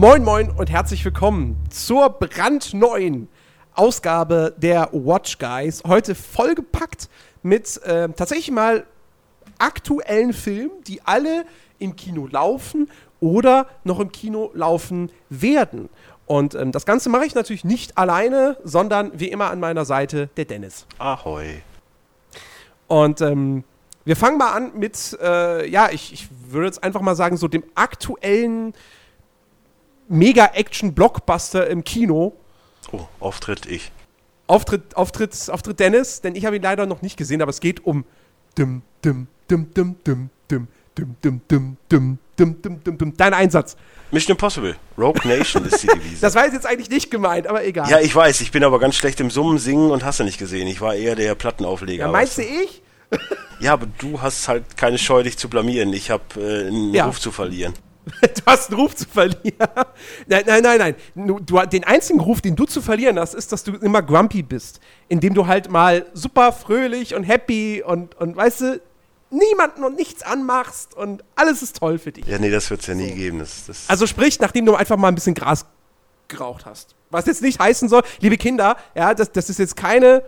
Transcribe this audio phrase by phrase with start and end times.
[0.00, 3.28] Moin Moin und herzlich willkommen zur brandneuen
[3.74, 5.82] Ausgabe der Watch Guys.
[5.86, 7.10] Heute vollgepackt
[7.42, 8.86] mit äh, tatsächlich mal
[9.58, 11.44] aktuellen Filmen, die alle
[11.78, 12.90] im Kino laufen
[13.20, 15.88] oder noch im Kino laufen werden.
[16.26, 20.28] Und ähm, das Ganze mache ich natürlich nicht alleine, sondern wie immer an meiner Seite
[20.36, 20.86] der Dennis.
[20.98, 21.62] Ahoi.
[22.86, 23.64] Und ähm,
[24.04, 27.48] wir fangen mal an mit, äh, ja, ich, ich würde jetzt einfach mal sagen, so
[27.48, 28.74] dem aktuellen
[30.08, 32.32] Mega-Action-Blockbuster im Kino.
[32.92, 33.92] Oh, Auftritt ich.
[34.50, 37.86] Auftritt, Auftritt, Auftritt Dennis, denn ich habe ihn leider noch nicht gesehen, aber es geht
[37.86, 38.04] um
[38.58, 43.16] dim, dim, dim, dim, dim, dim, dim, dim, dim, dim, dim, dim, dim, dim.
[43.16, 43.76] Dein Einsatz.
[44.10, 44.74] Mission Impossible.
[44.98, 46.20] Rogue Nation ist die Devise.
[46.20, 47.88] Das war jetzt eigentlich nicht gemeint, aber egal.
[47.88, 50.38] Ja, ich weiß, ich bin aber ganz schlecht im Summen, Singen und hast du nicht
[50.38, 50.66] gesehen.
[50.66, 52.06] Ich war eher der Plattenaufleger.
[52.06, 52.82] Ja, meinst du ich?
[53.60, 55.92] Ja, aber du hast halt keine Scheu, dich zu blamieren.
[55.92, 57.06] Ich habe äh, einen Ja.
[57.06, 57.74] Ruf zu verlieren.
[58.20, 59.68] Du hast einen Ruf zu verlieren.
[60.26, 60.94] Nein, nein, nein, nein.
[61.14, 64.80] Du, den einzigen Ruf, den du zu verlieren hast, ist, dass du immer grumpy bist.
[65.08, 68.80] Indem du halt mal super fröhlich und happy und, und weißt du,
[69.30, 72.26] niemanden und nichts anmachst und alles ist toll für dich.
[72.26, 73.38] Ja, nee, das wird's ja nie geben.
[73.38, 75.66] Das, das Also sprich, nachdem du einfach mal ein bisschen Gras
[76.28, 76.94] geraucht hast.
[77.10, 80.22] Was jetzt nicht heißen soll, liebe Kinder, ja, das, das ist jetzt keine.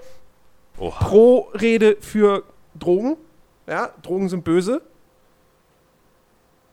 [0.74, 3.16] Pro-Rede für Drogen.
[3.68, 4.82] Ja, Drogen sind böse.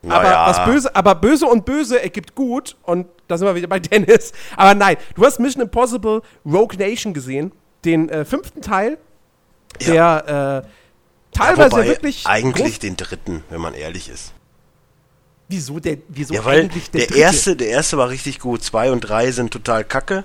[0.04, 0.48] Aber, Naja.
[0.48, 2.78] was böse, aber böse und böse ergibt gut.
[2.84, 4.32] Und da sind wir wieder bei Dennis.
[4.56, 7.52] Aber nein, du hast Mission Impossible Rogue Nation gesehen.
[7.86, 8.98] Den äh, fünften Teil,
[9.86, 12.26] der äh, teilweise Wobei wirklich.
[12.28, 14.34] eigentlich groß- den dritten, wenn man ehrlich ist.
[15.48, 17.20] Wieso, der, wieso Ja, weil eigentlich der, dritte?
[17.20, 18.64] erste, der erste war richtig gut.
[18.64, 20.24] Zwei und drei sind total kacke.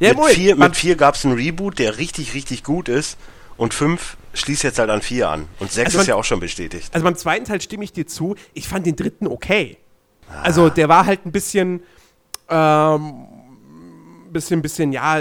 [0.00, 3.16] Ja, mit, vier, mit vier gab's einen Reboot, der richtig, richtig gut ist.
[3.56, 5.48] Und fünf schließt jetzt halt an vier an.
[5.58, 6.92] Und sechs Also ist ja auch schon bestätigt.
[6.92, 8.34] Also beim zweiten Teil stimme ich dir zu.
[8.52, 9.76] Ich fand den dritten okay.
[10.28, 10.42] Ah.
[10.42, 11.82] Also der war halt ein bisschen,
[12.48, 13.26] ähm,
[14.32, 15.20] bisschen, bisschen, ja,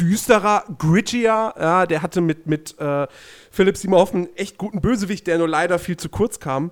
[0.00, 1.54] düsterer, grittier.
[1.58, 3.06] Ja, der hatte mit, mit äh,
[3.50, 6.70] Philipp Simon einen echt guten Bösewicht, der nur leider viel zu kurz kam.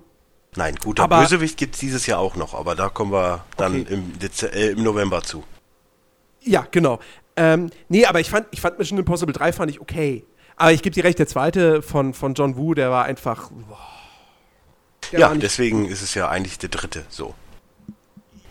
[0.55, 3.93] Nein, guter Aber- Bösewicht gibt's dieses Jahr auch noch, aber da kommen wir dann Okay.
[3.93, 5.43] im, Dez äh, im November zu.
[6.41, 6.99] Ja, genau.
[7.35, 10.23] Ähm, nee, aber ich fand, ich fand Mission Impossible 3 fand ich okay.
[10.55, 13.49] Aber ich gebe dir recht, der zweite von, von John Woo, der war einfach.
[13.49, 13.77] Boah,
[15.11, 17.33] der ja, war deswegen ist es ja eigentlich der dritte so.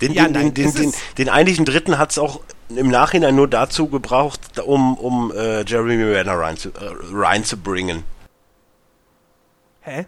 [0.00, 3.48] Den, Ja, den, nein, den, es den, den, eigentlichen dritten hat's auch im Nachhinein nur
[3.48, 8.02] dazu gebraucht, um, um äh, Jeremy Renner reinzu, äh, reinzubringen.
[9.82, 10.06] Hä?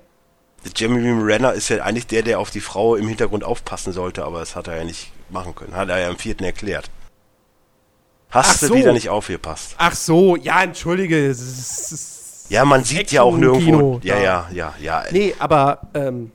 [0.74, 4.40] Jeremy Renner ist ja eigentlich der, der auf die Frau im Hintergrund aufpassen sollte, aber
[4.40, 5.76] das hat er ja nicht machen können.
[5.76, 6.90] Hat er ja im vierten erklärt.
[8.30, 8.74] Hast Ach du so.
[8.74, 9.74] wieder nicht aufgepasst?
[9.78, 11.28] Ach so, ja, entschuldige.
[11.28, 13.96] es ist- es ist- Ja, man sieht ja auch nirgendwo.
[13.96, 14.48] Action-Kino, Ja, ja.
[14.52, 15.04] ja, ja.
[15.10, 16.30] Nee, aber ähm,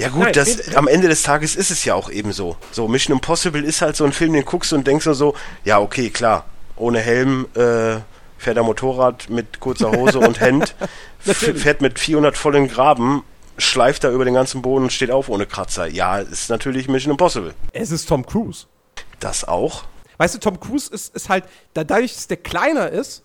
[0.00, 2.56] Ja gut, Nein, das, am Ende des Tages ist es ja auch eben so.
[2.70, 5.80] So, Mission Impossible ist halt so ein Film, den guckst du und denkst so, ja
[5.80, 6.44] okay, klar,
[6.76, 7.96] ohne Helm, äh,
[8.36, 10.76] fährt er Motorrad mit kurzer Hose und Hemd,
[11.20, 13.24] fährt mit 400 vollen Graben,
[13.56, 15.88] schleift da über den ganzen Boden und steht auf ohne Kratzer.
[15.88, 17.54] Ja, ist natürlich Mission Impossible.
[17.72, 18.66] es ist Tom Cruise.
[19.18, 19.82] Das auch.
[20.18, 23.22] Weißt du, Tom Cruise ist, ist halt, da- dadurch, dass der kleiner ist,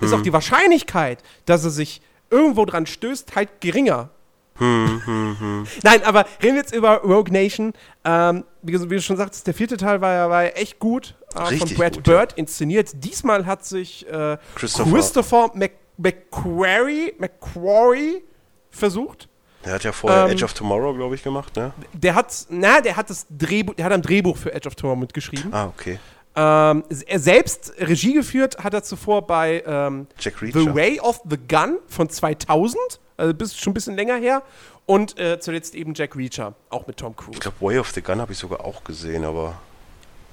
[0.00, 0.18] ist Hm.
[0.18, 4.10] auch die Wahrscheinlichkeit, dass er sich irgendwo dran stößt, halt geringer.
[4.58, 7.72] Hm, Nein, aber reden wir jetzt über Rogue Nation.
[8.04, 11.14] Ähm, wie, wie du schon sagtest, der vierte Teil war ja, war ja echt gut.
[11.34, 12.90] Äh, von Brad gut, Bird inszeniert.
[12.94, 14.90] Diesmal hat sich äh, Christopher.
[14.92, 18.22] Christopher Mc, McQuarrie, McQuarrie
[18.70, 19.28] versucht.
[19.64, 21.72] Der hat ja vorher Ähm, Edge of Tomorrow, glaube ich, gemacht, ne?
[21.92, 24.98] Der hat, na, der hat das Drehbuch, der hat am Drehbuch für Edge of Tomorrow
[25.00, 25.52] mitgeschrieben.
[25.52, 25.98] Ah, okay.
[26.38, 30.74] Ähm, er selbst Regie geführt hat er zuvor bei ähm, The.
[30.74, 32.78] Way of the Gun von 2000,
[33.16, 34.42] also bis, schon ein bisschen länger her.
[34.84, 37.32] Und äh, zuletzt eben Jack Reacher, auch mit Tom Cruise.
[37.32, 39.58] Ich glaube, Way of the Gun habe ich sogar auch gesehen, aber.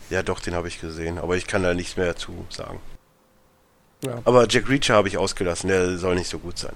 [0.09, 2.79] Ja, doch, den habe ich gesehen, aber ich kann da nichts mehr dazu sagen.
[4.03, 4.21] Ja.
[4.25, 6.73] Aber Jack Reacher habe ich ausgelassen, der soll nicht so gut sein.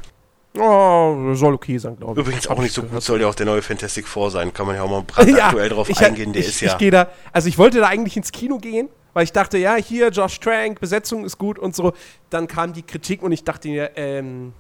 [0.58, 2.26] Oh, soll okay sein, glaube ich.
[2.26, 4.66] Übrigens auch ich nicht so gut soll ja auch der neue Fantastic Four sein, kann
[4.66, 6.72] man ja auch mal brandaktuell drauf ich, eingehen, der ich, ist ja.
[6.72, 9.78] Ich gehe da, also ich wollte da eigentlich ins Kino gehen, weil ich dachte, ja,
[9.78, 11.94] hier Josh Trank, Besetzung ist gut und so.
[12.30, 14.54] Dann kam die Kritik und ich dachte mir, ähm,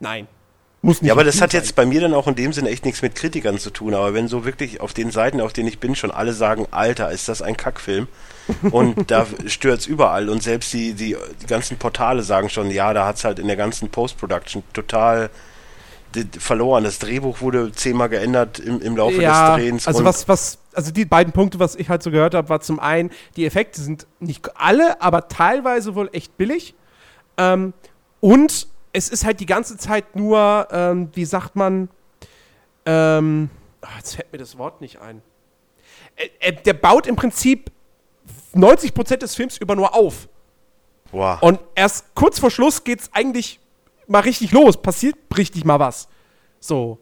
[0.00, 0.26] nein.
[0.82, 1.60] Muss nicht Ja, aber das hat sein.
[1.60, 3.94] jetzt bei mir dann auch in dem Sinne echt nichts mit Kritikern zu tun.
[3.94, 7.12] Aber wenn so wirklich auf den Seiten, auf denen ich bin, schon alle sagen, Alter,
[7.12, 8.08] ist das ein Kackfilm?
[8.72, 10.28] Und da stört's überall.
[10.28, 13.56] Und selbst die, die, die ganzen Portale sagen schon, ja, da hat's halt in der
[13.56, 15.30] ganzen Post-Production total
[16.38, 16.84] verloren.
[16.84, 19.86] Das Drehbuch wurde zehnmal geändert im, im Laufe ja, des Drehens.
[19.86, 22.80] also was, was, also die beiden Punkte, was ich halt so gehört habe, war zum
[22.80, 26.74] einen, die Effekte sind nicht alle, aber teilweise wohl echt billig.
[27.36, 27.72] Ähm,
[28.20, 31.88] und es ist halt die ganze Zeit nur, ähm, wie sagt man,
[32.86, 33.50] ähm,
[33.82, 35.22] ah, jetzt fällt mir das Wort nicht ein.
[36.16, 37.70] Äh, äh, der baut im Prinzip
[38.54, 40.28] 90% des Films über nur auf.
[41.12, 41.38] Boah.
[41.40, 43.60] Und erst kurz vor Schluss geht's eigentlich
[44.10, 46.08] mal richtig los, passiert richtig mal was.
[46.58, 46.98] So.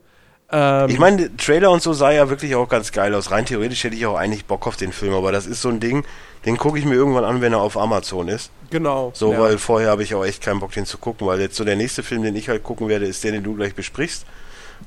[0.51, 3.31] Ähm, Ich meine, Trailer und so sah ja wirklich auch ganz geil aus.
[3.31, 5.81] Rein theoretisch hätte ich auch eigentlich Bock auf den Film, aber das ist so ein
[5.81, 6.05] Ding,
[6.45, 8.51] den gucke ich mir irgendwann an, wenn er auf Amazon ist.
[8.71, 9.11] genau.
[9.15, 9.41] So, ja.
[9.41, 11.77] weil vorher habe ich auch echt keinen Bock, den zu gucken, weil jetzt so der
[11.77, 14.25] nächste Film, den ich halt gucken werde, ist der, den du gleich besprichst.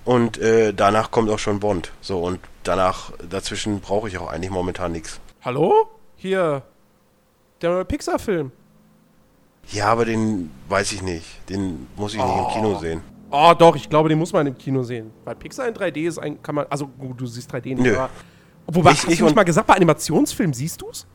[0.05, 1.91] Und äh, danach kommt auch schon Bond.
[1.99, 5.19] So, und danach, dazwischen brauche ich auch eigentlich momentan nichts.
[5.43, 5.89] Hallo?
[6.15, 6.63] Hier.
[7.61, 8.51] Der neue Pixar-Film.
[9.69, 11.25] Ja, aber den weiß ich nicht.
[11.49, 13.01] Den muss ich nicht im Kino sehen.
[13.29, 15.11] Oh, doch, ich glaube, den muss man im Kino sehen.
[15.23, 17.95] Weil Pixar in 3D ist ein, kann man, also gut, du siehst 3D nicht, Nö.
[17.97, 18.09] aber.
[18.67, 21.07] Wobei, Ich- hast ich du mal gesagt, bei Animationsfilmen siehst du's?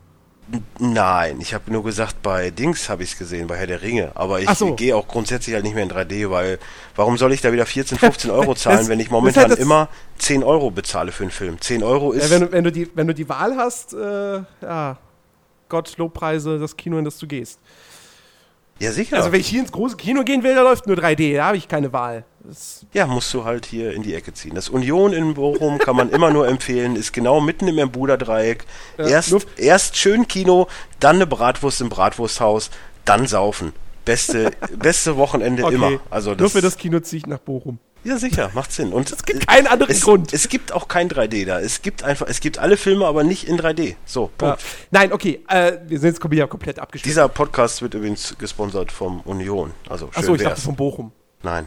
[0.78, 4.12] Nein, ich habe nur gesagt, bei Dings habe ich es gesehen, bei Herr der Ringe.
[4.14, 4.74] Aber ich so.
[4.76, 6.58] gehe auch grundsätzlich halt nicht mehr in 3D, weil
[6.94, 9.88] warum soll ich da wieder 14, 15 Euro zahlen, Das- wenn ich momentan halt immer
[10.18, 11.60] 10 Euro bezahle für einen Film?
[11.60, 12.24] 10 Euro ist.
[12.24, 14.98] Ja, wenn, du, wenn, du die, wenn du die Wahl hast, äh, ja,
[15.68, 17.58] Gott, Lobpreise, das Kino, in das du gehst.
[18.78, 19.16] Ja, sicher.
[19.16, 21.56] Also, wenn ich hier ins große Kino gehen will, da läuft nur 3D, da habe
[21.56, 22.24] ich keine Wahl.
[22.44, 24.54] Das, Ja, musst du halt hier in die Ecke ziehen.
[24.54, 28.64] Das Union in Bochum kann man immer nur empfehlen, ist genau mitten im Bermuda-Dreieck.
[28.98, 30.68] Ja, erst, nur- erst schön Kino,
[31.00, 32.70] dann eine Bratwurst im Bratwursthaus,
[33.04, 33.72] dann saufen.
[34.04, 35.74] Beste, beste Wochenende okay.
[35.74, 35.92] immer.
[36.10, 37.78] Also nur das, für das Kino ziehe ich nach Bochum.
[38.06, 38.92] Ja, sicher, macht Sinn.
[38.92, 40.32] Und Es gibt keinen anderen es, Grund.
[40.32, 41.58] Es gibt auch kein 3D da.
[41.60, 43.96] Es gibt einfach, es gibt alle Filme, aber nicht in 3D.
[44.04, 44.50] So, Ja.
[44.50, 44.64] Punkt.
[44.92, 47.08] Nein, okay, äh, wir sind jetzt kom- ja komplett abgeschlossen.
[47.10, 49.72] Dieser Podcast wird übrigens gesponsert vom Union.
[49.88, 50.62] Also schön Achso, ich dachte wär's.
[50.64, 51.12] von Bochum.
[51.42, 51.66] Nein.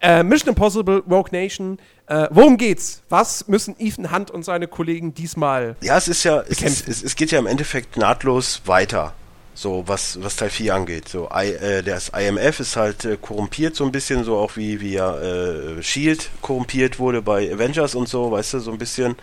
[0.00, 1.78] Äh, Mission Impossible, Rogue Nation.
[2.06, 3.02] Äh, worum geht's?
[3.08, 5.74] Was müssen Ethan Hunt und seine Kollegen diesmal?
[5.80, 9.14] Ja, es ist ja, es, ist, es, es geht ja im Endeffekt nahtlos weiter.
[9.56, 11.08] So, was, was Teil 4 angeht.
[11.08, 14.80] So, I, äh, das IMF ist halt äh, korrumpiert so ein bisschen, so auch wie,
[14.82, 19.16] wie ja äh, Shield korrumpiert wurde bei Avengers und so, weißt du, so ein bisschen.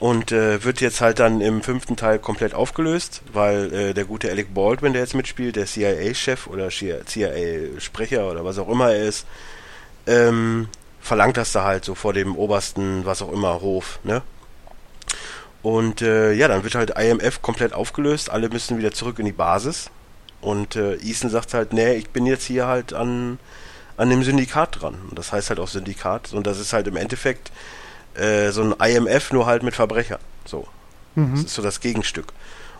[0.00, 4.28] Und äh, wird jetzt halt dann im fünften Teil komplett aufgelöst, weil äh, der gute
[4.30, 9.26] Alec Baldwin, der jetzt mitspielt, der CIA-Chef oder CIA-Sprecher oder was auch immer er ist,
[10.08, 10.66] ähm,
[11.00, 14.22] verlangt das da halt so vor dem obersten, was auch immer, Hof, ne?
[15.62, 19.32] Und äh, ja, dann wird halt IMF komplett aufgelöst, alle müssen wieder zurück in die
[19.32, 19.90] Basis.
[20.40, 23.38] Und äh, Ethan sagt halt, nee, ich bin jetzt hier halt an,
[23.96, 24.96] an dem Syndikat dran.
[25.08, 26.32] Und das heißt halt auch Syndikat.
[26.32, 27.52] Und das ist halt im Endeffekt
[28.14, 30.18] äh, so ein IMF nur halt mit Verbrechern.
[30.44, 30.66] So.
[31.34, 32.32] Das ist so das Gegenstück.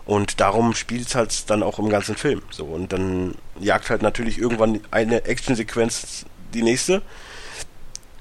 [0.05, 2.41] Und darum spielt es halt dann auch im ganzen Film.
[2.49, 2.65] So.
[2.65, 7.01] Und dann jagt halt natürlich irgendwann eine Actionsequenz die nächste.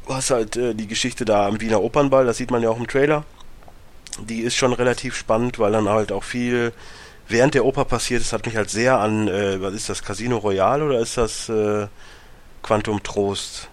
[0.06, 2.78] Du hast halt äh, die Geschichte da am Wiener Opernball, das sieht man ja auch
[2.78, 3.24] im Trailer.
[4.20, 6.72] Die ist schon relativ spannend, weil dann halt auch viel
[7.28, 10.36] während der Oper passiert ist, hat mich halt sehr an, äh, was ist das, Casino
[10.36, 11.86] Royale oder ist das äh,
[12.62, 13.68] Quantum Trost?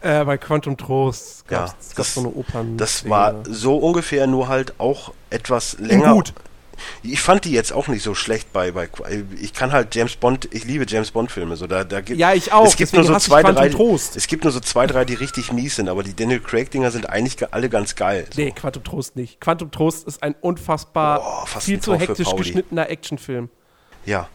[0.00, 2.76] Äh, bei Quantum Trost Ja, gab's, gab's das- so eine Opern.
[2.76, 6.14] Das war so ungefähr, nur halt auch etwas länger.
[6.14, 6.32] gut.
[7.02, 8.88] Ich fand die jetzt auch nicht so schlecht bei, bei
[9.40, 12.32] ich kann halt James Bond, ich liebe James Bond Filme, so da, da gibt Ja,
[12.34, 14.16] ich auch, Es gibt deswegen nur so zwei, drei, Trost.
[14.16, 16.90] es gibt nur so zwei, drei, die richtig mies sind, aber die Daniel Craig Dinger
[16.90, 18.26] sind eigentlich ge- alle ganz geil.
[18.34, 18.40] So.
[18.40, 19.40] Nee, Quantum Trost nicht.
[19.40, 23.48] Quantum Trost ist ein unfassbar fast viel ein zu hektisch geschnittener Actionfilm.
[24.06, 24.28] Ja,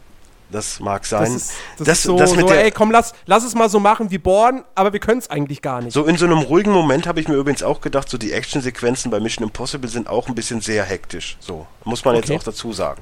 [0.52, 1.36] das mag Das sein.
[1.36, 3.70] ist, das das, ist so, das mit so der, ey, komm, lass, lass es mal
[3.70, 5.94] so machen wie Born, aber wir können es eigentlich gar nicht.
[5.94, 9.12] So in so einem ruhigen Moment habe ich mir übrigens auch gedacht, so die Actionsequenzen
[9.12, 11.38] bei Mission Impossible sind auch ein bisschen sehr hektisch.
[11.40, 12.32] So, muss man Okay.
[12.34, 13.02] jetzt auch dazu sagen.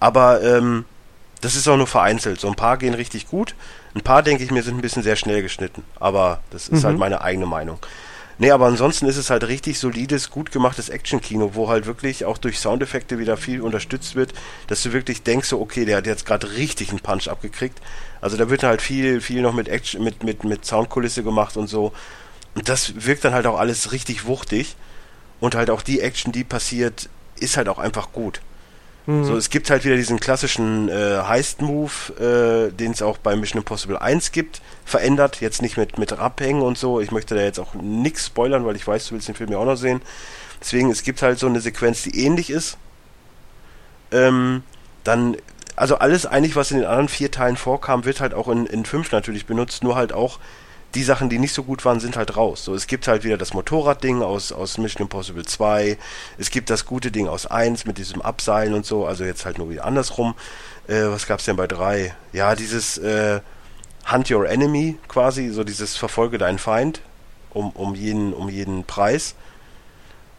[0.00, 0.84] Aber ähm,
[1.40, 2.40] das ist auch nur vereinzelt.
[2.40, 3.54] So ein paar gehen richtig gut.
[3.94, 5.82] Ein paar, denke ich mir, sind ein bisschen sehr schnell geschnitten.
[6.00, 7.78] Aber das ist halt meine eigene Meinung.
[8.38, 12.36] Nee, aber ansonsten ist es halt richtig solides, gut gemachtes Action-Kino, wo halt wirklich auch
[12.36, 14.34] durch Soundeffekte wieder viel unterstützt wird,
[14.66, 17.78] dass du wirklich denkst, so, okay, der hat jetzt gerade richtig einen Punch abgekriegt.
[18.20, 21.68] Also da wird halt viel, viel noch mit Action, mit, mit, mit Soundkulisse gemacht und
[21.68, 21.92] so.
[22.54, 24.76] Und das wirkt dann halt auch alles richtig wuchtig.
[25.40, 27.08] Und halt auch die Action, die passiert,
[27.40, 28.40] ist halt auch einfach gut.
[29.24, 33.60] So, es gibt halt wieder diesen klassischen äh, Heist-Move, äh, den es auch bei Mission
[33.60, 37.00] Impossible 1 gibt, verändert, jetzt nicht mit, mit Abhängen und so.
[37.00, 39.58] Ich möchte da jetzt auch nichts spoilern, weil ich weiß, du willst den Film ja
[39.58, 40.02] auch noch sehen.
[40.60, 42.78] Deswegen, es gibt halt so eine Sequenz, die ähnlich ist.
[44.10, 44.64] Ähm,
[45.04, 45.36] dann,
[45.76, 48.84] also alles eigentlich, was in den anderen vier Teilen vorkam, wird halt auch in, in
[48.84, 50.40] fünf natürlich benutzt, nur halt auch
[50.96, 52.64] die Sachen, die nicht so gut waren, sind halt raus.
[52.64, 55.98] So, es gibt halt wieder das Motorradding aus, aus Mission Impossible 2,
[56.38, 59.58] es gibt das gute Ding aus 1 mit diesem Abseilen und so, also jetzt halt
[59.58, 60.34] nur wieder andersrum.
[60.88, 62.14] Äh, was gab's denn bei 3?
[62.32, 63.40] Ja, dieses äh,
[64.10, 67.02] Hunt Your Enemy quasi, so dieses Verfolge deinen Feind
[67.50, 69.34] um, um, jeden, um jeden Preis.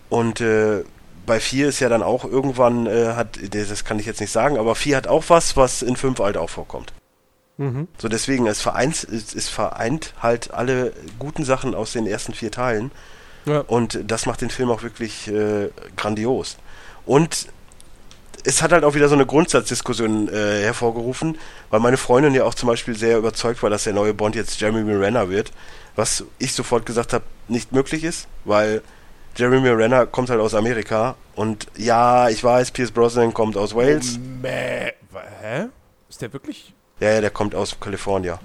[0.09, 0.83] Und äh,
[1.27, 4.57] bei 4 ist ja dann auch irgendwann, äh, hat, das kann ich jetzt nicht sagen,
[4.57, 6.93] aber 4 hat auch was, was in 5 halt auch vorkommt.
[7.57, 7.87] Mhm.
[7.97, 12.51] So deswegen, es vereint, es, es, vereint halt alle guten Sachen aus den ersten vier
[12.51, 12.91] Teilen.
[13.45, 13.61] Ja.
[13.61, 16.57] Und das macht den Film auch wirklich äh, grandios.
[17.05, 17.47] Und
[18.43, 21.37] es hat halt auch wieder so eine Grundsatzdiskussion äh, hervorgerufen,
[21.69, 24.59] weil meine Freundin ja auch zum Beispiel sehr überzeugt war, dass der neue Bond jetzt
[24.61, 25.51] Jeremy Renner wird,
[25.95, 28.81] was ich sofort gesagt habe, nicht möglich ist, weil
[29.35, 34.17] Jeremy Renner kommt halt aus Amerika und ja, ich weiß, Pierce Brosnan kommt aus Wales.
[34.41, 34.93] Mäh,
[35.41, 35.67] hä?
[36.09, 36.73] Ist der wirklich?
[36.99, 38.37] Ja, ja, der kommt aus Kalifornien.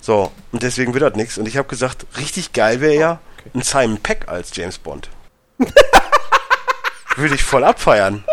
[0.00, 1.38] So, und deswegen wird das nichts.
[1.38, 3.50] Und ich habe gesagt, richtig geil wäre ja okay.
[3.54, 5.10] ein Simon Peck als James Bond.
[7.16, 8.24] Würde ich voll abfeiern.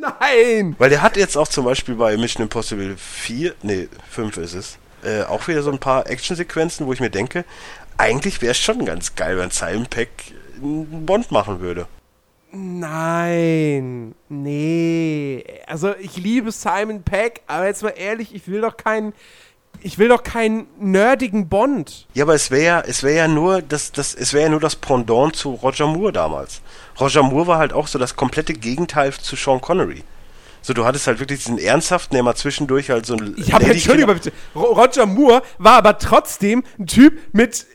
[0.00, 0.74] Nein!
[0.78, 4.78] Weil der hat jetzt auch zum Beispiel bei Mission Impossible 4, nee, 5 ist es,
[5.04, 7.44] äh, auch wieder so ein paar Actionsequenzen, wo ich mir denke,
[7.98, 10.10] eigentlich wäre es schon ganz geil, wenn Simon Peck
[10.56, 11.86] einen Bond machen würde.
[12.52, 15.44] Nein, nee.
[15.66, 19.12] Also ich liebe Simon Peck, aber jetzt mal ehrlich, ich will doch keinen,
[19.80, 22.08] ich will doch keinen nerdigen Bond.
[22.14, 24.74] Ja, aber es wäre, es wäre ja nur das, das, es wäre ja nur das
[24.74, 26.60] Pendant zu Roger Moore damals.
[26.98, 30.02] Roger Moore war halt auch so das komplette Gegenteil zu Sean Connery.
[30.62, 33.34] So, du hattest halt wirklich diesen ernsthaften, der mal zwischendurch halt so ein.
[33.38, 34.32] Ich habe Entschuldigung, bitte.
[34.54, 37.66] Roger Moore war aber trotzdem ein Typ mit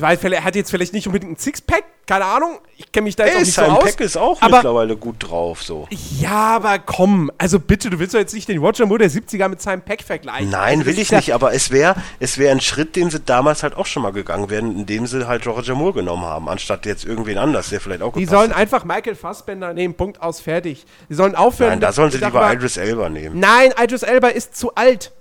[0.00, 2.58] weil er hat jetzt vielleicht nicht unbedingt ein Sixpack, keine Ahnung.
[2.76, 3.84] Ich kenne mich da jetzt Ey, auch nicht so aus.
[3.84, 5.86] Pack ist auch aber, mittlerweile gut drauf, so.
[6.18, 9.48] Ja, aber komm, also bitte, du willst doch jetzt nicht den Roger Moore der 70er
[9.48, 10.48] mit seinem Pack vergleichen.
[10.50, 13.62] Nein, also, will ich nicht, aber es wäre es wär ein Schritt, den sie damals
[13.62, 17.04] halt auch schon mal gegangen wären, indem sie halt Roger Moore genommen haben, anstatt jetzt
[17.04, 18.56] irgendwen anders, der vielleicht auch Die sollen hat.
[18.56, 20.86] einfach Michael Fassbender nehmen, Punkt aus, fertig.
[21.10, 21.70] Die sollen aufhören.
[21.70, 23.38] Nein, da sollen sie lieber Idris Elba nehmen.
[23.38, 25.12] Nein, Idris Elba ist zu alt.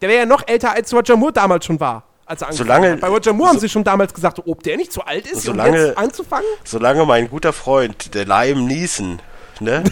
[0.00, 3.08] Der wäre ja noch älter als Roger Moore damals schon war als er solange, Bei
[3.08, 5.70] Roger Moore so, haben sie schon damals gesagt, ob der nicht zu alt ist, solange,
[5.70, 6.48] um jetzt anzufangen.
[6.64, 9.20] Solange mein guter Freund, der Liam Neeson,
[9.58, 9.82] ne,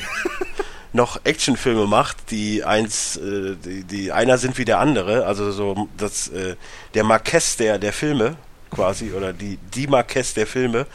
[0.93, 5.89] noch Actionfilme macht, die eins, äh, die, die, einer sind wie der andere, also so
[5.97, 6.55] das, äh,
[6.95, 8.37] der Marquess der, der Filme
[8.71, 10.87] quasi, oder die, die Marquess der Filme,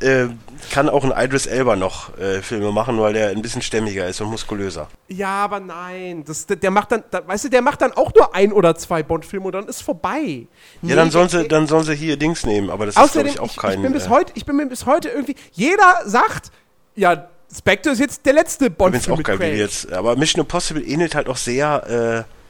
[0.00, 0.28] äh,
[0.70, 4.20] kann auch ein Idris Elba noch äh, Filme machen, weil der ein bisschen stämmiger ist
[4.20, 4.88] und muskulöser.
[5.08, 8.34] Ja, aber nein, das, der macht dann, da, weißt du, der macht dann auch nur
[8.34, 10.46] ein oder zwei Bond-Filme und dann ist vorbei.
[10.82, 13.50] Ja, dann sollen sie, dann sollen sie hier Dings nehmen, aber das Außerdem, ist glaube
[13.52, 13.78] ich auch kein.
[13.78, 16.50] Ich bin bis äh, heute, ich bin mir bis heute irgendwie, jeder sagt,
[16.96, 19.20] ja, Spectre ist jetzt der letzte Bond-Film.
[19.20, 22.26] Ich auch geil, jetzt, aber Mission Impossible ähnelt halt auch sehr.
[22.26, 22.40] Äh,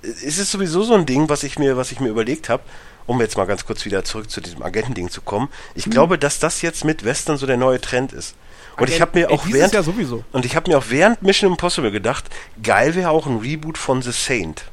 [0.00, 2.62] ist es sowieso so ein Ding, was ich mir, was ich mir überlegt habe
[3.08, 5.90] um jetzt mal ganz kurz wieder zurück zu diesem Agentending zu kommen, ich mhm.
[5.90, 8.36] glaube, dass das jetzt mit Western so der neue Trend ist.
[8.76, 11.50] Und Agent, ich habe mir auch ey, während und ich habe mir auch während Mission
[11.50, 12.26] Impossible gedacht,
[12.62, 14.66] geil wäre auch ein Reboot von The Saint,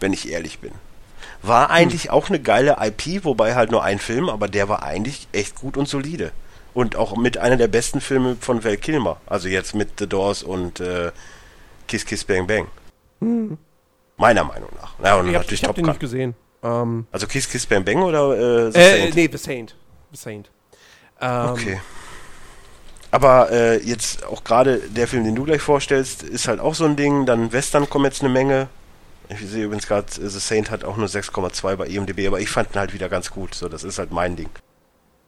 [0.00, 0.72] wenn ich ehrlich bin.
[1.40, 1.74] War hm.
[1.74, 2.10] eigentlich hm.
[2.10, 5.76] auch eine geile IP, wobei halt nur ein Film, aber der war eigentlich echt gut
[5.76, 6.32] und solide.
[6.74, 9.20] Und auch mit einer der besten Filme von Val Kilmer.
[9.26, 11.12] Also jetzt mit The Doors und äh,
[11.86, 12.66] Kiss Kiss Bang Bang.
[13.20, 13.58] Hm.
[14.16, 14.94] Meiner Meinung nach.
[15.04, 16.34] Ja, und ich habe hab den nicht gesehen.
[16.62, 19.14] Ähm, also Kiss Kiss Bang Bang oder äh, The äh, Saint?
[19.14, 19.76] Nee, The Saint.
[20.12, 20.50] The Saint.
[21.20, 21.80] Ähm, okay.
[23.10, 26.84] Aber äh, jetzt auch gerade der Film, den du gleich vorstellst, ist halt auch so
[26.84, 27.26] ein Ding.
[27.26, 28.68] Dann Western kommen jetzt eine Menge.
[29.30, 32.50] Ich sehe übrigens gerade, äh, The Saint hat auch nur 6,2 bei IMDb, aber ich
[32.50, 33.54] fand ihn halt wieder ganz gut.
[33.54, 34.50] So, das ist halt mein Ding.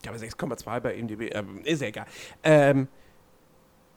[0.05, 2.07] Ja, aber 6,2 bei IMDb, äh, ist ja egal.
[2.43, 2.89] Ähm,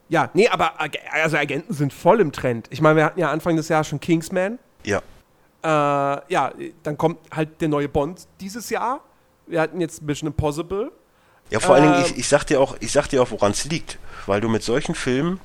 [0.08, 0.74] ja, nee, aber
[1.12, 2.66] also Agenten sind voll im Trend.
[2.70, 4.58] Ich meine, wir hatten ja Anfang des Jahres schon Kingsman.
[4.84, 5.02] Ja.
[5.64, 6.52] Äh, ja,
[6.82, 9.00] dann kommt halt der neue Bond dieses Jahr.
[9.46, 10.92] Wir hatten jetzt Mission Impossible.
[11.50, 13.52] Ja, vor äh, allen Dingen, ich, ich sag dir auch, ich sag dir auch, woran
[13.52, 13.98] es liegt.
[14.26, 15.40] Weil du mit solchen Filmen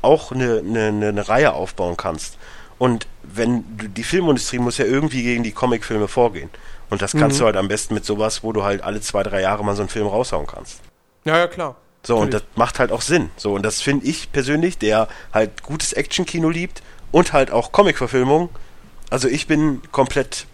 [0.00, 2.38] auch eine, eine, eine Reihe aufbauen kannst.
[2.78, 6.50] Und wenn du, die Filmindustrie muss ja irgendwie gegen die Comicfilme vorgehen.
[6.90, 7.40] Und das kannst mhm.
[7.40, 9.82] du halt am besten mit sowas, wo du halt alle zwei, drei Jahre mal so
[9.82, 10.80] einen Film raushauen kannst.
[11.24, 11.76] Ja, ja, klar.
[12.02, 12.24] So, Natürlich.
[12.24, 13.30] und das macht halt auch Sinn.
[13.36, 16.82] So, und das finde ich persönlich, der halt gutes Actionkino liebt
[17.12, 18.48] und halt auch Comicverfilmung,
[19.12, 20.46] also ich bin komplett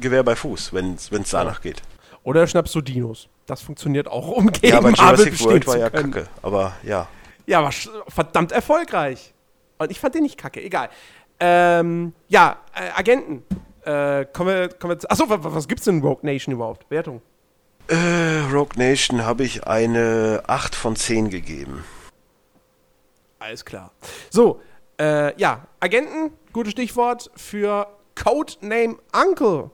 [0.00, 1.82] Gewehr bei Fuß, wenn es danach geht.
[2.24, 3.28] Oder schnappst du Dinos.
[3.46, 7.06] Das funktioniert auch, um gegen ja, aber Marvel Jurassic World war ja kacke, aber ja.
[7.46, 7.72] Ja, war
[8.08, 9.32] verdammt erfolgreich.
[9.78, 10.90] Und ich fand den nicht kacke, egal.
[11.38, 13.44] Ähm, ja, äh, Agenten.
[13.84, 16.90] Äh, kommen wir, kommen wir Achso, was, was gibt's denn in Rogue Nation überhaupt?
[16.90, 17.22] Wertung?
[17.88, 21.84] Äh, Rogue Nation habe ich eine 8 von 10 gegeben.
[23.38, 23.92] Alles klar.
[24.30, 24.60] So,
[25.00, 27.86] äh, ja, Agenten, gutes Stichwort für
[28.22, 29.70] Codename Uncle.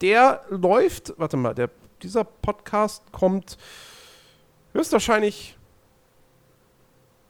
[0.00, 1.70] Der läuft, warte mal, der,
[2.02, 3.56] dieser Podcast kommt
[4.74, 5.56] höchstwahrscheinlich.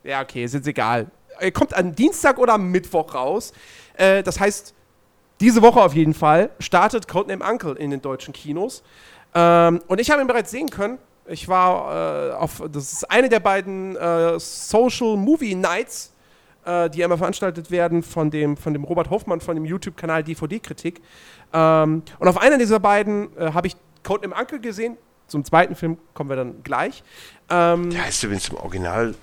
[0.02, 1.11] Ja, okay, ist jetzt egal.
[1.38, 3.52] Er kommt am Dienstag oder am Mittwoch raus.
[3.94, 4.75] Äh, das heißt,
[5.40, 8.82] diese Woche auf jeden Fall startet Codename Uncle in den deutschen Kinos.
[9.35, 10.99] Ähm, und ich habe ihn bereits sehen können.
[11.26, 16.12] Ich war äh, auf, das ist eine der beiden äh, Social Movie Nights,
[16.66, 21.00] äh, die immer veranstaltet werden von dem, von dem Robert Hoffmann von dem YouTube-Kanal DVD-Kritik.
[21.52, 24.96] Ähm, und auf einer dieser beiden äh, habe ich Codename Uncle gesehen.
[25.26, 27.02] Zum zweiten Film kommen wir dann gleich.
[27.50, 29.14] Ähm, der heißt übrigens im Original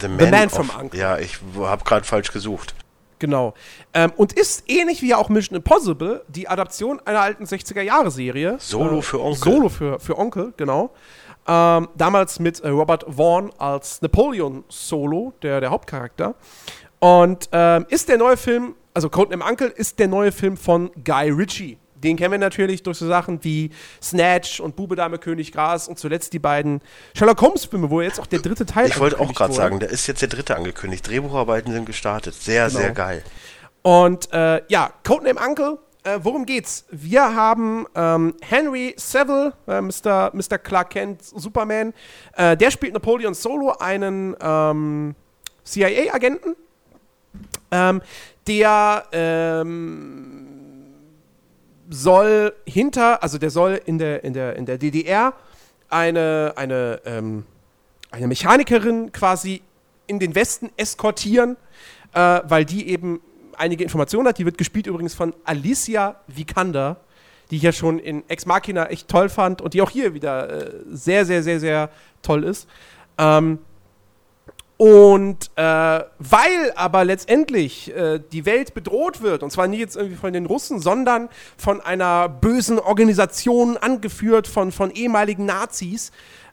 [0.00, 0.98] The Man, The Man from Uncle.
[0.98, 2.74] Ja, ich habe gerade falsch gesucht.
[3.18, 3.54] Genau.
[3.94, 8.56] Ähm, und ist ähnlich wie auch Mission Impossible die Adaption einer alten 60er-Jahre-Serie.
[8.58, 9.52] Solo äh, für Onkel.
[9.52, 10.92] Solo für, für Onkel, genau.
[11.46, 16.34] Ähm, damals mit äh, Robert Vaughn als Napoleon Solo, der, der Hauptcharakter.
[17.00, 21.30] Und ähm, ist der neue Film, also Codename Uncle, ist der neue Film von Guy
[21.30, 21.78] Ritchie.
[22.02, 23.70] Den kennen wir natürlich durch so Sachen wie
[24.02, 26.80] Snatch und Bube, Dame, König, Gras und zuletzt die beiden
[27.16, 30.06] Sherlock Holmes-Filme, wo jetzt auch der dritte Teil Ich wollte auch gerade sagen, da ist
[30.06, 31.06] jetzt der dritte angekündigt.
[31.06, 32.34] Drehbucharbeiten sind gestartet.
[32.34, 32.78] Sehr, genau.
[32.78, 33.22] sehr geil.
[33.82, 36.84] Und äh, ja, Codename Uncle, äh, worum geht's?
[36.90, 40.58] Wir haben ähm, Henry Saville, äh, Mr., Mr.
[40.58, 41.94] Clark Kent, Superman.
[42.36, 45.14] Äh, der spielt Napoleon Solo, einen ähm,
[45.64, 46.56] CIA-Agenten,
[47.70, 48.02] ähm,
[48.46, 50.48] der ähm,
[51.88, 55.34] soll hinter, also der soll in der, in der, in der DDR
[55.88, 57.44] eine, eine, ähm,
[58.10, 59.62] eine Mechanikerin quasi
[60.06, 61.56] in den Westen eskortieren,
[62.12, 63.20] äh, weil die eben
[63.56, 64.38] einige Informationen hat.
[64.38, 66.96] Die wird gespielt übrigens von Alicia Vikander,
[67.50, 70.50] die ich ja schon in Ex Machina echt toll fand und die auch hier wieder
[70.50, 71.90] äh, sehr, sehr, sehr, sehr
[72.22, 72.68] toll ist.
[73.18, 73.58] Ähm,
[74.78, 75.62] und äh,
[76.18, 80.46] weil aber letztendlich äh, die Welt bedroht wird, und zwar nicht jetzt irgendwie von den
[80.46, 86.10] Russen, sondern von einer bösen Organisation angeführt von, von ehemaligen Nazis,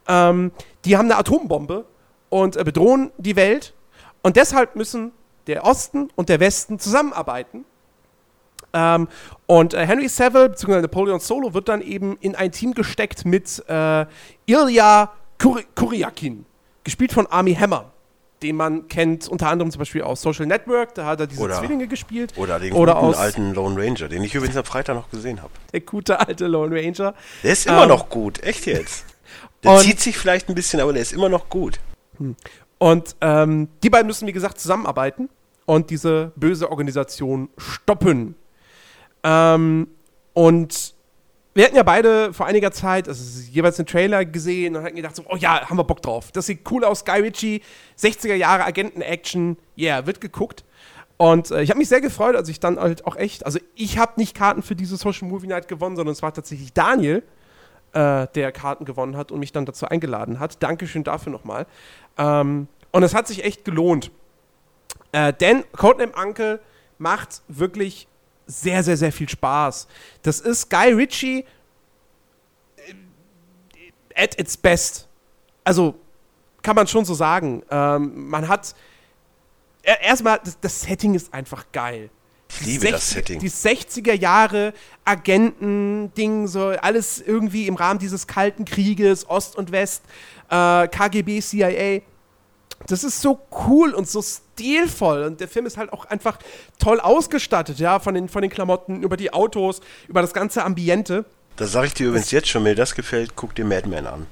[0.08, 0.52] ähm,
[0.86, 1.86] die haben eine Atombombe
[2.30, 3.74] und äh, bedrohen die Welt.
[4.22, 5.12] Und deshalb müssen
[5.50, 7.66] der Osten und der Westen zusammenarbeiten.
[8.72, 9.08] Ähm,
[9.48, 10.82] und äh, Henry Saville bzw.
[10.82, 14.06] Napoleon Solo wird dann eben in ein Team gesteckt mit äh,
[14.46, 16.46] Ilya Kur Kuryakin,
[16.84, 17.92] gespielt von Army Hammer
[18.42, 21.60] den man kennt unter anderem zum Beispiel aus Social Network, da hat er diese oder,
[21.60, 22.34] Zwillinge gespielt.
[22.38, 25.52] Oder den oder guten alten Lone Ranger, den ich übrigens am Freitag noch gesehen habe.
[25.74, 27.14] Der gute alte Lone Ranger.
[27.44, 29.06] Der ist immer ähm, noch gut, echt jetzt.
[29.64, 31.82] Der zieht sich vielleicht ein bisschen, aber der ist immer noch gut.
[32.18, 32.38] Hm.
[32.78, 35.28] Und ähm, die beiden müssen, wie gesagt, zusammenarbeiten
[35.70, 38.34] und diese böse Organisation stoppen.
[39.24, 39.88] Ähm,
[40.34, 40.96] und
[41.54, 45.16] wir hatten ja beide vor einiger Zeit, also jeweils einen Trailer gesehen und hatten gedacht,
[45.16, 46.32] so, oh ja, haben wir Bock drauf.
[46.32, 47.62] Das sieht cool aus, Guy Ritchie,
[48.00, 50.66] 60er Jahre Agenten-Action, yeah, wird geguckt.
[51.18, 54.00] Und äh, ich habe mich sehr gefreut, als ich dann halt auch echt, also ich
[54.00, 57.22] habe nicht Karten für diese Social Movie Night gewonnen, sondern es war tatsächlich Daniel,
[57.94, 60.64] äh, der Karten gewonnen hat und mich dann dazu eingeladen hat.
[60.64, 61.68] Dankeschön dafür nochmal.
[62.18, 64.10] Ähm, und es hat sich echt gelohnt.
[65.12, 66.60] Äh, denn Codename Uncle
[66.98, 68.08] macht wirklich
[68.46, 69.88] sehr, sehr, sehr viel Spaß.
[70.24, 71.46] Das ist Guy Ritchie
[72.78, 72.94] äh,
[74.16, 75.08] at its best.
[75.64, 75.96] Also
[76.62, 77.64] kann man schon so sagen.
[77.70, 78.76] Ähm, man hat
[79.84, 82.10] erstmal, das, das, Setting ist einfach geil.
[82.50, 83.40] Ich liebe 60, das Setting.
[83.40, 84.74] Die 60er Jahre
[85.06, 90.04] Agenten-Ding, so alles irgendwie im Rahmen dieses Kalten Krieges, Ost und West,
[90.50, 92.02] äh, KGB, CIA
[92.88, 95.24] das ist so cool und so stilvoll.
[95.24, 96.40] Und der Film ist halt auch einfach
[96.80, 101.26] toll ausgestattet, ja, von den, von den Klamotten, über die Autos, über das ganze Ambiente.
[101.56, 104.28] Das sage ich dir übrigens jetzt schon, wenn dir das gefällt, guck dir Madman an.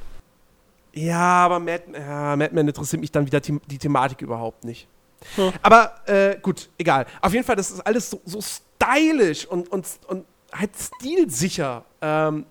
[0.93, 4.87] Ja, aber Mad, ja, Madman interessiert mich dann wieder die, die Thematik überhaupt nicht.
[5.35, 5.51] Hm.
[5.61, 7.05] Aber äh, gut, egal.
[7.21, 11.83] Auf jeden Fall, das ist alles so, so stylisch und, und, und halt stilsicher.
[12.01, 12.45] Ähm,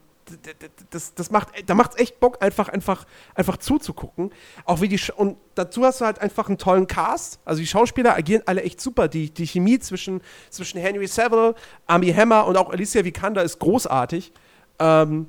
[0.90, 4.32] das, das macht, da macht es echt Bock, einfach, einfach, einfach zuzugucken.
[4.64, 7.40] Auch wie die, und dazu hast du halt einfach einen tollen Cast.
[7.44, 9.08] Also die Schauspieler agieren alle echt super.
[9.08, 11.54] Die, die Chemie zwischen, zwischen Henry Saville,
[11.86, 14.32] Army Hammer und auch Alicia Vikander ist großartig.
[14.78, 15.26] Ähm,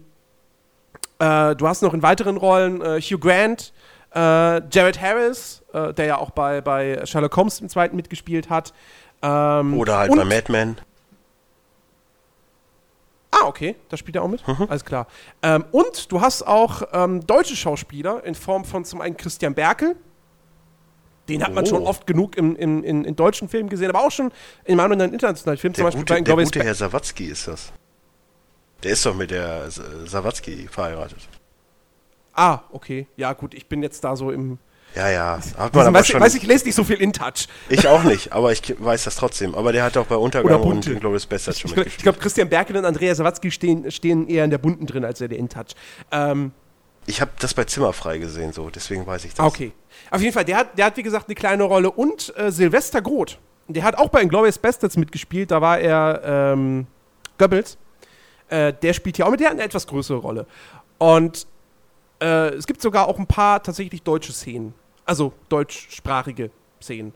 [1.19, 3.73] äh, du hast noch in weiteren Rollen äh, Hugh Grant,
[4.13, 8.73] äh, Jared Harris, äh, der ja auch bei, bei Sherlock Holmes im zweiten mitgespielt hat.
[9.21, 10.77] Ähm, Oder halt bei Mad Men.
[13.39, 14.47] Ah, okay, da spielt er auch mit.
[14.47, 14.67] Mhm.
[14.69, 15.07] Alles klar.
[15.41, 19.95] Ähm, und du hast auch ähm, deutsche Schauspieler in Form von zum einen Christian Berkel.
[21.27, 21.87] Den hat man schon oh.
[21.87, 24.31] oft genug im, im, in, in, deutschen Filmen gesehen, aber auch schon
[24.63, 25.73] in meinem anderen internationalen Film.
[25.73, 27.73] Der zum Beispiel gute, bei, der gute Herr Sawatzki ist das.
[28.83, 31.27] Der ist doch mit der Sawatzki verheiratet.
[32.33, 33.07] Ah, okay.
[33.17, 34.59] Ja, gut, ich bin jetzt da so im.
[34.97, 35.31] Ja, ja.
[35.37, 37.47] Hat Diesen, man aber weiß, schon, weiß ich, lese nicht so viel in Touch.
[37.69, 39.53] ich auch nicht, aber ich weiß das trotzdem.
[39.55, 40.91] Aber der hat auch bei Untergang und Bunte.
[40.93, 42.03] Inglourious Basterds schon Ich, ich mitgespielt.
[42.03, 45.29] glaube, Christian Berkel und Andrea Sawatzki stehen, stehen eher in der bunten drin als in
[45.29, 45.75] der InTouch.
[46.11, 46.51] Ähm,
[47.05, 49.45] Ich habe das bei Zimmerfrei gesehen, so, deswegen weiß ich das.
[49.45, 49.71] okay.
[50.11, 51.91] Auf jeden Fall, der hat, der hat wie gesagt eine kleine Rolle.
[51.91, 55.51] Und äh, Silvester Groth, der hat auch bei Inglourious Bastards mitgespielt.
[55.51, 56.21] Da war er
[56.53, 56.87] ähm,
[57.37, 57.77] Goebbels.
[58.49, 60.47] Äh, der spielt hier auch mit, der hat eine etwas größere Rolle.
[60.97, 61.45] Und
[62.21, 64.73] äh, es gibt sogar auch ein paar tatsächlich deutsche Szenen.
[65.07, 67.13] Also deutschsprachige Szenen.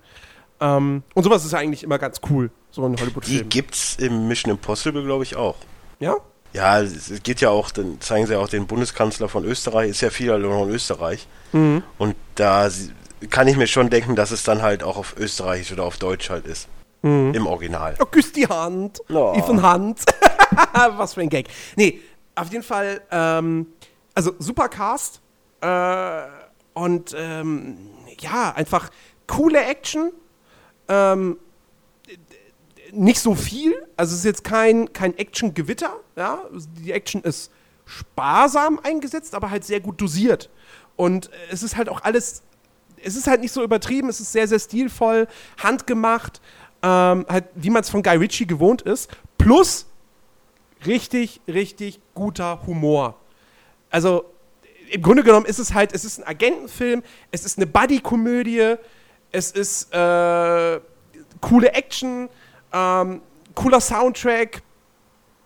[0.59, 3.49] Ähm, und sowas ist ja eigentlich immer ganz cool, so ein Die Hollywood-Film.
[3.49, 5.55] gibt's im Mission Impossible, glaube ich, auch.
[5.99, 6.15] Ja?
[6.53, 9.89] Ja, es es geht ja auch, dann zeigen sie ja auch den Bundeskanzler von Österreich,
[9.91, 11.27] ist ja viel halt noch in Österreich.
[11.51, 11.83] Mhm.
[11.97, 12.69] Und da
[13.29, 16.29] kann ich mir schon denken, dass es dann halt auch auf Österreichisch oder auf Deutsch
[16.29, 16.67] halt ist.
[17.01, 17.33] Mhm.
[17.33, 17.95] Im Original.
[17.99, 19.01] Oh, küss die Hand.
[19.09, 19.33] Oh.
[19.35, 20.01] Ethan Hand.
[20.95, 21.47] Was für ein Gag.
[21.75, 21.99] Nee,
[22.35, 23.67] auf jeden Fall, ähm,
[24.13, 25.21] also super Cast.
[25.61, 25.67] Äh,
[26.73, 27.77] und ähm,
[28.19, 28.89] ja, einfach
[29.27, 30.11] coole Action.
[30.87, 31.37] Ähm,
[32.91, 33.73] nicht so viel.
[33.95, 35.95] Also es ist jetzt kein, kein Action-Gewitter.
[36.15, 36.43] Ja?
[36.79, 37.51] Die Action ist
[37.85, 40.49] sparsam eingesetzt, aber halt sehr gut dosiert.
[40.95, 42.43] Und äh, es ist halt auch alles
[43.03, 45.27] es ist halt nicht so übertrieben, es ist sehr, sehr stilvoll,
[45.61, 46.41] handgemacht,
[46.83, 49.09] ähm, halt, wie man es von Guy Ritchie gewohnt ist.
[49.37, 49.87] Plus
[50.85, 53.19] richtig, richtig guter Humor.
[53.89, 54.25] Also
[54.91, 58.75] im Grunde genommen ist es halt, es ist ein Agentenfilm, es ist eine Buddy-Komödie,
[59.31, 60.79] es ist äh,
[61.39, 62.29] coole Action,
[62.73, 63.21] ähm,
[63.55, 64.61] cooler Soundtrack.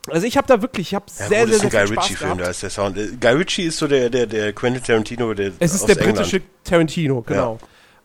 [0.10, 1.88] Also ich habe da wirklich, ich habe Ja, sehr, gut, sehr, ist ein sehr Guy
[1.88, 2.52] viel Spaß Ritchie-Film, da gehabt.
[2.52, 2.98] ist der Sound.
[2.98, 6.18] Äh, Guy Ritchie ist so der, der, der Quentin Tarantino, der Es ist der England.
[6.18, 7.58] britische Tarantino, genau.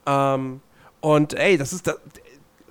[0.07, 0.61] Ähm,
[1.01, 1.95] und ey, das ist da,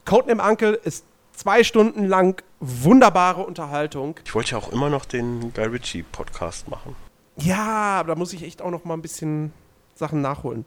[0.06, 4.20] Codename Uncle ist zwei Stunden lang wunderbare Unterhaltung.
[4.26, 6.96] Ich wollte ja auch immer noch den Guy Ritchie-Podcast machen.
[7.42, 9.54] Ja, aber da muss ich echt auch noch mal ein bisschen
[9.96, 10.66] Sachen nachholen.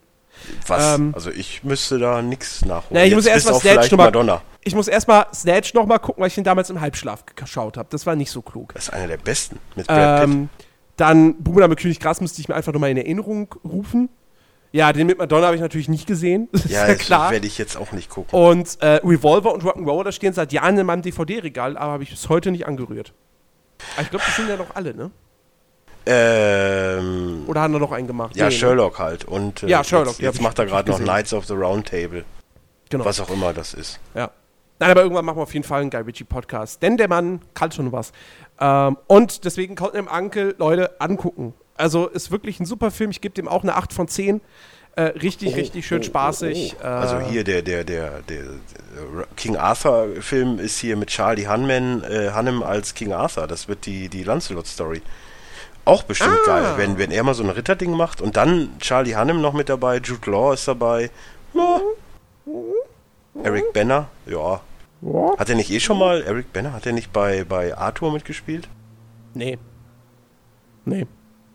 [0.67, 0.95] Was?
[0.97, 2.89] Ähm, also ich müsste da nichts nachholen.
[2.91, 4.43] Na, ich muss erst mal Snatch noch mal- Madonna.
[4.65, 7.89] Ich muss erstmal Snatch noch mal gucken, weil ich den damals im Halbschlaf geschaut habe.
[7.91, 8.73] Das war nicht so klug.
[8.75, 10.31] Das ist einer der besten mit Brad Pitt.
[10.31, 10.49] Ähm,
[10.97, 14.09] dann Bruder mit König Gras müsste ich mir einfach noch mal in Erinnerung rufen.
[14.71, 16.49] Ja, den mit Madonna habe ich natürlich nicht gesehen.
[16.69, 17.31] Ja, ja klar.
[17.31, 18.39] werde ich jetzt auch nicht gucken.
[18.39, 22.11] Und äh, Revolver und Rock'n'Roll, das stehen seit Jahren in meinem DVD-Regal, aber habe ich
[22.11, 23.13] bis heute nicht angerührt.
[23.97, 25.11] Aber ich glaube, das sind ja noch alle, ne?
[26.07, 28.37] Ähm, Oder haben wir noch einen gemacht?
[28.37, 28.57] ja, Nee, ne?
[28.59, 29.25] Sherlock halt.
[29.25, 30.99] Und äh, Ja, Sherlock, jetzt, jetzt macht er gerade noch.
[30.99, 32.25] Knights of the Round Table.
[32.91, 33.05] Genau.
[33.05, 34.01] Was auch immer das ist.
[34.15, 34.31] Ja.
[34.79, 36.83] Nein, aber irgendwann machen wir auf jeden Fall einen Guy Ritchie Podcast.
[36.83, 38.13] Denn der Mann kann schon was.
[38.61, 41.55] Ähm, und deswegen Codename Uncle, Leute, angucken.
[41.77, 43.11] Also ist wirklich ein super Film.
[43.11, 44.41] Ich gebe dem auch eine 8 von 10.
[44.95, 46.77] Äh, richtig, richtig schön spaßig.
[46.83, 48.43] Äh, Also hier der, der, der, der,
[49.37, 53.47] King Arthur Film ist hier mit Charlie Hunman, äh, Hannem als King Arthur.
[53.47, 55.01] Das wird die, die Lancelot Story.
[55.85, 56.47] Auch bestimmt Ah.
[56.47, 59.69] geil, wenn, wenn er mal so ein Ritterding macht und dann Charlie Hannem noch mit
[59.69, 61.11] dabei, Jude Law ist dabei.
[61.55, 61.81] Ja.
[63.43, 64.61] Eric Banner, ja.
[65.37, 68.69] Hat er nicht eh schon mal, Eric Banner, hat er nicht bei, bei Arthur mitgespielt?
[69.35, 69.59] Nee.
[70.85, 71.07] Nee.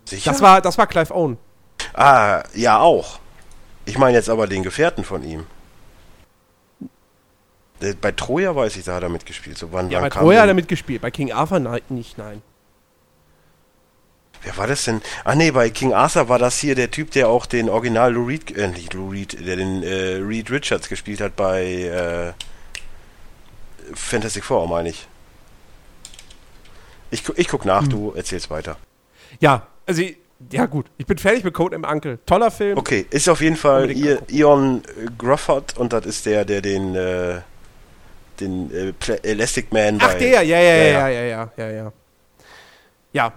[0.04, 0.30] Sicher?
[0.32, 1.38] Das war, das war Clive Owen.
[1.94, 3.18] ah, ja auch.
[3.86, 5.46] Ich meine jetzt aber den Gefährten von ihm.
[8.00, 9.56] Bei Troja weiß ich, da hat er mitgespielt.
[9.56, 11.00] So, wann, Ja, wann bei kam Troja hat er mitgespielt.
[11.00, 12.42] Bei King Arthur nein, nicht, nein.
[14.42, 15.02] Wer war das denn?
[15.24, 18.26] Ah nee, bei King Arthur war das hier der Typ, der auch den Original Lou
[18.26, 22.32] Reed, äh, nicht Lou Reed, der den äh, Reed Richards gespielt hat bei äh,
[23.94, 25.06] Fantastic Four, meine ich.
[27.10, 27.88] Ich, gu- ich guck nach, Hm.
[27.90, 28.76] du erzählst weiter.
[29.40, 30.02] Ja, also,
[30.52, 30.86] ja gut.
[30.98, 32.18] Ich bin fertig mit Code im Uncle.
[32.26, 32.76] Toller Film.
[32.78, 34.18] Okay, ist auf jeden Fall I.
[34.28, 37.40] Ion äh, Grufford und das ist der, der den äh,
[38.40, 41.92] den äh, Elastic Man Ach, der, ja, ja, ja, Ja, ja, ja, ja, ja, ja.
[43.12, 43.32] Ja.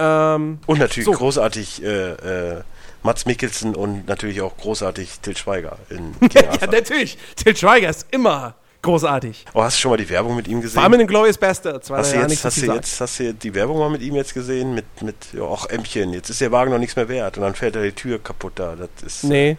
[0.00, 1.12] Ähm, und natürlich So.
[1.12, 2.62] großartig äh, äh,
[3.02, 7.18] Mats Mikkelsen und natürlich auch großartig Til Schweiger in ja, natürlich.
[7.36, 9.44] Till Schweiger ist immer großartig.
[9.54, 10.82] Oh, hast du schon mal die Werbung mit ihm gesehen?
[10.82, 11.90] Allem in Glorious Bastards.
[11.90, 14.74] Hast du, jetzt, hast, du jetzt, hast du die Werbung mal mit ihm jetzt gesehen?
[14.74, 16.12] Mit, mit ja, auch Ämmchen.
[16.14, 18.54] Jetzt ist der Wagen noch nichts mehr wert und dann fällt er die Tür kaputt
[18.56, 18.76] da.
[18.76, 19.56] Das ist, Nee.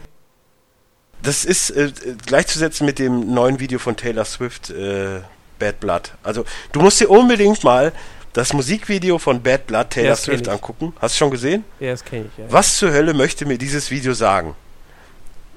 [1.24, 1.92] das ist äh,
[2.26, 5.22] gleichzusetzen mit dem neuen Video von Taylor Swift, äh,
[5.60, 6.14] Bad Blood.
[6.24, 7.92] Also, du musst dir unbedingt mal
[8.34, 10.94] das Musikvideo von Bad Blood Taylor kenn Swift angucken.
[11.00, 11.64] Hast du schon gesehen?
[11.80, 12.52] Ja, das kenne ich, ja.
[12.52, 14.56] Was zur Hölle möchte mir dieses Video sagen?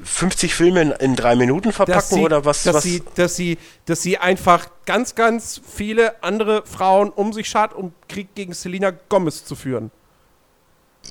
[0.02, 2.64] 50 Filme in, in drei Minuten verpacken sie, oder was?
[2.64, 2.82] dass, was?
[2.82, 7.92] Sie, dass, sie, dass sie einfach ganz, ganz viele andere Frauen um sich schart, um
[8.08, 9.90] Krieg gegen Selena Gomez zu führen.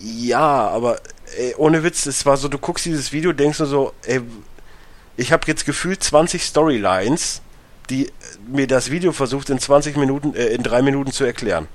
[0.02, 0.99] Ja, aber
[1.38, 4.21] ey, ohne Witz, es war so, du guckst dieses Video, denkst du so, ey,
[5.15, 7.41] ich habe jetzt gefühlt 20 Storylines,
[7.89, 8.11] die
[8.47, 11.67] mir das Video versucht in 20 Minuten, äh, in drei Minuten zu erklären.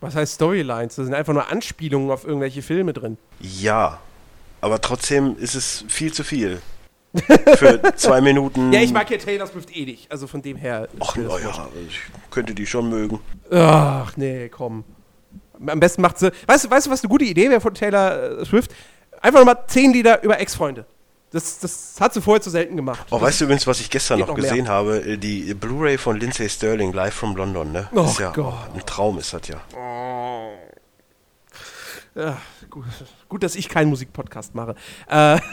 [0.00, 0.96] Was heißt Storylines?
[0.96, 3.16] Das sind einfach nur Anspielungen auf irgendwelche Filme drin.
[3.40, 4.00] Ja,
[4.60, 6.60] aber trotzdem ist es viel zu viel.
[7.56, 8.72] Für zwei Minuten.
[8.72, 10.10] Ja, ich mag ja Taylor Swift eh nicht.
[10.10, 10.88] Also von dem her.
[10.98, 12.00] Ach, naja, ich
[12.30, 13.20] könnte die schon mögen.
[13.52, 14.84] Ach, nee, komm.
[15.64, 16.32] Am besten macht sie.
[16.46, 18.74] Weißt du, weißt du, was eine gute Idee wäre von Taylor äh, Swift?
[19.20, 20.86] Einfach nochmal zehn Lieder über Ex-Freunde.
[21.34, 23.06] Das, das hat sie vorher zu selten gemacht.
[23.10, 24.98] Oh, das weißt du übrigens, was ich gestern noch, noch gesehen habe?
[25.04, 27.88] Äh, Die Blu-ray von Lindsay Sterling live from London, ne?
[27.92, 28.54] Oh ist ja Gott.
[28.72, 29.56] ein Traum ist das ja.
[32.14, 32.36] Ja,
[32.70, 32.84] gut,
[33.28, 34.76] gut, dass ich keinen Musikpodcast mache.
[35.08, 35.38] Äh,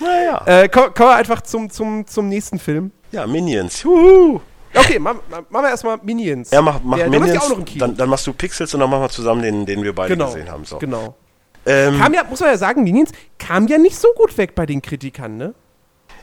[0.00, 0.42] Naja.
[0.46, 2.90] äh, komm- kommen wir einfach zum, zum, zum nächsten Film.
[3.12, 3.82] Ja, Minions.
[3.82, 4.40] Juhu.
[4.74, 6.50] Okay, ma, ma, machen wir erstmal Minions.
[6.50, 7.48] Ja, mach, mach der, der Minions.
[7.48, 7.86] ja im Kino.
[7.86, 10.26] dann, dann machst du Pixels und dann machen wir zusammen den, den wir beide genau,
[10.26, 10.64] gesehen haben.
[10.66, 10.78] So.
[10.78, 11.16] genau.
[11.66, 14.66] Ähm, Kam ja, muss man ja sagen, Minions kam ja nicht so gut weg bei
[14.66, 15.54] den Kritikern, ne?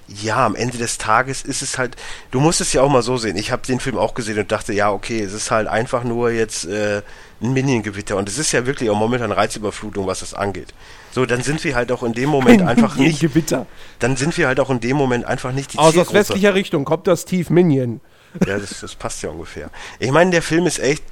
[0.07, 1.95] ja, am Ende des Tages ist es halt,
[2.31, 3.37] du musst es ja auch mal so sehen.
[3.37, 6.29] Ich habe den Film auch gesehen und dachte, ja, okay, es ist halt einfach nur
[6.31, 7.01] jetzt äh,
[7.41, 8.17] ein Minion-Gewitter.
[8.17, 10.73] Und es ist ja wirklich auch momentan Reizüberflutung, was das angeht.
[11.11, 13.65] So, dann sind wir halt auch in dem Moment einfach nicht, Gewitter.
[13.99, 16.19] dann sind wir halt auch in dem Moment einfach nicht die Aus, aus Zielgruppe.
[16.19, 18.01] westlicher Richtung kommt das Steve Minion.
[18.45, 19.69] Ja, das, das passt ja ungefähr.
[19.99, 21.03] Ich meine, der Film ist echt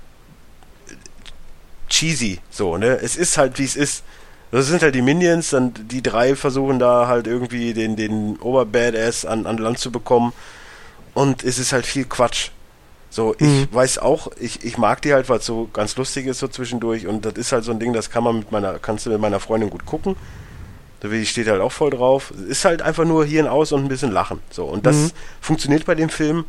[1.88, 3.00] cheesy, so, ne?
[3.02, 4.04] Es ist halt, wie es ist.
[4.52, 9.26] Das sind halt die Minions, dann die drei versuchen da halt irgendwie den, den Oberbadass
[9.26, 10.34] an, an Land zu bekommen.
[11.14, 12.50] Und es ist halt viel Quatsch.
[13.10, 13.68] So, ich Mhm.
[13.72, 17.08] weiß auch, ich, ich mag die halt, weil es so ganz lustig ist so zwischendurch.
[17.08, 19.20] Und das ist halt so ein Ding, das kann man mit meiner, kannst du mit
[19.20, 20.16] meiner Freundin gut gucken.
[21.04, 22.32] Die steht halt auch voll drauf.
[22.48, 24.40] Ist halt einfach nur Hirn aus und ein bisschen lachen.
[24.52, 25.12] So, und das Mhm.
[25.42, 26.46] funktioniert bei dem Film.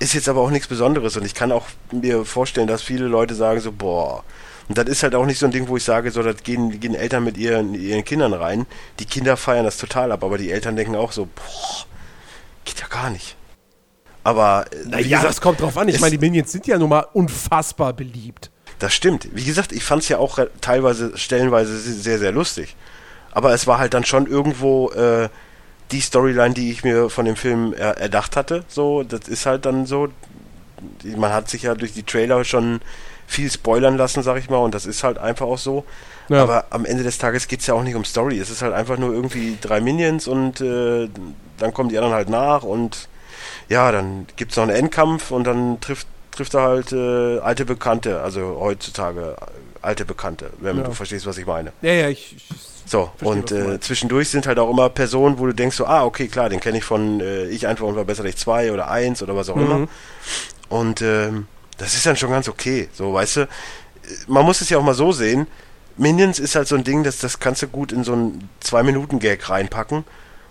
[0.00, 3.34] Ist jetzt aber auch nichts Besonderes und ich kann auch mir vorstellen, dass viele Leute
[3.34, 4.24] sagen so, boah,
[4.70, 6.78] und das ist halt auch nicht so ein Ding, wo ich sage, so, das gehen,
[6.78, 8.66] gehen Eltern mit ihren, ihren Kindern rein.
[9.00, 11.86] Die Kinder feiern das total ab, aber die Eltern denken auch so, boah,
[12.64, 13.34] geht ja gar nicht.
[14.22, 15.88] Aber, äh, Naja, gesagt, das kommt drauf an.
[15.88, 18.52] Ich meine, die Minions sind ja nun mal unfassbar beliebt.
[18.78, 19.28] das stimmt.
[19.32, 22.76] Wie gesagt, ich fand es ja auch teilweise, stellenweise sehr, sehr lustig.
[23.32, 25.30] Aber es war halt dann schon irgendwo äh,
[25.90, 28.64] die Storyline, die ich mir von dem Film er erdacht hatte.
[28.68, 30.10] So, das ist halt dann so.
[31.16, 32.80] Man hat sich ja durch die Trailer schon
[33.30, 35.84] viel spoilern lassen, sag ich mal, und das ist halt einfach auch so.
[36.28, 36.42] Ja.
[36.42, 38.38] Aber am Ende des Tages geht es ja auch nicht um Story.
[38.38, 41.08] Es ist halt einfach nur irgendwie drei Minions und äh,
[41.58, 43.08] dann kommen die anderen halt nach und
[43.68, 47.64] ja, dann gibt es noch einen Endkampf und dann trifft, trifft er halt äh, alte
[47.64, 49.36] Bekannte, also heutzutage
[49.80, 50.82] alte Bekannte, wenn Ja.
[50.84, 51.72] du verstehst, was ich meine.
[51.82, 52.34] Ja, ja, ich.
[52.36, 52.44] ich
[52.86, 56.26] So, und äh, zwischendurch sind halt auch immer Personen, wo du denkst so, ah, okay,
[56.26, 59.36] klar, den kenne ich von äh, Ich einfach und verbessere dich zwei oder eins oder
[59.36, 59.78] was auch immer.
[59.78, 59.88] Mhm.
[60.68, 61.46] Und ähm,
[61.80, 63.48] das ist dann schon ganz okay, so, weißt du.
[64.26, 65.46] Man muss es ja auch mal so sehen,
[65.96, 69.48] Minions ist halt so ein Ding, das, das kannst du gut in so einen Zwei-Minuten-Gag
[69.48, 70.04] reinpacken.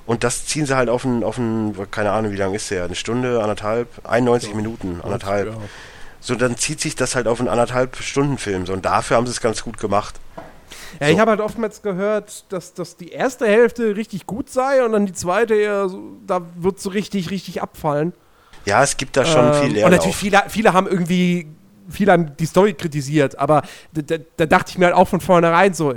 [0.06, 2.84] Und das ziehen sie halt auf einen, auf einen, keine Ahnung, wie lang ist der?
[2.84, 5.50] Eine Stunde, anderthalb, 91 Minuten, anderthalb.
[5.50, 5.58] Ja.
[6.20, 8.66] So, dann zieht sich das halt auf einen anderthalb Stunden Film.
[8.66, 10.16] So, und dafür haben sie es ganz gut gemacht.
[11.00, 11.14] Ja, So.
[11.14, 15.06] ich habe halt oftmals gehört, dass, dass die erste Hälfte richtig gut sei und dann
[15.06, 18.14] die zweite eher so, da wird so richtig, richtig abfallen.
[18.66, 19.92] Ja, es gibt da schon Ähm, viel Und Leerlauf.
[19.92, 21.48] natürlich viele, viele haben irgendwie,
[21.90, 25.22] viele haben die Story kritisiert, aber da, da, da dachte ich mir halt auch von
[25.22, 25.94] vornherein so,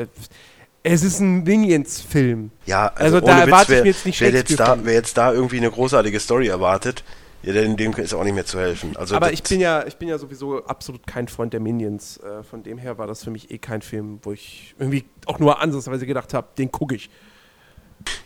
[0.85, 2.51] es ist ein Minions-Film.
[2.67, 5.33] Ja, Also also, da erwarte ich mir jetzt nicht wer, jetzt da, wer jetzt da
[5.33, 7.05] irgendwie eine großartige Story erwartet,
[7.43, 8.97] ja, denn dem ist auch nicht mehr zu helfen.
[8.97, 12.19] Also aber ich bin ja, ich bin ja sowieso absolut kein Freund der Minions.
[12.19, 15.39] Äh, von dem her war das für mich eh kein Film, wo ich irgendwie auch
[15.41, 17.11] nur ansatzweise gedacht habe, den gucke ich.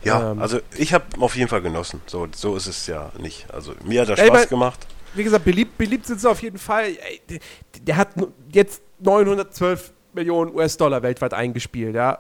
[0.05, 2.01] Ja, ähm, also ich habe auf jeden Fall genossen.
[2.07, 3.47] So, so ist es ja nicht.
[3.53, 4.87] Also mir hat das Spaß mein- gemacht.
[5.15, 6.89] Wie gesagt, beliebt, beliebt sind sie auf jeden Fall.
[6.89, 7.39] Ey, der,
[7.81, 8.09] der hat
[8.53, 12.19] jetzt 912 Millionen US-Dollar weltweit eingespielt, ja.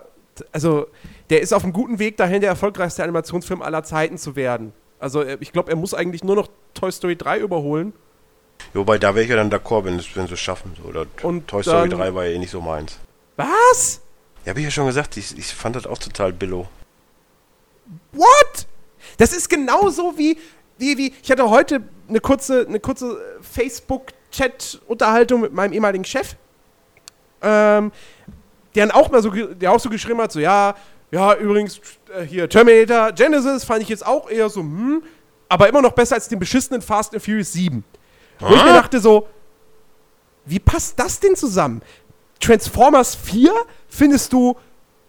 [0.52, 0.86] Also,
[1.30, 4.72] der ist auf einem guten Weg dahin, der erfolgreichste Animationsfilm aller Zeiten zu werden.
[4.98, 7.92] Also, äh, ich glaube, er muss eigentlich nur noch Toy Story 3 überholen.
[8.74, 10.72] Wobei, da wäre ich ja dann d'accord, wenn, sie es schaffen.
[10.88, 12.98] Oder Und Toy Story dann- 3 war ja eh nicht so meins.
[13.36, 14.00] Was?
[14.44, 16.66] Ja, habe ich ja schon gesagt, ich, ich fand das auch total billow.
[18.12, 18.66] What?
[19.18, 20.36] Das ist genauso wie,
[20.78, 26.36] wie, wie ich hatte heute eine kurze, eine kurze Facebook-Chat-Unterhaltung mit meinem ehemaligen Chef,
[27.42, 27.92] ähm,
[28.74, 30.74] der auch mal so, der auch so geschrieben hat, so, ja,
[31.10, 31.80] ja, übrigens,
[32.14, 35.02] äh, hier, Terminator Genesis fand ich jetzt auch eher so, hm,
[35.48, 37.84] aber immer noch besser als den beschissenen Fast and Furious 7.
[38.38, 39.28] Wo ich mir dachte so,
[40.44, 41.80] wie passt das denn zusammen?
[42.40, 43.52] Transformers 4
[43.88, 44.56] findest du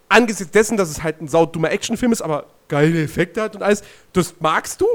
[0.08, 3.82] angesichts dessen, dass es halt ein saudummer Actionfilm ist, aber geile Effekte hat und alles,
[4.12, 4.86] das magst du,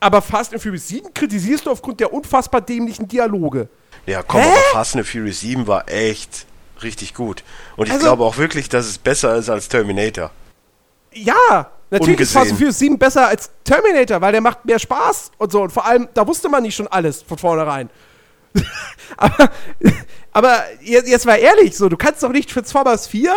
[0.00, 3.68] aber Fast and Furious 7 kritisierst du aufgrund der unfassbar dämlichen Dialoge.
[4.06, 4.48] Ja, komm, Hä?
[4.48, 6.46] aber Fast and Furious 7 war echt
[6.82, 7.42] richtig gut.
[7.76, 10.30] Und ich Also- glaube auch wirklich, dass es besser ist als Terminator.
[11.12, 12.40] Ja, natürlich ist Ungesehen.
[12.40, 15.62] Fast and Furious 7 besser als Terminator, weil der macht mehr Spaß und so.
[15.62, 17.88] Und vor allem, da wusste man nicht schon alles von vornherein.
[19.16, 19.50] aber,
[20.32, 23.34] aber jetzt, jetzt mal ehrlich, so, du kannst doch nicht Transformers 4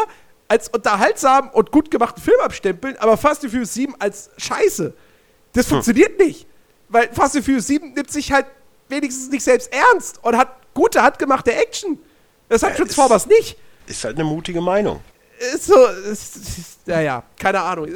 [0.50, 4.94] als unterhaltsam und gut gemachten Film abstempeln, aber Fast and Furious 7 als Scheiße.
[5.54, 5.70] Das hm.
[5.70, 6.48] funktioniert nicht.
[6.90, 8.48] Weil Fast and Furious 7 nimmt sich halt
[8.90, 12.00] wenigstens nicht selbst ernst und hat gute, handgemachte Action.
[12.50, 13.58] Das hat ja, Transformers nicht.
[13.86, 15.02] Ist halt eine mutige Meinung.
[15.54, 17.88] Ist so, ist, ist, ja, ja, keine Ahnung.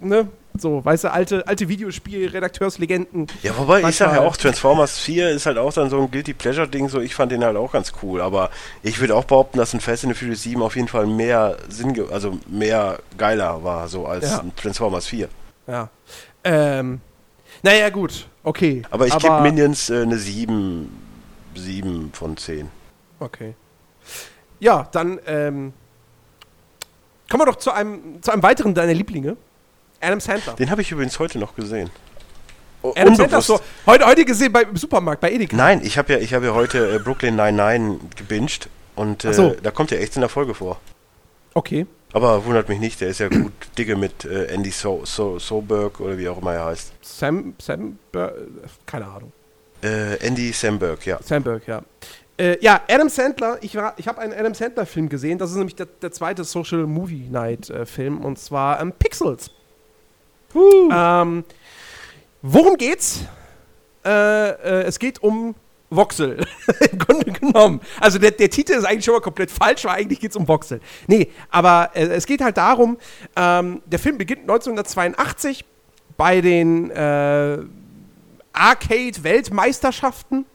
[0.00, 0.28] Ne?
[0.56, 3.26] So, weißt du, alte, alte Videospiel-Redakteurslegenden.
[3.42, 6.32] Ja, wobei ich sage ja auch, Transformers 4 ist halt auch dann so ein Guilty
[6.32, 8.50] Pleasure-Ding, so ich fand den halt auch ganz cool, aber
[8.84, 11.56] ich würde auch behaupten, dass ein Fast and the Furious 7 auf jeden Fall mehr
[11.68, 14.40] Sinn, also mehr geiler war, so als ja.
[14.40, 15.28] ein Transformers 4.
[15.66, 15.88] Ja.
[16.44, 17.00] Ähm,
[17.64, 18.82] naja, gut, okay.
[18.92, 20.88] Aber ich gebe Minions äh, eine 7,
[21.56, 22.70] 7 von 10.
[23.18, 23.54] Okay.
[24.60, 25.72] Ja, dann ähm,
[27.28, 29.36] kommen wir doch zu einem, zu einem weiteren deiner Lieblinge.
[30.04, 30.54] Adam Sandler.
[30.54, 31.90] Den habe ich übrigens heute noch gesehen.
[32.82, 35.56] Adam Sandler so heute, heute gesehen beim Supermarkt, bei Edeka.
[35.56, 39.56] Nein, ich habe ja, hab ja heute äh, Brooklyn 99 gebinged und äh, so.
[39.62, 40.80] da kommt er echt in der Folge vor.
[41.54, 41.86] Okay.
[42.12, 45.98] Aber wundert mich nicht, der ist ja gut dicke mit äh, Andy so so Soberg
[46.00, 46.92] oder wie auch immer er heißt.
[47.00, 47.98] Sam, Sam,
[48.86, 49.32] keine Ahnung.
[49.82, 51.18] Äh, Andy Samberg, ja.
[51.22, 51.82] Samberg, ja.
[52.36, 55.86] Äh, ja, Adam Sandler, ich, ich habe einen Adam Sandler-Film gesehen, das ist nämlich der,
[55.86, 59.50] der zweite Social Movie Night-Film äh, und zwar ähm, Pixels.
[60.54, 61.44] Ähm,
[62.42, 63.24] worum geht's?
[64.04, 65.54] Äh, äh, es geht um
[65.90, 66.44] Voxel,
[66.90, 67.80] im Grunde genommen.
[68.00, 70.46] Also der, der, Titel ist eigentlich schon mal komplett falsch, weil eigentlich geht es um
[70.48, 70.80] Voxel.
[71.06, 72.98] Nee, aber äh, es geht halt darum,
[73.36, 75.64] ähm, der Film beginnt 1982
[76.16, 77.58] bei den äh,
[78.52, 80.46] Arcade-Weltmeisterschaften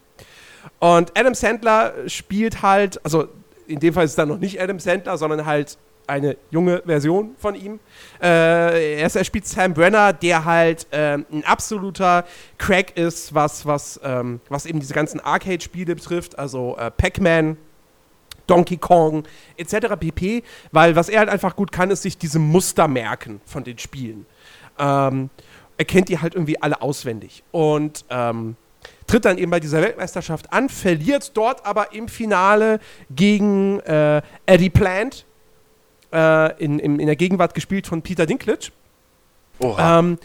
[0.79, 3.27] und Adam Sandler spielt halt, also
[3.67, 5.77] in dem Fall ist es dann noch nicht Adam Sandler, sondern halt
[6.09, 7.79] eine junge Version von ihm.
[8.21, 12.25] Äh, er, spielt Sam Brenner, der halt ähm, ein absoluter
[12.57, 17.57] Crack ist, was, was, ähm, was eben diese ganzen Arcade-Spiele betrifft, also äh, Pac-Man,
[18.47, 19.23] Donkey Kong
[19.57, 19.95] etc.
[19.99, 20.43] pp.
[20.71, 24.25] Weil was er halt einfach gut kann, ist sich diese Muster merken von den Spielen.
[24.77, 25.29] Ähm,
[25.77, 27.43] er kennt die halt irgendwie alle auswendig.
[27.51, 28.55] Und ähm,
[29.07, 34.69] tritt dann eben bei dieser Weltmeisterschaft an, verliert dort aber im Finale gegen äh, Eddie
[34.69, 35.25] Plant,
[36.13, 38.71] äh, in, in, in, der Gegenwart gespielt von Peter Dinklage.
[39.59, 39.99] Oha.
[39.99, 40.17] Ähm,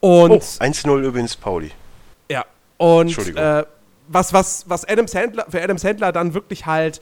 [0.00, 1.70] und oh, 1-0 übrigens Pauli.
[2.30, 2.44] Ja,
[2.76, 3.64] und äh,
[4.08, 7.00] was, was, was Adam Sandler, für Adam Sandler dann wirklich halt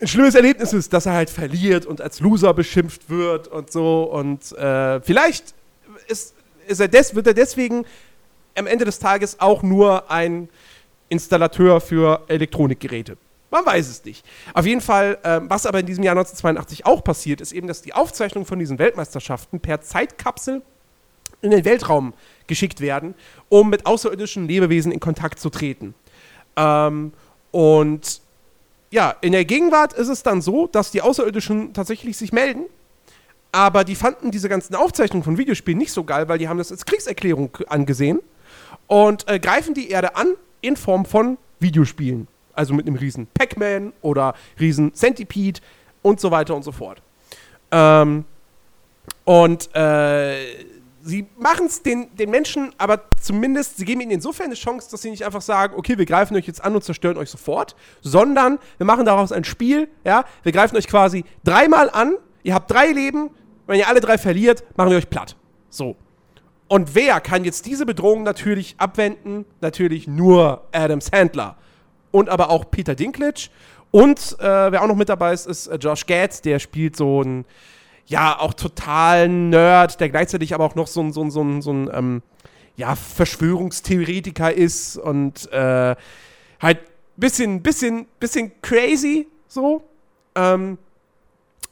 [0.00, 4.02] ein schlimmes Erlebnis ist, dass er halt verliert und als Loser beschimpft wird und so.
[4.04, 5.54] Und äh, vielleicht
[6.08, 6.34] ist,
[6.66, 7.86] ist er des, wird er deswegen
[8.56, 10.48] am Ende des Tages auch nur ein
[11.08, 13.16] Installateur für Elektronikgeräte.
[13.56, 14.22] Man weiß es nicht.
[14.52, 17.80] Auf jeden Fall, äh, was aber in diesem Jahr 1982 auch passiert, ist eben, dass
[17.80, 20.60] die Aufzeichnungen von diesen Weltmeisterschaften per Zeitkapsel
[21.40, 22.12] in den Weltraum
[22.48, 23.14] geschickt werden,
[23.48, 25.94] um mit außerirdischen Lebewesen in Kontakt zu treten.
[26.54, 27.14] Ähm,
[27.50, 28.20] und
[28.90, 32.64] ja, in der Gegenwart ist es dann so, dass die Außerirdischen tatsächlich sich melden,
[33.52, 36.70] aber die fanden diese ganzen Aufzeichnungen von Videospielen nicht so geil, weil die haben das
[36.70, 38.20] als Kriegserklärung angesehen
[38.86, 42.28] und äh, greifen die Erde an in Form von Videospielen.
[42.56, 45.60] Also mit einem riesen Pac-Man oder riesen Centipede
[46.02, 47.02] und so weiter und so fort.
[47.70, 48.24] Ähm,
[49.24, 50.36] und äh,
[51.02, 55.02] sie machen es den, den Menschen, aber zumindest, sie geben ihnen insofern eine Chance, dass
[55.02, 58.58] sie nicht einfach sagen, okay, wir greifen euch jetzt an und zerstören euch sofort, sondern
[58.78, 62.88] wir machen daraus ein Spiel, ja, wir greifen euch quasi dreimal an, ihr habt drei
[62.90, 63.30] Leben,
[63.66, 65.36] wenn ihr alle drei verliert, machen wir euch platt.
[65.70, 65.96] So.
[66.68, 69.44] Und wer kann jetzt diese Bedrohung natürlich abwenden?
[69.60, 71.56] Natürlich nur Adam Sandler.
[72.16, 73.50] Und aber auch Peter Dinklage.
[73.90, 77.22] Und äh, wer auch noch mit dabei ist, ist äh, Josh Gad, der spielt so
[77.22, 77.44] ein,
[78.06, 81.60] ja, auch total Nerd, der gleichzeitig aber auch noch so ein, so ein, so ein,
[81.60, 82.22] so ein ähm,
[82.74, 85.94] ja, Verschwörungstheoretiker ist und äh,
[86.58, 86.78] halt
[87.16, 89.84] bisschen, bisschen, bisschen crazy so.
[90.34, 90.78] Ähm,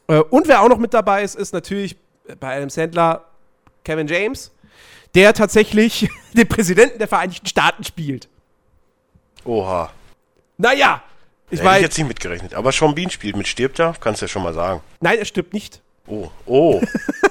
[0.08, 1.96] äh, und wer auch noch mit dabei ist, ist natürlich
[2.38, 3.24] bei Adam Sandler
[3.82, 4.52] Kevin James,
[5.14, 8.28] der tatsächlich den Präsidenten der Vereinigten Staaten spielt.
[9.46, 9.90] Oha.
[10.56, 11.02] Naja,
[11.50, 11.82] ich meine.
[11.82, 12.54] jetzt nicht mitgerechnet.
[12.54, 13.46] Aber Sean Bean spielt mit.
[13.46, 13.94] Stirbt er?
[14.00, 14.80] Kannst du ja schon mal sagen.
[15.00, 15.82] Nein, er stirbt nicht.
[16.06, 16.82] Oh, oh.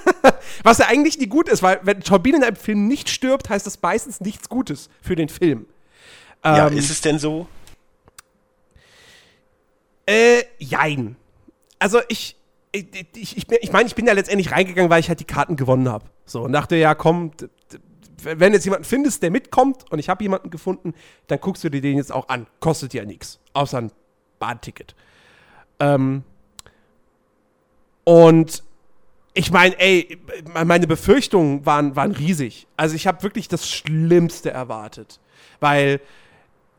[0.64, 3.50] Was ja eigentlich nie gut ist, weil wenn Sean Bean in einem Film nicht stirbt,
[3.50, 5.68] heißt das meistens nichts Gutes für den Film.
[6.44, 7.48] Ja, ähm, ist es denn so?
[10.06, 11.16] Äh, jein.
[11.80, 12.36] Also ich,
[12.72, 15.56] ich, ich, ich, ich meine, ich bin ja letztendlich reingegangen, weil ich halt die Karten
[15.56, 16.06] gewonnen habe.
[16.26, 17.32] So, und dachte, ja, komm,
[18.24, 20.94] wenn jetzt jemanden findest, der mitkommt und ich habe jemanden gefunden,
[21.28, 22.48] dann guckst du dir den jetzt auch an.
[22.60, 23.92] Kostet ja nichts, außer ein
[24.40, 24.96] Bahnticket.
[25.80, 26.24] Ähm,
[28.04, 28.64] und
[29.34, 30.20] ich meine, ey,
[30.66, 32.68] meine Befürchtungen waren, waren riesig.
[32.78, 35.20] Also ich habe wirklich das Schlimmste erwartet.
[35.60, 36.02] Weil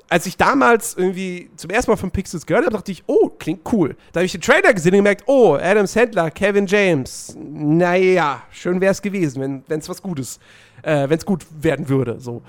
[0.09, 3.61] als ich damals irgendwie zum ersten Mal von Pixels gehört habe, dachte ich, oh, klingt
[3.73, 3.97] cool.
[4.13, 7.35] Da habe ich den Trailer gesehen und gemerkt, oh, Adam Sandler, Kevin James.
[7.39, 10.39] Naja, schön wäre es gewesen, wenn es was Gutes,
[10.83, 12.21] äh, wenn es gut werden würde.
[12.21, 12.43] So.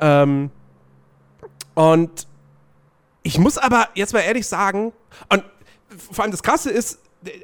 [0.00, 0.50] Ähm,
[1.74, 2.26] und
[3.22, 4.92] ich muss aber jetzt mal ehrlich sagen,
[5.28, 5.44] und
[6.12, 6.98] vor allem das Krasse ist,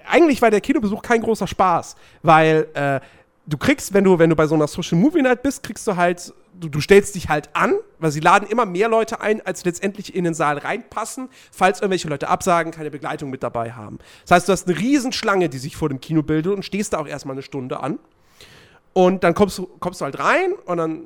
[0.08, 3.00] eigentlich war der Kinobesuch kein großer Spaß, weil äh,
[3.46, 5.96] du kriegst, wenn du, wenn du bei so einer Social Movie Night bist, kriegst du
[5.96, 6.32] halt,
[6.62, 10.14] du, du stellst dich halt an, weil sie laden immer mehr Leute ein, als letztendlich
[10.14, 13.98] in den Saal reinpassen, falls irgendwelche Leute absagen, keine Begleitung mit dabei haben.
[14.22, 16.98] Das heißt, du hast eine Riesenschlange, die sich vor dem Kino bildet und stehst da
[16.98, 17.98] auch erstmal eine Stunde an.
[18.92, 21.02] Und dann kommst du, kommst du halt rein und dann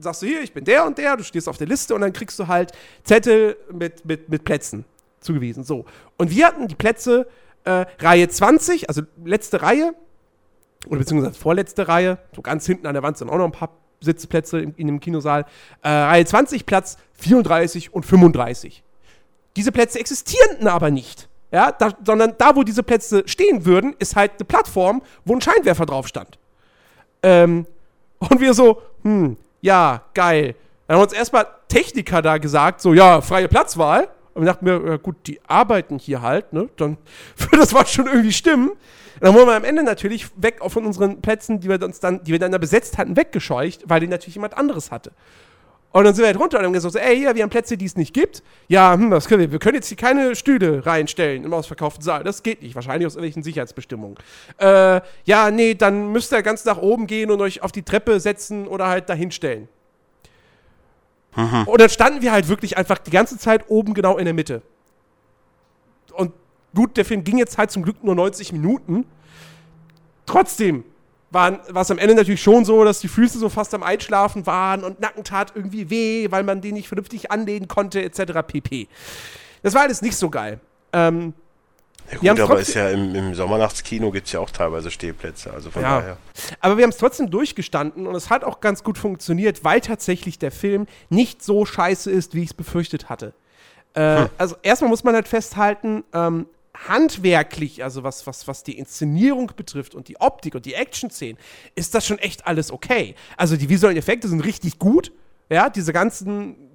[0.00, 2.12] sagst du hier, ich bin der und der, du stehst auf der Liste und dann
[2.12, 2.72] kriegst du halt
[3.04, 4.84] Zettel mit, mit, mit Plätzen
[5.20, 5.62] zugewiesen.
[5.64, 5.84] So.
[6.16, 7.28] Und wir hatten die Plätze
[7.64, 9.94] äh, Reihe 20, also letzte Reihe,
[10.86, 13.76] oder beziehungsweise vorletzte Reihe, so ganz hinten an der Wand sind auch noch ein paar
[14.00, 15.44] Sitzplätze in, in dem Kinosaal.
[15.82, 18.82] Äh, Reihe 20, Platz 34 und 35.
[19.56, 21.28] Diese Plätze existierten aber nicht.
[21.52, 25.40] Ja, da, sondern da, wo diese Plätze stehen würden, ist halt eine Plattform, wo ein
[25.40, 26.38] Scheinwerfer drauf stand.
[27.22, 27.66] Ähm,
[28.18, 30.54] und wir so, hm, ja, geil.
[30.86, 34.08] Dann haben uns erstmal Techniker da gesagt, so, ja, freie Platzwahl.
[34.34, 36.68] Und wir dachten mir, ja, gut, die arbeiten hier halt, ne?
[36.76, 36.96] Dann
[37.36, 38.70] würde das was schon irgendwie stimmen.
[39.20, 42.24] Und dann wurden wir am Ende natürlich weg von unseren Plätzen, die wir uns dann,
[42.24, 45.12] die wir dann da besetzt hatten, weggescheucht, weil die natürlich jemand anderes hatte.
[45.92, 47.76] Und dann sind wir halt runter und haben gesagt, so, ey, hier, wir haben Plätze,
[47.76, 48.42] die es nicht gibt.
[48.68, 49.52] Ja, hm, was können wir?
[49.52, 52.22] Wir können jetzt hier keine Stühle reinstellen im ausverkauften Saal.
[52.22, 54.16] Das geht nicht, wahrscheinlich aus irgendwelchen Sicherheitsbestimmungen.
[54.58, 58.20] Äh, ja, nee, dann müsst ihr ganz nach oben gehen und euch auf die Treppe
[58.20, 59.68] setzen oder halt dahinstellen.
[61.36, 61.64] Mhm.
[61.66, 64.62] Und dann standen wir halt wirklich einfach die ganze Zeit oben genau in der Mitte.
[66.74, 69.04] Gut, der Film ging jetzt halt zum Glück nur 90 Minuten.
[70.26, 70.84] Trotzdem
[71.30, 74.82] war es am Ende natürlich schon so, dass die Füße so fast am Einschlafen waren
[74.82, 78.40] und Nacken tat irgendwie weh, weil man den nicht vernünftig anlehnen konnte, etc.
[78.46, 78.88] pp.
[79.62, 80.60] Das war alles nicht so geil.
[80.92, 81.34] Ähm,
[82.20, 85.70] ja gut, aber ist ja im, im Sommernachtskino gibt es ja auch teilweise Stehplätze, also
[85.70, 86.00] von ja.
[86.00, 86.16] daher.
[86.60, 90.38] Aber wir haben es trotzdem durchgestanden und es hat auch ganz gut funktioniert, weil tatsächlich
[90.38, 93.32] der Film nicht so scheiße ist, wie ich es befürchtet hatte.
[93.94, 94.28] Äh, hm.
[94.38, 96.46] Also erstmal muss man halt festhalten, ähm,
[96.88, 101.38] handwerklich, also was, was, was die Inszenierung betrifft und die Optik und die Action-Szenen,
[101.74, 103.14] ist das schon echt alles okay.
[103.36, 105.12] Also die visuellen Effekte sind richtig gut.
[105.48, 106.70] Ja, diese ganzen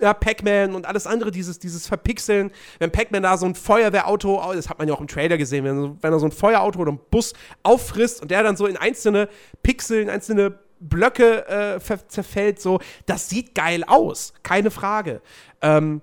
[0.00, 4.68] ja, Pac-Man und alles andere, dieses, dieses Verpixeln, wenn Pac-Man da so ein Feuerwehrauto, das
[4.68, 7.00] hat man ja auch im Trailer gesehen, wenn, wenn er so ein Feuerauto oder einen
[7.10, 9.28] Bus auffrisst und der dann so in einzelne
[9.62, 15.22] Pixel, in einzelne Blöcke äh, zerfällt, so, das sieht geil aus, keine Frage.
[15.62, 16.00] Ähm,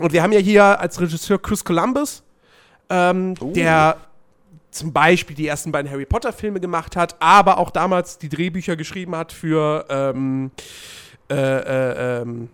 [0.00, 2.22] und wir haben ja hier als Regisseur Chris Columbus,
[2.90, 3.52] ähm, uh.
[3.52, 3.96] der
[4.70, 9.14] zum Beispiel die ersten beiden Harry Potter-Filme gemacht hat, aber auch damals die Drehbücher geschrieben
[9.14, 10.50] hat für ähm,
[11.30, 12.48] äh, äh, ähm,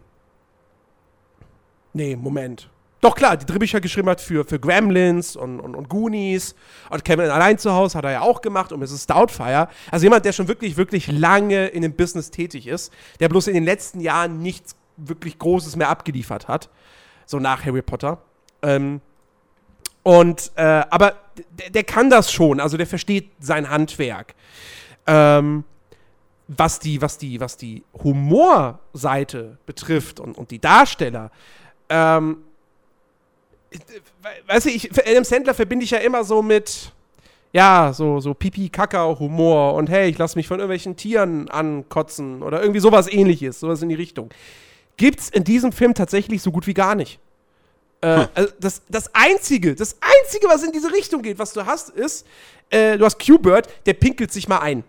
[1.92, 2.68] Nee, Moment.
[3.00, 6.54] Doch klar, die Drehbücher geschrieben hat für, für Gremlins und, und, und Goonies.
[6.90, 9.06] Und Kevin allein zu Hause hat er ja auch gemacht und Mrs.
[9.06, 9.68] Doubtfire.
[9.90, 13.54] Also jemand, der schon wirklich, wirklich lange in dem Business tätig ist, der bloß in
[13.54, 16.68] den letzten Jahren nichts wirklich Großes mehr abgeliefert hat.
[17.24, 18.18] So nach Harry Potter.
[18.60, 19.00] Ähm,
[20.02, 21.14] und, äh, aber
[21.58, 24.34] der, der, kann das schon, also der versteht sein Handwerk.
[25.06, 25.64] Ähm,
[26.48, 31.30] was die, was die, was die Humorseite betrifft und, und die Darsteller,
[31.88, 32.38] ähm,
[34.46, 36.92] weißt du, ich, Adam Sandler verbinde ich ja immer so mit,
[37.52, 42.80] ja, so, so Pipi-Kakao-Humor und hey, ich lasse mich von irgendwelchen Tieren ankotzen oder irgendwie
[42.80, 44.30] sowas ähnliches, sowas in die Richtung.
[44.96, 47.20] Gibt's in diesem Film tatsächlich so gut wie gar nicht.
[48.00, 51.90] Äh, also das, das Einzige, das Einzige, was in diese Richtung geht, was du hast,
[51.90, 52.26] ist,
[52.70, 54.84] äh, du hast Q-Bird, der pinkelt sich mal ein.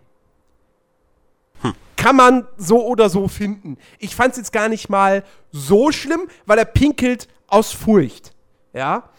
[1.61, 1.73] Hm.
[1.97, 3.77] Kann man so oder so finden.
[3.99, 8.33] Ich fand es jetzt gar nicht mal so schlimm, weil er pinkelt aus Furcht.
[8.73, 9.09] Ja.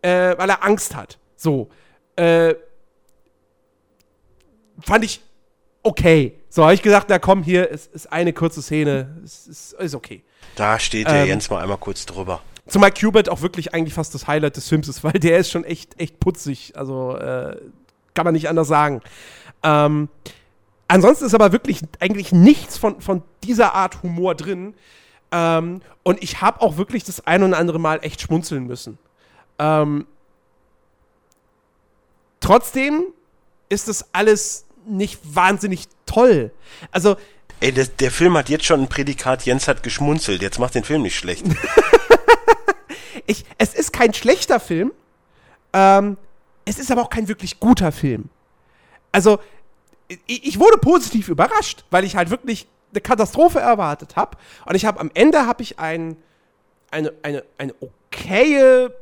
[0.00, 1.18] Äh, weil er Angst hat.
[1.36, 1.68] So.
[2.16, 2.54] Äh,
[4.80, 5.20] fand ich
[5.82, 6.38] okay.
[6.48, 9.20] So, habe ich gesagt, na komm, hier ist, ist eine kurze Szene.
[9.24, 10.22] Ist, ist, ist okay.
[10.56, 12.42] Da steht der ähm, Jens mal einmal kurz drüber.
[12.68, 15.64] Zumal Cubert auch wirklich eigentlich fast das Highlight des Films ist, weil der ist schon
[15.64, 16.72] echt, echt putzig.
[16.76, 17.56] Also äh,
[18.14, 19.00] kann man nicht anders sagen.
[19.62, 20.08] Ähm,
[20.88, 24.74] ansonsten ist aber wirklich eigentlich nichts von, von dieser Art Humor drin.
[25.32, 28.98] Ähm, und ich habe auch wirklich das ein oder andere Mal echt schmunzeln müssen.
[29.58, 30.06] Ähm,
[32.40, 33.04] trotzdem
[33.68, 36.52] ist das alles nicht wahnsinnig toll.
[36.90, 37.16] Also.
[37.60, 40.42] Ey, der, der Film hat jetzt schon ein Prädikat, Jens hat geschmunzelt.
[40.42, 41.44] Jetzt macht den Film nicht schlecht.
[43.26, 44.92] ich, es ist kein schlechter Film.
[45.72, 46.16] Ähm,
[46.64, 48.28] es ist aber auch kein wirklich guter Film.
[49.10, 49.40] Also,
[50.26, 54.36] ich, ich wurde positiv überrascht, weil ich halt wirklich eine Katastrophe erwartet habe.
[54.66, 56.16] Und ich habe am Ende habe ich einen
[56.92, 58.92] eine, eine, eine okaye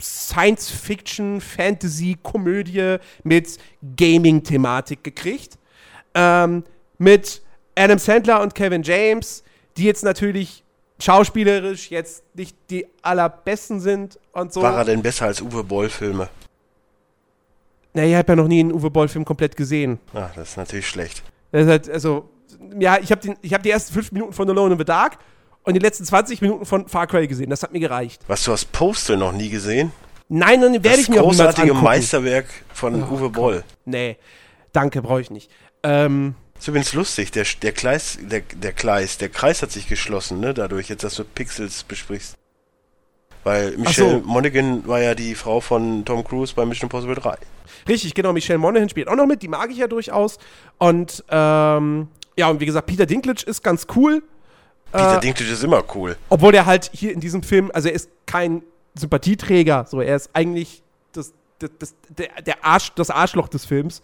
[0.00, 3.58] Science-Fiction, Fantasy-Komödie mit
[3.96, 5.58] Gaming-Thematik gekriegt.
[6.14, 6.64] Ähm,
[6.98, 7.42] mit
[7.74, 9.42] Adam Sandler und Kevin James,
[9.76, 10.61] die jetzt natürlich
[11.04, 14.62] schauspielerisch jetzt nicht die allerbesten sind und so.
[14.62, 16.28] War er denn besser als Uwe Boll-Filme?
[17.94, 19.98] Naja, ich habe ja noch nie einen Uwe Boll-Film komplett gesehen.
[20.14, 21.22] Ah, das ist natürlich schlecht.
[21.50, 22.30] Das ist halt, also,
[22.78, 25.18] ja, ich habe hab die ersten fünf Minuten von Alone in the Dark
[25.64, 27.50] und die letzten 20 Minuten von Far Cry gesehen.
[27.50, 28.22] Das hat mir gereicht.
[28.28, 29.92] Was, du hast Postal noch nie gesehen?
[30.28, 31.74] Nein, dann werde ich mir auch niemals Das großartige.
[31.74, 33.64] Meisterwerk von Oh, Uwe Boll.
[33.84, 34.16] Nee,
[34.72, 35.50] danke, brauche ich nicht.
[35.82, 40.38] Ähm, Ist übrigens lustig, der, der Kleis, der, der Kleis, der Kreis hat sich geschlossen,
[40.38, 42.36] ne, dadurch, jetzt, dass du Pixels besprichst.
[43.42, 44.28] Weil Michelle so.
[44.28, 47.36] Monaghan war ja die Frau von Tom Cruise bei Mission Impossible 3.
[47.88, 50.38] richtig, genau, Michelle Monaghan spielt auch noch mit, die mag ich ja durchaus.
[50.78, 52.06] Und, ähm,
[52.36, 54.22] ja, und wie gesagt, Peter Dinklage ist ganz cool.
[54.92, 56.16] Peter Äh, Dinklage ist immer cool.
[56.28, 58.62] Obwohl er halt hier in diesem Film, also er ist kein
[58.94, 64.00] Sympathieträger, so er ist eigentlich das, das, das, der, der Arsch, das Arschloch des Films.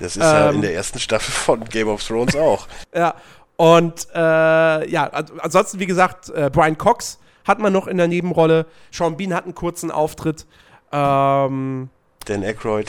[0.00, 2.66] Das ist ja ähm, in der ersten Staffel von Game of Thrones auch.
[2.94, 3.14] Ja.
[3.56, 4.18] Und äh,
[4.88, 8.66] ja, an- ansonsten, wie gesagt, äh, Brian Cox hat man noch in der Nebenrolle.
[8.92, 10.46] Sean Bean hat einen kurzen Auftritt.
[10.92, 11.88] Ähm,
[12.24, 12.88] Dan Aykroyd.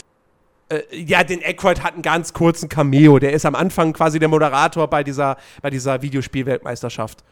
[0.68, 3.18] äh, ja, den Aykroyd hat einen ganz kurzen Cameo.
[3.18, 7.24] Der ist am Anfang quasi der Moderator bei dieser, bei dieser Videospielweltmeisterschaft.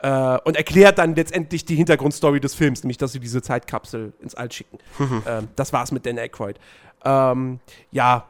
[0.00, 4.34] Äh, und erklärt dann letztendlich die Hintergrundstory des Films, nämlich, dass sie diese Zeitkapsel ins
[4.34, 4.78] All schicken.
[5.26, 6.58] ähm, das war's mit Dan Aykroyd.
[7.04, 7.60] Ähm,
[7.90, 8.26] ja.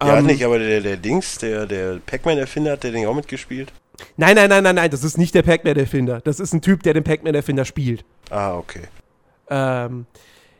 [0.00, 3.72] Hat ähm, nicht, aber der, der Dings, der, der Pac-Man-Erfinder, hat der den auch mitgespielt?
[4.16, 6.20] Nein, nein, nein, nein, nein, das ist nicht der Pac-Man-Erfinder.
[6.20, 8.04] Das ist ein Typ, der den Pac-Man-Erfinder spielt.
[8.30, 8.82] Ah, okay.
[9.48, 10.06] Ähm,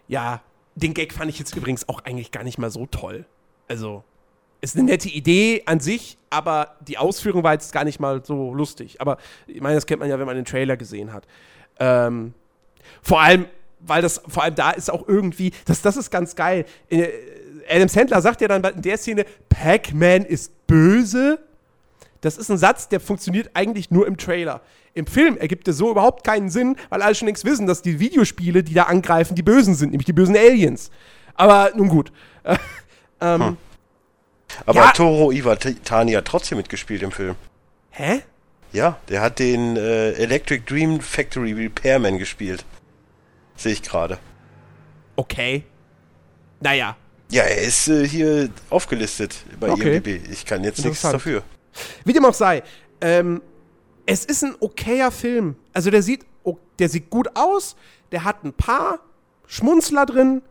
[0.09, 0.41] ja,
[0.74, 3.26] den Gag fand ich jetzt übrigens auch eigentlich gar nicht mal so toll.
[3.68, 4.05] Also,
[4.61, 8.55] ist eine nette Idee an sich, aber die Ausführung war jetzt gar nicht mal so
[8.55, 9.01] lustig.
[9.01, 11.26] Aber ich meine, das kennt man ja, wenn man den Trailer gesehen hat.
[11.78, 12.32] Ähm,
[13.03, 13.47] vor allem,
[13.80, 16.64] weil das, vor allem da ist auch irgendwie, das, das ist ganz geil.
[16.89, 17.09] Äh,
[17.69, 21.39] Adam Sandler sagt ja dann in der Szene, Pac-Man ist böse.
[22.21, 24.61] Das ist ein Satz, der funktioniert eigentlich nur im Trailer.
[24.95, 28.01] Im Film ergibt er so überhaupt keinen Sinn, weil alle schon längst wissen, dass die
[28.01, 30.91] Videospiele, die da angreifen, die Bösen sind, nämlich die bösen Aliens.
[31.35, 32.12] Aber nun gut.
[32.45, 32.57] Äh,
[33.21, 33.59] ähm,
[34.64, 34.91] Aber Ja.
[34.93, 37.35] Toro Iwatani hat trotzdem mitgespielt im Film.
[37.91, 38.23] Hä?
[38.73, 42.64] Ja, der hat den äh, Electric Dream Factory Repairman gespielt.
[43.55, 44.19] Sehe ich gerade.
[45.17, 45.64] Okay.
[46.61, 46.97] Naja.
[47.31, 49.97] Ja, er ist äh, hier aufgelistet bei Okay.
[49.97, 50.31] IMDb.
[50.31, 51.43] Ich kann jetzt nichts dafür.
[52.05, 52.62] Wie dem auch sei.
[53.01, 53.43] Ähm,
[54.07, 55.57] es ist ein okayer Film.
[55.72, 56.24] Also der sieht,
[56.79, 57.77] der sieht gut aus.
[58.12, 59.01] Der hat ein paar
[59.47, 60.43] Schmunzler drin.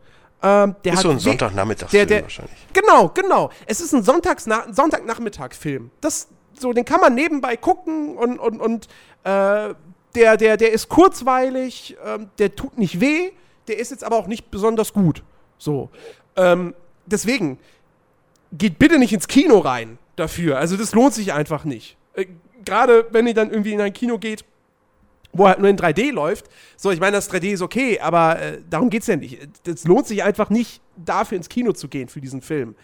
[0.42, 2.66] Ähm, der Ist hat so ein Sonntagnachmittagsfilm wahrscheinlich.
[2.74, 3.50] Genau, genau.
[3.66, 5.90] Es ist ein Sonntagsna Sonntagnachmittag-Film.
[6.02, 8.86] Das, so, den kann man nebenbei gucken und, und, und
[9.24, 9.74] äh,
[10.14, 13.30] der, der, der ist kurzweilig, ähm, der tut nicht weh,
[13.68, 15.22] der ist jetzt aber auch nicht besonders gut.
[15.58, 15.90] So.
[16.36, 16.74] Ähm,
[17.06, 17.58] deswegen,
[18.52, 20.58] geht bitte nicht ins Kino rein dafür.
[20.58, 21.96] Also das lohnt sich einfach nicht.
[22.14, 22.26] Äh,
[22.64, 24.44] Gerade wenn ihr dann irgendwie in ein Kino geht,
[25.32, 26.46] wo halt nur in 3D läuft.
[26.76, 29.38] So, ich meine, das 3D ist okay, aber äh, darum geht's ja nicht.
[29.66, 32.74] Es lohnt sich einfach nicht, dafür ins Kino zu gehen für diesen Film.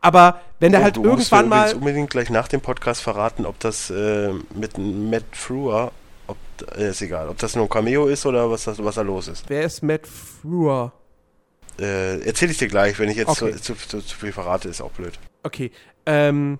[0.00, 1.72] Aber wenn der Oh, halt irgendwann mal.
[1.74, 5.92] unbedingt gleich nach dem Podcast verraten, ob das äh, mit Matt Frewer,
[6.26, 6.36] ob,
[6.76, 9.28] äh, ist egal, ob das nur ein Cameo ist oder was, das, was da los
[9.28, 9.48] ist.
[9.48, 10.92] Wer ist Matt Frewer?
[11.78, 13.52] Äh, erzähl ich dir gleich, wenn ich jetzt Okay.
[13.56, 15.18] zu, zu, zu, zu viel verrate, ist auch blöd.
[15.42, 15.70] Okay.
[16.06, 16.58] Ähm.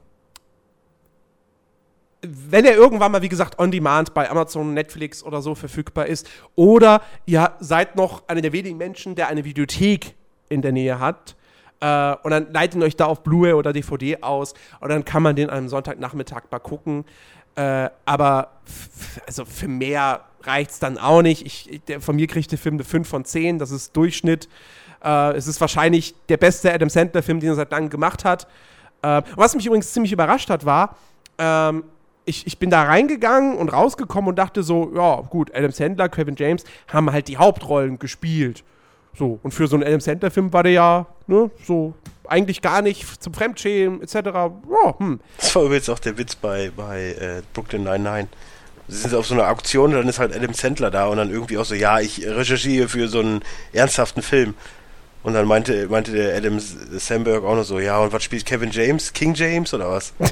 [2.26, 6.26] Wenn er irgendwann mal, wie gesagt, on demand bei Amazon, Netflix oder so verfügbar ist,
[6.54, 10.14] oder ihr seid noch einer der wenigen Menschen, der eine Videothek
[10.48, 11.36] in der Nähe hat,
[11.80, 15.22] äh, und dann leitet ihn euch da auf Blu-ray oder DVD aus, und dann kann
[15.22, 17.04] man den am Sonntagnachmittag mal gucken.
[17.56, 18.52] Äh, aber
[19.26, 21.44] also für mehr reicht's dann auch nicht.
[21.44, 24.48] Ich, der, von mir kriegt der Film eine 5 von 10, das ist Durchschnitt.
[25.04, 28.46] Äh, es ist wahrscheinlich der beste Adam Sandler-Film, den er seit langem gemacht hat.
[29.02, 30.96] Ähm, was mich übrigens ziemlich überrascht hat, war,
[31.38, 31.84] ähm,
[32.24, 36.36] ich, ich bin da reingegangen und rausgekommen und dachte so, ja, gut, Adam Sandler, Kevin
[36.36, 38.64] James haben halt die Hauptrollen gespielt.
[39.16, 41.94] So, und für so einen Adam Sandler-Film war der ja, ne, so
[42.26, 44.14] eigentlich gar nicht zum Fremdschämen etc.
[44.14, 45.20] Ja, hm.
[45.38, 48.28] Das war übrigens auch der Witz bei, bei äh, Brooklyn 99.
[48.88, 51.30] Sie sind auf so einer Auktion und dann ist halt Adam Sandler da und dann
[51.30, 53.42] irgendwie auch so, ja, ich recherchiere für so einen
[53.72, 54.54] ernsthaften Film.
[55.24, 58.44] Und dann meinte, meinte der Adam S- Sandberg auch noch so, ja, und was spielt
[58.46, 59.12] Kevin James?
[59.12, 60.12] King James oder was?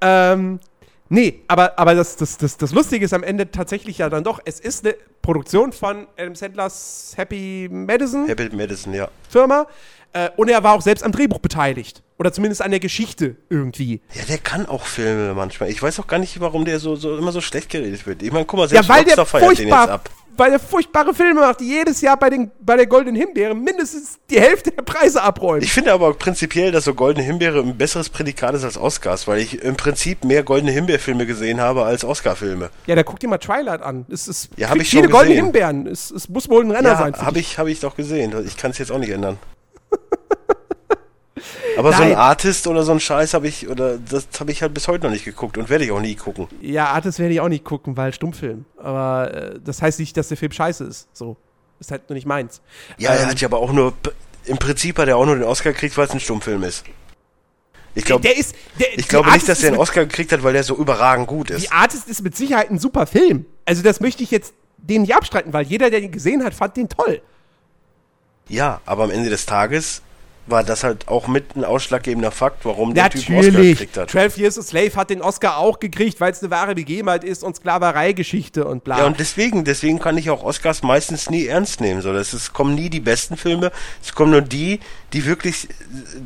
[0.00, 0.60] Ähm,
[1.08, 4.40] nee, aber, aber das, das, das, das Lustige ist am Ende tatsächlich ja dann doch,
[4.44, 9.08] es ist eine Produktion von Adam Sandlers Happy Madison Happy Madison, ja.
[9.28, 9.66] Firma
[10.12, 12.02] äh, und er war auch selbst am Drehbuch beteiligt.
[12.18, 14.00] Oder zumindest an der Geschichte irgendwie.
[14.14, 15.68] Ja, der kann auch Filme manchmal.
[15.70, 18.22] Ich weiß auch gar nicht, warum der so, so immer so schlecht geredet wird.
[18.22, 20.10] Ich meine, guck mal, Ja, selbst weil der feiert den jetzt furchtbar, ab.
[20.38, 24.18] weil der furchtbare Filme macht, die jedes Jahr bei, den, bei der Goldenen Himbeere mindestens
[24.30, 25.62] die Hälfte der Preise abräumen.
[25.62, 29.40] Ich finde aber prinzipiell, dass so Goldene Himbeere ein besseres Prädikat ist als Oscars, weil
[29.40, 32.70] ich im Prinzip mehr Goldene Himbeerfilme gesehen habe als Oscar-Filme.
[32.86, 34.06] ja, da guck dir mal Twilight an.
[34.08, 35.44] Es, es Ja, hab kriegt ich schon viele Goldene gesehen.
[35.44, 35.86] Himbeeren.
[35.86, 37.12] Es, es muss wohl ein Renner sein.
[37.12, 38.32] Ja, für habe ich, hab ich doch gesehen.
[38.46, 39.36] Ich kann es jetzt auch nicht ändern.
[41.76, 42.18] Aber so ein Nein.
[42.18, 45.10] Artist oder so ein Scheiß habe ich, oder das habe ich halt bis heute noch
[45.12, 46.48] nicht geguckt und werde ich auch nie gucken.
[46.60, 48.64] Ja, Artis werde ich auch nicht gucken, weil Stummfilm.
[48.78, 51.08] Aber äh, das heißt nicht, dass der Film scheiße ist.
[51.12, 51.36] So.
[51.78, 52.62] Ist halt nur nicht meins.
[52.96, 53.92] Ja, er Ähm, hat ja aber auch nur,
[54.46, 56.84] im Prinzip hat er auch nur den Oscar gekriegt, weil es ein Stummfilm ist.
[57.94, 60.42] Ich glaube der ist, der, ich glaube nicht, Artist dass er den Oscar gekriegt hat,
[60.42, 61.62] weil der so überragend gut ist.
[61.64, 63.46] Die Artist ist mit Sicherheit ein super Film.
[63.64, 66.76] Also das möchte ich jetzt den nicht abstreiten, weil jeder, der den gesehen hat, fand
[66.76, 67.20] den toll.
[68.48, 70.02] Ja, aber am Ende des Tages
[70.46, 74.10] war das halt auch mit ein ausschlaggebender Fakt, warum der Typ Oscar gekriegt hat.
[74.10, 77.42] 12 Years a Slave hat den Oscar auch gekriegt, weil es eine wahre Begebenheit ist
[77.42, 78.98] und Sklavereigeschichte und bla.
[78.98, 82.00] Ja, und deswegen, deswegen kann ich auch Oscars meistens nie ernst nehmen.
[82.00, 83.72] So, das ist, kommen nie die besten Filme,
[84.02, 84.80] es kommen nur die,
[85.12, 85.68] die wirklich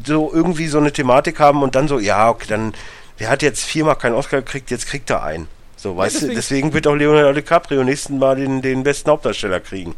[0.04, 2.74] so irgendwie so eine Thematik haben und dann so, ja, okay, dann,
[3.18, 5.48] der hat jetzt viermal keinen Oscar gekriegt, jetzt kriegt er einen.
[5.76, 9.60] So, weißt deswegen- du, deswegen wird auch Leonardo DiCaprio nächsten Mal den, den besten Hauptdarsteller
[9.60, 9.94] kriegen.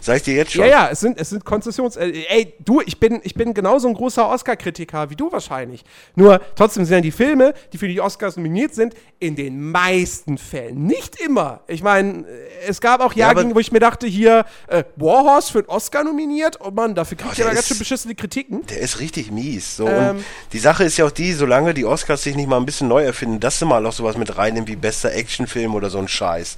[0.00, 0.64] Sag ich dir jetzt schon.
[0.64, 1.96] Ja, ja, es sind, es sind Konzessions.
[1.96, 5.84] Äh, ey, du, ich bin, ich bin genauso ein großer Oscar-Kritiker wie du wahrscheinlich.
[6.14, 10.38] Nur trotzdem sind ja die Filme, die für die Oscars nominiert sind, in den meisten
[10.38, 10.86] Fällen.
[10.86, 11.60] Nicht immer.
[11.66, 12.24] Ich meine,
[12.66, 16.58] es gab auch Jahre, wo ich mir dachte, hier, äh, Warhorse für einen Oscar nominiert.
[16.60, 18.66] Oh Mann, dafür kriegt Oh, der aber ganz schön beschissene Kritiken.
[18.66, 19.76] Der ist richtig mies.
[19.76, 19.86] So.
[19.86, 20.16] Ähm.
[20.16, 22.88] und die Sache ist ja auch die, solange die Oscars sich nicht mal ein bisschen
[22.88, 26.08] neu erfinden, dass sie mal auch sowas mit reinnehmen wie bester Actionfilm oder so ein
[26.08, 26.56] Scheiß.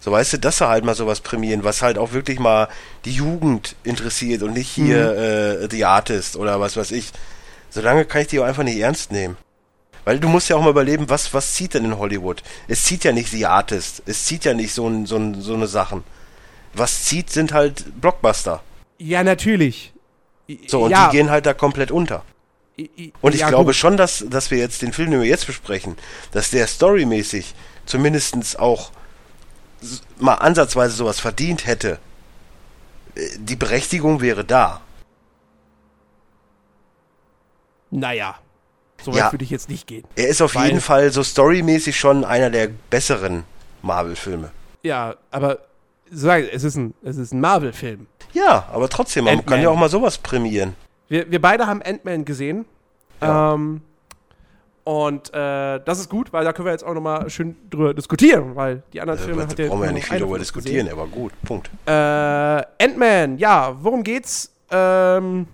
[0.00, 2.68] So weißt du, dass sie halt mal sowas prämieren, was halt auch wirklich mal
[3.04, 5.64] die Jugend interessiert und nicht hier Mhm.
[5.64, 7.10] äh, The Artist oder was weiß ich.
[7.70, 9.36] Solange kann ich die auch einfach nicht ernst nehmen.
[10.04, 12.42] Weil du musst ja auch mal überleben, was, was zieht denn in Hollywood?
[12.66, 16.02] Es zieht ja nicht The Artist, es zieht ja nicht so, so, so eine Sachen.
[16.72, 18.62] Was zieht, sind halt Blockbuster.
[18.98, 19.92] Ja, natürlich.
[20.66, 22.24] So, und ja, die gehen halt da komplett unter.
[23.20, 23.74] Und ich ja, glaube gut.
[23.74, 25.96] schon, dass, dass wir jetzt den Film, den wir jetzt besprechen,
[26.32, 28.92] dass der storymäßig zumindestens auch
[30.18, 31.98] mal ansatzweise sowas verdient hätte.
[33.14, 34.80] Äh, Die Berechtigung wäre da.
[37.90, 38.34] Naja,
[39.02, 39.32] so weit Ja.
[39.32, 40.04] würde ich jetzt nicht gehen.
[40.16, 43.44] Er ist auf Weil- jeden Fall so storymäßig schon einer der besseren
[43.82, 44.50] Marvel-Filme.
[44.82, 45.58] Ja, aber
[46.10, 48.06] sag, es ist ein, es ist ein Marvel-Film.
[48.32, 50.74] Ja, aber trotzdem, man kann ja auch mal sowas prämieren.
[51.08, 52.66] Wir, wir beide haben Ant-Man gesehen.
[53.22, 53.54] Ja.
[53.54, 53.80] Ähm,
[54.88, 58.56] und äh, das ist gut, weil da können wir jetzt auch nochmal schön drüber diskutieren,
[58.56, 60.98] weil die anderen Filme hat da brauchen wir ja nicht viel uns diskutieren, gesehen.
[60.98, 61.70] aber gut, Punkt.
[61.84, 64.50] Äh, Ant-Man, ja, worum geht's?
[64.70, 65.46] Ähm,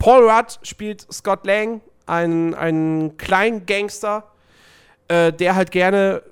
[0.00, 4.24] Paul Rudd spielt Scott Lang, einen, einen kleinen Gangster,
[5.06, 6.24] äh, der halt gerne,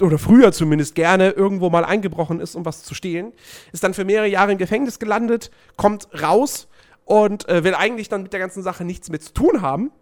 [0.00, 3.34] oder früher zumindest gerne, irgendwo mal eingebrochen ist, um was zu stehlen.
[3.72, 6.68] Ist dann für mehrere Jahre im Gefängnis gelandet, kommt raus
[7.04, 9.92] und äh, will eigentlich dann mit der ganzen Sache nichts mehr zu tun haben.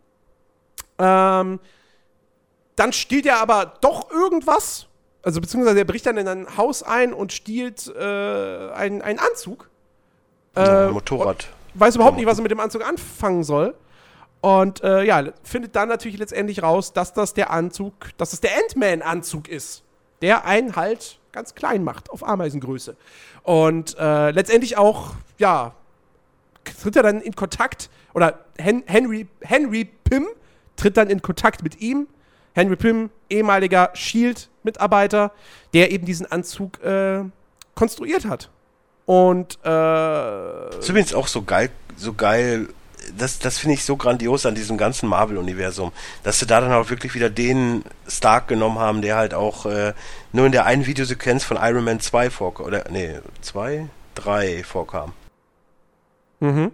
[0.98, 1.60] Ähm,
[2.76, 4.86] dann stiehlt er aber doch irgendwas.
[5.22, 9.68] Also beziehungsweise er bricht dann in ein Haus ein und stiehlt äh, einen, einen Anzug.
[10.56, 11.48] Ja, Äh, Motorrad.
[11.74, 13.74] weiß überhaupt nicht, was er mit dem Anzug anfangen soll.
[14.40, 18.52] Und äh, ja, findet dann natürlich letztendlich raus, dass das der Anzug, dass es der
[18.56, 19.82] Ant-Man-Anzug ist,
[20.22, 22.96] der einen halt ganz klein macht, auf Ameisengröße.
[23.42, 25.74] Und äh, letztendlich auch, ja,
[26.82, 30.26] tritt er dann in Kontakt, oder Hen Henry, Henry Pym
[30.76, 32.06] tritt dann in Kontakt mit ihm.
[32.54, 35.32] Henry Pym, ehemaliger Shield-Mitarbeiter,
[35.74, 37.22] der eben diesen Anzug äh,
[37.74, 38.50] konstruiert hat.
[39.04, 42.68] Und äh, ist übrigens auch so geil, so geil,
[43.16, 46.90] das, das finde ich so grandios an diesem ganzen Marvel-Universum, dass sie da dann auch
[46.90, 49.92] wirklich wieder den Stark genommen haben, der halt auch äh,
[50.32, 55.12] nur in der einen Videosequenz von Iron Man 2 vorkam, oder, nee, 2, 3 vorkam.
[56.40, 56.72] mhm.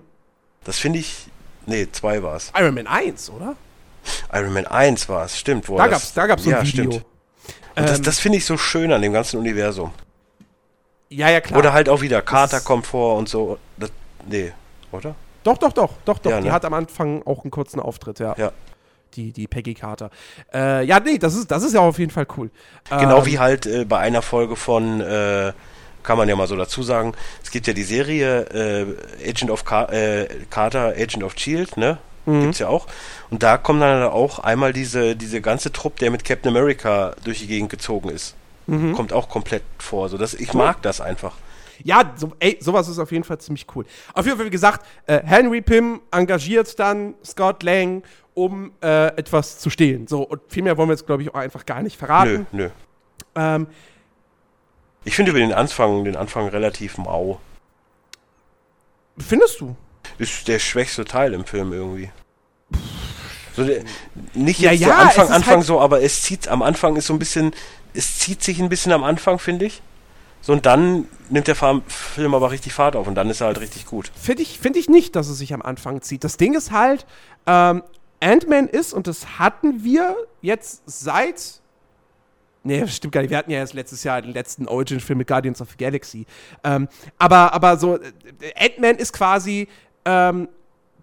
[0.65, 1.27] Das finde ich,
[1.67, 2.53] nee, 2 war es.
[2.57, 3.57] Iron Man 1, oder?
[4.33, 5.69] Iron Man 1 war es, stimmt.
[5.69, 6.91] Wo Da gab's, da gab's so ein ja, Video.
[6.91, 7.05] Stimmt.
[7.75, 9.93] Und das, Ähm, das finde ich so schön an dem ganzen Universum.
[11.09, 11.59] Ja, ja, klar.
[11.59, 13.59] Oder halt auch wieder Carter kommt vor und so.
[13.77, 13.91] Das,
[14.27, 14.53] nee,
[14.93, 15.15] oder?
[15.45, 16.31] doch, doch, doch, doch, doch.
[16.31, 16.53] Ja, Die ne?
[16.53, 18.35] hat am Anfang auch einen kurzen Auftritt, ja.
[18.39, 18.53] Ja.
[19.15, 20.11] Die, die Peggy Carter.
[20.55, 22.51] Äh, ja, nee, das ist, das ist ja auf jeden Fall cool.
[22.89, 25.53] Genau Ähm, wie halt äh, bei einer Folge von, äh,
[26.03, 28.41] kann man ja mal so dazu sagen, es gibt ja die Serie
[29.21, 31.99] äh, Agent of Car äh, Carter, Agent of Shield, ne?
[32.27, 32.43] Mhm.
[32.43, 32.87] Gibt's ja auch.
[33.31, 37.41] Und da kommt dann auch einmal diese, diese ganze Trupp, der mit Captain America durch
[37.41, 38.35] die Gegend gezogen ist.
[38.67, 38.93] Mhm.
[38.95, 40.09] Kommt auch komplett vor.
[40.09, 41.35] So dass ich mag das einfach.
[41.85, 43.85] Ja, so, ey, sowas ist auf jeden Fall ziemlich cool.
[44.15, 48.05] Auf jeden Fall, wie gesagt, äh, Henry Pym engagiert dann Scott Lang,
[48.35, 50.07] um äh, etwas zu stehlen.
[50.07, 52.47] So, und viel mehr wollen wir jetzt, glaube ich, auch einfach gar nicht verraten.
[52.53, 52.71] Nö, nö.
[53.35, 53.67] Ähm,
[55.05, 57.41] Ich finde über den Anfang, den Anfang relativ mau.
[59.19, 59.75] findest du?
[60.19, 62.11] Ist der schwächste Teil im Film irgendwie.
[63.55, 63.85] So der,
[64.35, 67.07] nicht Ja, jetzt ja, es Anfang, Anfang halt- so, aber es zieht am Anfang ist
[67.07, 67.53] so ein bisschen,
[67.93, 69.83] es zieht sich ein bisschen am Anfang, finde ich.
[70.41, 73.61] So und dann nimmt der Film aber richtig Fahrt auf und dann ist er halt
[73.61, 74.11] richtig gut.
[74.21, 76.25] Finde ich, find ich nicht, dass es sich am Anfang zieht.
[76.25, 77.07] Das Ding ist halt,
[77.47, 77.83] ähm,
[78.21, 81.61] Ant-Man ist, und das hatten wir jetzt seit.
[82.65, 83.31] Nee, das stimmt gar nicht.
[83.31, 86.27] Wir hatten ja erst letztes Jahr den letzten Origin-Film mit Guardians of the Galaxy.
[86.63, 86.89] Ähm,
[87.19, 88.13] aber, aber so, äh,
[88.57, 89.67] Ant-Man ist quasi
[90.05, 90.49] ähm,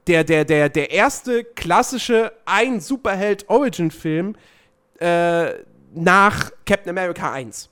[0.07, 4.35] der, der, der, der erste klassische Ein-Superheld-Origin-Film
[4.99, 5.49] äh,
[5.93, 7.69] nach Captain America 1.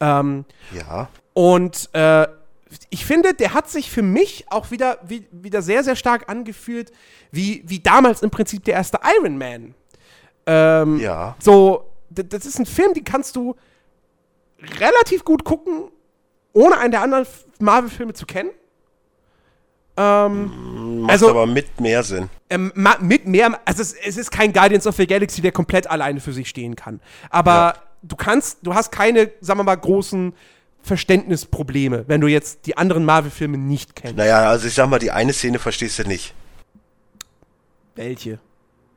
[0.00, 1.08] Ähm, Ja.
[1.34, 2.26] und äh,
[2.90, 6.90] ich finde, der hat sich für mich auch wieder, wie, wieder sehr, sehr stark angefühlt,
[7.30, 9.74] wie, wie damals im Prinzip der erste Iron Man.
[10.46, 11.36] Ähm, Ja.
[11.38, 13.54] So, das ist ein Film, den kannst du
[14.80, 15.90] relativ gut gucken,
[16.52, 17.26] ohne einen der anderen
[17.60, 18.50] Marvel-Filme zu kennen.
[19.96, 22.28] Ähm, Macht Also- aber mit mehr Sinn.
[22.50, 26.18] ähm, mit mehr, also es, es ist kein Guardians of the Galaxy, der komplett alleine
[26.20, 27.00] für sich stehen kann.
[27.30, 27.74] Aber Ja.
[28.02, 30.32] du kannst, du hast keine, sagen wir mal, großen
[30.82, 34.16] Verständnisprobleme, wenn du jetzt die anderen Marvel-Filme nicht kennst.
[34.16, 36.34] Naja, also ich sag mal, die eine Szene verstehst du nicht,
[37.94, 38.38] Welche?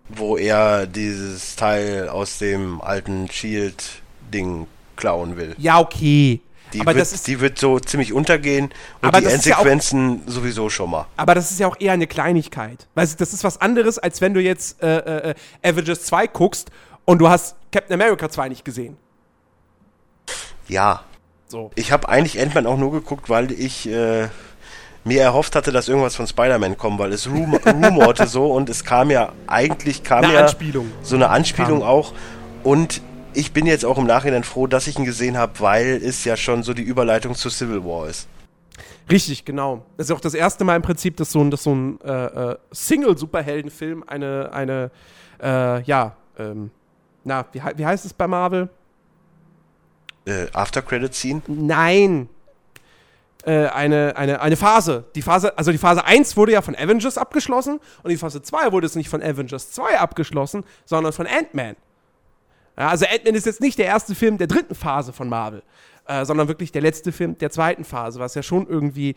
[0.10, 5.56] wo er dieses Teil aus dem alten Shield-Ding klauen will.
[5.60, 6.41] Ja, okay.
[6.74, 8.65] Die, aber, wird, das ist, die wird so ziemlich untergehen
[9.01, 11.05] und Aber die ist ja Endsequenzen sowieso schon mal.
[11.15, 12.88] aber das ist ja auch eher eine Kleinigkeit.
[12.95, 16.70] Weißt du, das ist was anderes, als wenn du jetzt äh, äh, Avengers 2 guckst
[17.05, 18.97] und du hast Captain America 2 nicht gesehen.
[20.68, 21.01] Ja,
[21.47, 21.72] So.
[21.76, 24.28] ich habe eigentlich Ant-Man auch nur geguckt, weil ich äh,
[25.05, 28.84] mir erhofft hatte, dass irgendwas von Spider-Man kommt, weil es rum rumorte so und es
[28.84, 30.91] kam ja, eigentlich kam Eine ja Anspielung.
[31.03, 31.88] so eine Anspielung Kam.
[31.88, 32.13] auch
[32.63, 33.01] und
[33.38, 36.36] ich bin jetzt auch im Nachhinein froh, dass ich ihn gesehen habe, weil es ja
[36.36, 38.28] schon so die Überleitung zu Civil War ist.
[39.12, 39.86] Richtig, genau.
[39.96, 42.26] Das ist auch das erste Mal im Prinzip, dass so ein, dass so ein äh,
[42.52, 44.92] äh, Single-Superheldenfilm eine, eine,
[45.42, 46.72] äh, ja, ähm,
[47.24, 48.70] na, wie, wie heißt es bei Marvel?
[50.26, 51.42] Äh, After Credit Scene?
[51.48, 52.30] Nein.
[53.46, 55.06] Äh, eine, eine, eine Phase.
[55.14, 58.72] Die Phase, also die Phase 1 wurde ja von Avengers abgeschlossen und die Phase 2
[58.72, 61.76] wurde es nicht von Avengers 2 abgeschlossen, sondern von Ant-Man.
[62.78, 65.63] Ja, also Ant-Man ist jetzt nicht der erste Film der dritten Phase von Marvel,
[66.07, 69.15] äh, sondern wirklich der letzte Film der zweiten Phase, was ja schon irgendwie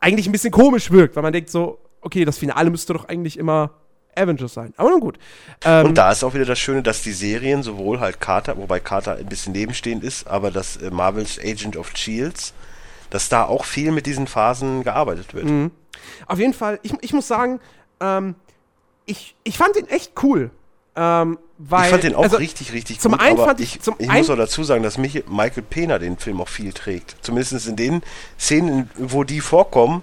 [0.00, 3.36] eigentlich ein bisschen komisch wirkt, weil man denkt so, okay, das Finale müsste doch eigentlich
[3.36, 3.72] immer
[4.14, 4.72] Avengers sein.
[4.76, 5.18] Aber nun gut.
[5.64, 8.80] Ähm, Und da ist auch wieder das Schöne, dass die Serien sowohl halt Carter, wobei
[8.80, 12.54] Carter ein bisschen nebenstehend ist, aber das äh, Marvel's Agent of Shields,
[13.10, 15.46] dass da auch viel mit diesen Phasen gearbeitet wird.
[15.46, 15.70] Mhm.
[16.26, 17.60] Auf jeden Fall, ich, ich muss sagen,
[18.00, 18.34] ähm,
[19.06, 20.50] ich, ich fand den echt cool.
[20.96, 23.20] Ähm, weil, ich fand den auch also, richtig, richtig zum gut.
[23.20, 26.16] einen aber fand ich- ich, ich muss auch dazu sagen, dass mich, Michael Pena den
[26.18, 27.16] Film auch viel trägt.
[27.22, 28.02] Zumindest in den
[28.38, 30.02] Szenen, wo die vorkommen,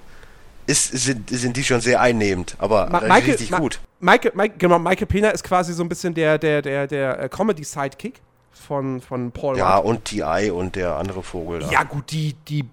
[0.65, 3.79] ist, sind, sind die schon sehr einnehmend, aber Ma- Michael- richtig Ma- gut.
[3.99, 7.29] Michael, Mike, genau, Michael Pena ist quasi so ein bisschen der, der, der, der äh,
[7.29, 8.19] Comedy-Sidekick
[8.51, 9.85] von, von Paul Ja, Rudd.
[9.87, 10.51] und T.I.
[10.51, 11.71] und der andere Vogel da.
[11.71, 12.65] Ja, gut, die, die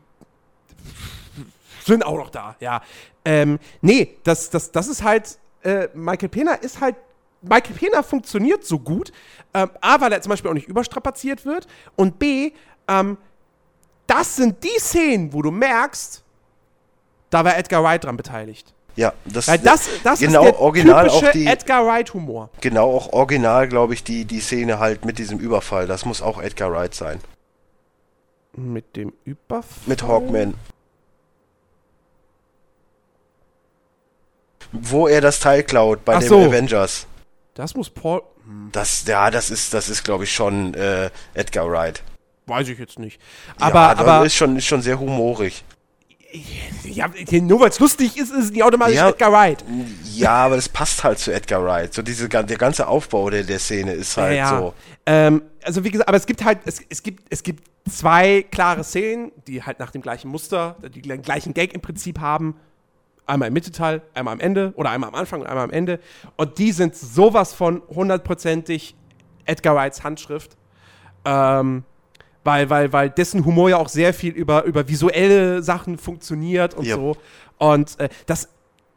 [1.85, 2.83] sind auch noch da, ja.
[3.25, 6.97] Ähm, nee, das, das, das ist halt, äh, Michael Pena ist halt,
[7.49, 9.13] Michael Pena funktioniert so gut,
[9.53, 11.67] ähm, A, weil er zum Beispiel auch nicht überstrapaziert wird
[11.97, 12.53] und B,
[12.89, 13.17] ähm,
[14.07, 16.23] das sind die Szenen, wo du merkst,
[17.31, 18.75] da war Edgar Wright dran beteiligt.
[18.97, 22.51] Ja, das, Weil das, das genau ist der original typische auch die Edgar Wright-Humor.
[22.61, 25.89] genau auch original, glaube ich, die die Szene halt mit diesem Überfall.
[25.89, 27.19] Das muss auch Edgar Wright sein.
[28.57, 29.83] Mit dem Überfall?
[29.87, 30.55] Mit Hawkman.
[34.71, 36.39] Wo er das Teil klaut bei Ach den so.
[36.39, 37.07] Avengers.
[37.55, 38.23] Das muss Paul.
[38.73, 42.03] Das, ja, das ist, das ist, glaube ich, schon äh, Edgar Wright.
[42.47, 43.21] Weiß ich jetzt nicht.
[43.61, 45.65] Ja, Aber, das aber ist schon, ist schon sehr humorig.
[46.83, 47.09] ja,
[47.41, 49.09] nur weil es lustig ist, ist es nicht automatisch Ja.
[49.09, 49.65] Edgar Wright.
[50.13, 51.95] Ja, aber das passt halt zu Edgar Wright.
[51.95, 54.59] So diese, der ganze Aufbau der, der Szene ist halt ja.
[54.59, 54.75] so.
[55.07, 58.83] Ähm, also wie gesagt, aber es gibt halt, es, es, gibt, es gibt zwei klare
[58.85, 62.57] Szenen, die halt nach dem gleichen Muster, die den gleichen Gag im Prinzip haben.
[63.27, 65.99] Einmal im Mittelteil, einmal am Ende oder einmal am Anfang und einmal am Ende.
[66.37, 68.95] Und die sind sowas von hundertprozentig
[69.47, 70.57] Edgar Wrights Handschrift.
[71.25, 71.85] Ähm,
[72.45, 76.85] weil, weil, weil dessen Humor ja auch sehr viel über, über visuelle Sachen funktioniert und
[76.85, 76.97] Ja.
[76.97, 77.17] so.
[77.57, 78.49] Und äh, das,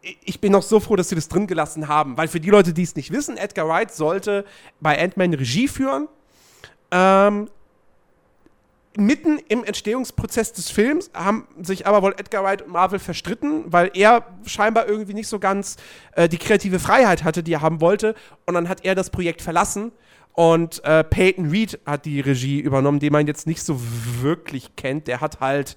[0.02, 2.74] ich bin noch so froh, dass sie das drin gelassen haben, weil für die Leute,
[2.74, 4.44] die es nicht wissen, Edgar Wright sollte
[4.82, 6.10] bei Ant-Man Regie führen.
[6.92, 7.50] Ähm,
[8.98, 13.92] mitten im Entstehungsprozess des Films haben sich aber wohl Edgar Wright und Marvel verstritten, weil
[13.94, 15.78] er scheinbar irgendwie nicht so ganz
[16.14, 18.16] äh, die kreative Freiheit hatte, die er haben wollte.
[18.46, 19.92] Und dann hat er das Projekt verlassen.
[20.34, 23.80] Und äh, Peyton Reed hat die Regie übernommen, den man jetzt nicht so
[24.22, 25.08] wirklich kennt.
[25.08, 25.76] Der hat halt,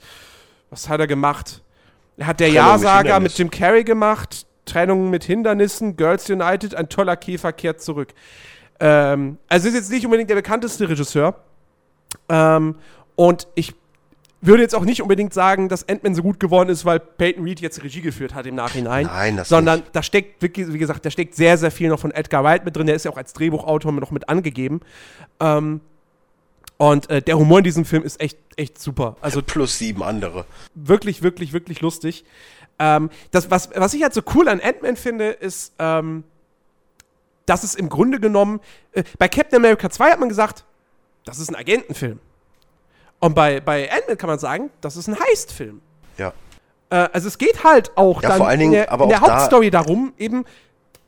[0.68, 1.62] was hat er gemacht?
[2.16, 6.88] Er hat der Ja-Sager mit, mit Jim Carrey gemacht, Trennung mit Hindernissen, Girls United, ein
[6.88, 8.12] toller Käfer kehrt zurück.
[8.78, 11.36] Ähm, also ist jetzt nicht unbedingt der bekannteste Regisseur.
[12.28, 12.76] Ähm,
[13.20, 13.74] und ich
[14.40, 17.60] würde jetzt auch nicht unbedingt sagen, dass Ant-Man so gut geworden ist, weil Peyton Reed
[17.60, 19.04] jetzt Regie geführt hat im Nachhinein.
[19.04, 19.94] Nein, das Sondern nicht.
[19.94, 22.86] da steckt, wie gesagt, da steckt sehr, sehr viel noch von Edgar Wright mit drin.
[22.86, 24.80] Der ist ja auch als Drehbuchautor noch mit angegeben.
[25.38, 25.82] Ähm,
[26.78, 29.18] und äh, der Humor in diesem Film ist echt, echt super.
[29.20, 30.46] Also plus sieben andere.
[30.74, 32.24] Wirklich, wirklich, wirklich lustig.
[32.78, 36.24] Ähm, das, was, was ich halt so cool an Ant-Man finde, ist, ähm,
[37.44, 38.60] dass es im Grunde genommen,
[38.92, 40.64] äh, bei Captain America 2 hat man gesagt,
[41.26, 42.18] das ist ein Agentenfilm.
[43.20, 45.80] Und bei, bei Ant-Man kann man sagen, das ist ein Heist-Film.
[46.18, 46.32] Ja.
[46.90, 49.10] Äh, also es geht halt auch Ja, dann vor allen Dingen in der, aber in
[49.10, 50.44] der auch da- Hauptstory darum, eben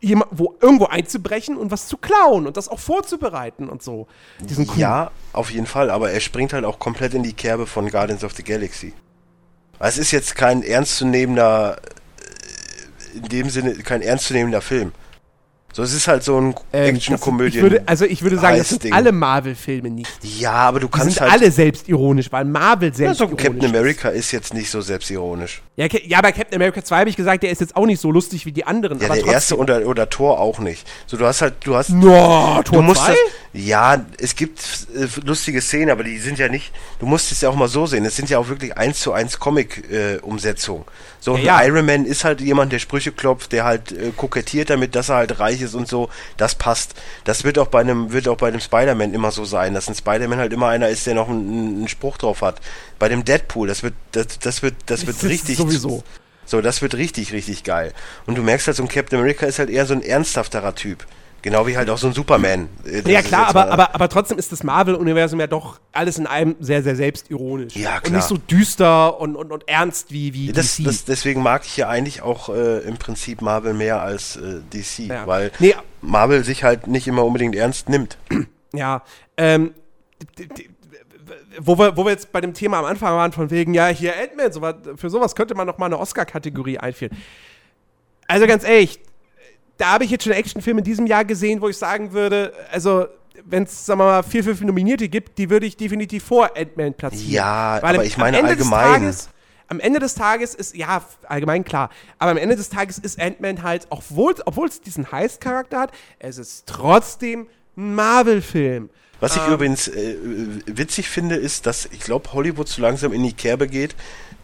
[0.01, 4.09] jemand, wo, irgendwo einzubrechen und was zu klauen und das auch vorzubereiten und so.
[4.41, 4.77] Diesen Coup.
[4.77, 8.25] Ja, auf jeden Fall, aber er springt halt auch komplett in die Kerbe von Guardians
[8.25, 8.93] of the Galaxy.
[9.79, 14.93] Es ist jetzt kein ernstzunehmender, äh, in dem Sinne, kein ernstzunehmender Film.
[15.75, 19.11] So, es ist halt so ein Ähm, würde, Also ich würde sagen, das sind alle
[19.11, 20.11] Marvel-Filme nicht.
[20.23, 21.33] ja, aber du Die kannst sind halt.
[21.33, 25.63] alle selbstironisch, weil Marvel ja, selbst so Captain America ist jetzt nicht so selbstironisch.
[25.77, 28.11] Ja, ja, bei Captain America 2 habe ich gesagt, der ist jetzt auch nicht so
[28.11, 28.99] lustig wie die anderen.
[29.01, 29.35] Ja, aber der trotzdem.
[29.35, 30.87] erste oder, oder Thor auch nicht.
[31.07, 31.89] So, du hast halt, du hast.
[31.91, 33.09] No, Du Tor musst 2?
[33.13, 33.19] das,
[33.55, 37.51] ja, es gibt äh, lustige Szenen, aber die sind ja nicht, du musst es ja
[37.51, 40.85] auch mal so sehen, es sind ja auch wirklich eins zu eins Comic-Umsetzungen.
[41.21, 41.69] so, ein Ja, ja.
[41.69, 45.17] Iron Man ist halt jemand, der Sprüche klopft, der halt äh, kokettiert damit, dass er
[45.17, 46.95] halt reich ist und so, das passt.
[47.25, 49.95] Das wird auch bei einem, wird auch bei einem Spider-Man immer so sein, dass ein
[49.95, 52.59] Spider-Man halt immer einer ist, der noch einen, einen Spruch drauf hat.
[52.99, 56.03] Bei dem Deadpool, das wird, das, das wird, das wird Das richtig, sowieso.
[56.47, 57.93] so, das wird richtig, richtig geil.
[58.25, 61.05] Und du merkst halt, so ein Captain America ist halt eher so ein ernsthafterer Typ.
[61.43, 62.69] Genau wie halt auch so ein Superman.
[62.85, 66.27] Äh, das Ja klar, aber, aber, aber trotzdem ist das Marvel-Universum ja doch alles in
[66.29, 67.75] einem sehr, sehr selbstironisch.
[67.77, 68.17] Ja, Und klar.
[68.17, 70.85] nicht so düster und, und, und ernst wie, wie Das, DC.
[70.85, 75.09] das, deswegen mag ich ja eigentlich auch äh, im Prinzip Marvel mehr als äh, DC,
[75.09, 75.27] Ja.
[75.27, 75.75] weil Nee.
[76.01, 78.19] Marvel sich halt nicht immer unbedingt ernst nimmt.
[78.73, 79.03] Ja,
[79.37, 79.75] ähm,
[81.61, 84.15] wo wir, wo wir jetzt bei dem Thema am Anfang waren, von wegen, ja, hier
[84.17, 87.17] Ant-Man, sowas, für sowas könnte man noch mal eine Oscar-Kategorie einführen.
[88.29, 89.01] Also ganz ehrlich,
[89.83, 93.07] da habe ich jetzt schon Actionfilme in diesem Jahr gesehen, wo ich sagen würde, also
[93.45, 96.95] wenn es, sagen wir mal, vier, fünf Nominierte gibt, die würde ich definitiv vor Ant-Man
[96.95, 97.33] platzieren.
[97.33, 98.93] Ja, Weil aber am- ich meine am allgemein.
[99.03, 99.29] Tages,
[99.69, 103.63] am Ende des Tages ist, ja, allgemein klar, aber am Ende des Tages ist Ant-Man
[103.65, 104.35] halt, obwohl
[104.69, 108.91] es diesen Heist-Charakter hat, es ist trotzdem ein Marvel-Film.
[109.19, 109.43] Was Ähm.
[109.47, 110.17] ich übrigens äh,
[110.67, 113.95] witzig finde, ist, dass ich glaube, Hollywood so langsam in die Kerbe geht,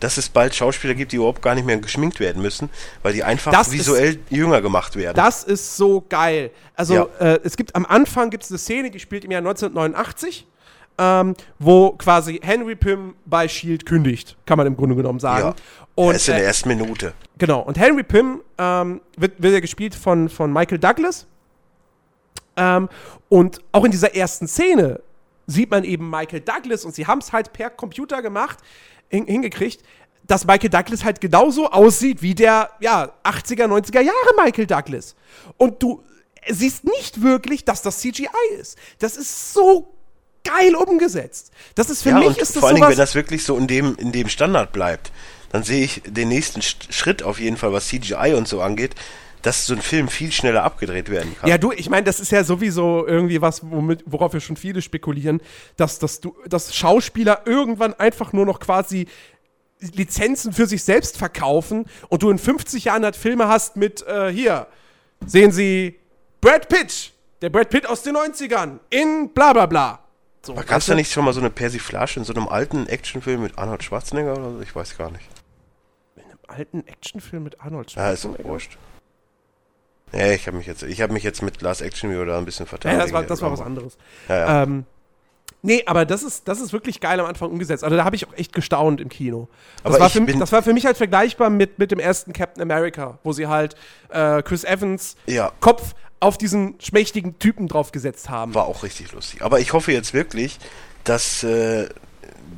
[0.00, 2.70] dass es bald Schauspieler gibt, die überhaupt gar nicht mehr geschminkt werden müssen,
[3.02, 5.16] weil die einfach Das ist- visuell jünger gemacht werden.
[5.16, 6.50] Das ist so geil.
[6.74, 7.06] Also Ja.
[7.18, 10.46] äh, es gibt am Anfang gibt es eine Szene, die spielt im Jahr 1989,
[10.98, 15.48] ähm, wo quasi Henry Pym bei Shield kündigt, kann man im Grunde genommen sagen.
[15.48, 15.54] ja.
[15.94, 17.12] Und er ist in der ersten Minute.
[17.38, 17.60] genau.
[17.60, 21.26] Und Henry Pym ähm, wird, wird ja gespielt von von Michael Douglas.
[22.56, 22.88] Ähm,
[23.28, 25.00] und auch in dieser ersten Szene
[25.46, 28.58] sieht man eben Michael Douglas und sie haben es halt per Computer gemacht,
[29.08, 29.82] hin, hingekriegt,
[30.26, 35.14] dass Michael Douglas halt genauso aussieht wie der, ja, 80er, 90er Jahre Michael Douglas.
[35.56, 36.02] Und du
[36.48, 38.28] siehst nicht wirklich, dass das CGI
[38.60, 38.76] ist.
[38.98, 39.94] Das ist so
[40.44, 41.50] geil umgesetzt.
[41.74, 43.66] Das ist für ja, mich ist das vor allen Dingen, wenn das wirklich so in
[43.66, 45.12] dem, in dem Standard bleibt,
[45.50, 48.94] dann sehe ich den nächsten Sch- Schritt auf jeden Fall, was CGI und so angeht,
[49.42, 51.48] dass so ein Film viel schneller abgedreht werden kann.
[51.48, 54.82] Ja, du, ich meine, das ist ja sowieso irgendwie was, womit, worauf wir schon viele
[54.82, 55.40] spekulieren,
[55.76, 59.06] dass, dass, du, dass Schauspieler irgendwann einfach nur noch quasi
[59.80, 64.30] Lizenzen für sich selbst verkaufen und du in 50 Jahren halt Filme hast mit, äh,
[64.32, 64.66] hier,
[65.24, 65.98] sehen Sie
[66.40, 67.12] Brad Pitt,
[67.42, 70.00] der Brad Pitt aus den 90ern, in bla bla bla.
[70.42, 73.42] So, Gab es da nicht schon mal so eine Persiflage in so einem alten Actionfilm
[73.42, 74.60] mit Arnold Schwarzenegger oder so?
[74.62, 75.24] Ich weiß gar nicht.
[76.16, 78.48] In einem alten Actionfilm mit Arnold Ja, ist doch Schwarzenegger?
[78.50, 78.78] wurscht.
[80.12, 82.44] Ja, ich habe mich jetzt, ich habe mich jetzt mit Last Action Hero da ein
[82.44, 83.02] bisschen Ja, verteidigt.
[83.04, 83.96] das war, das war was anderes.
[84.28, 84.62] Ja, ja.
[84.62, 84.84] Ähm,
[85.62, 87.84] nee, aber das ist, das ist wirklich geil am Anfang umgesetzt.
[87.84, 89.48] Also da habe ich auch echt gestaunt im Kino.
[89.82, 92.62] Das, Aber war für, das war für mich halt vergleichbar mit, mit dem ersten Captain
[92.62, 93.76] America, wo sie halt
[94.08, 95.52] äh, Chris Evans Ja.
[95.60, 98.54] Kopf auf diesen schmächtigen Typen draufgesetzt haben.
[98.54, 99.42] War auch richtig lustig.
[99.42, 100.58] Aber ich hoffe jetzt wirklich,
[101.04, 101.88] dass äh,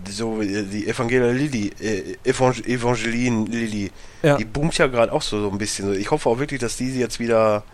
[0.08, 3.90] so äh, die Evangelia Lilly, äh, Evang Evangeline Lilly,
[4.22, 4.36] Ja.
[4.36, 5.94] die boomt ja gerade auch so, so ein bisschen.
[5.98, 7.64] Ich hoffe auch wirklich, dass die sie jetzt wieder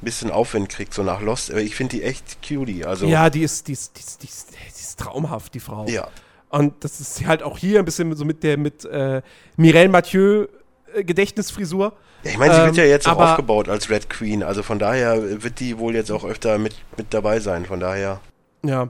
[0.00, 1.50] ein bisschen Aufwind kriegt, so nach Lost.
[1.50, 2.84] Aber ich finde die echt cutie.
[2.84, 5.86] Also ja, die ist, die, ist, die, ist, die, ist, die ist traumhaft, die Frau.
[5.88, 6.08] ja.
[6.50, 9.22] Und das ist halt auch hier ein bisschen so mit der mit äh,
[9.56, 10.46] Mireille Mathieu
[10.94, 11.94] äh, Gedächtnisfrisur.
[12.22, 14.78] Ja, ich meine, sie wird ja Ähm, jetzt auch aufgebaut als Red Queen, also von
[14.78, 18.20] daher wird die wohl jetzt auch öfter mit, mit dabei sein, von daher.
[18.64, 18.88] Ja.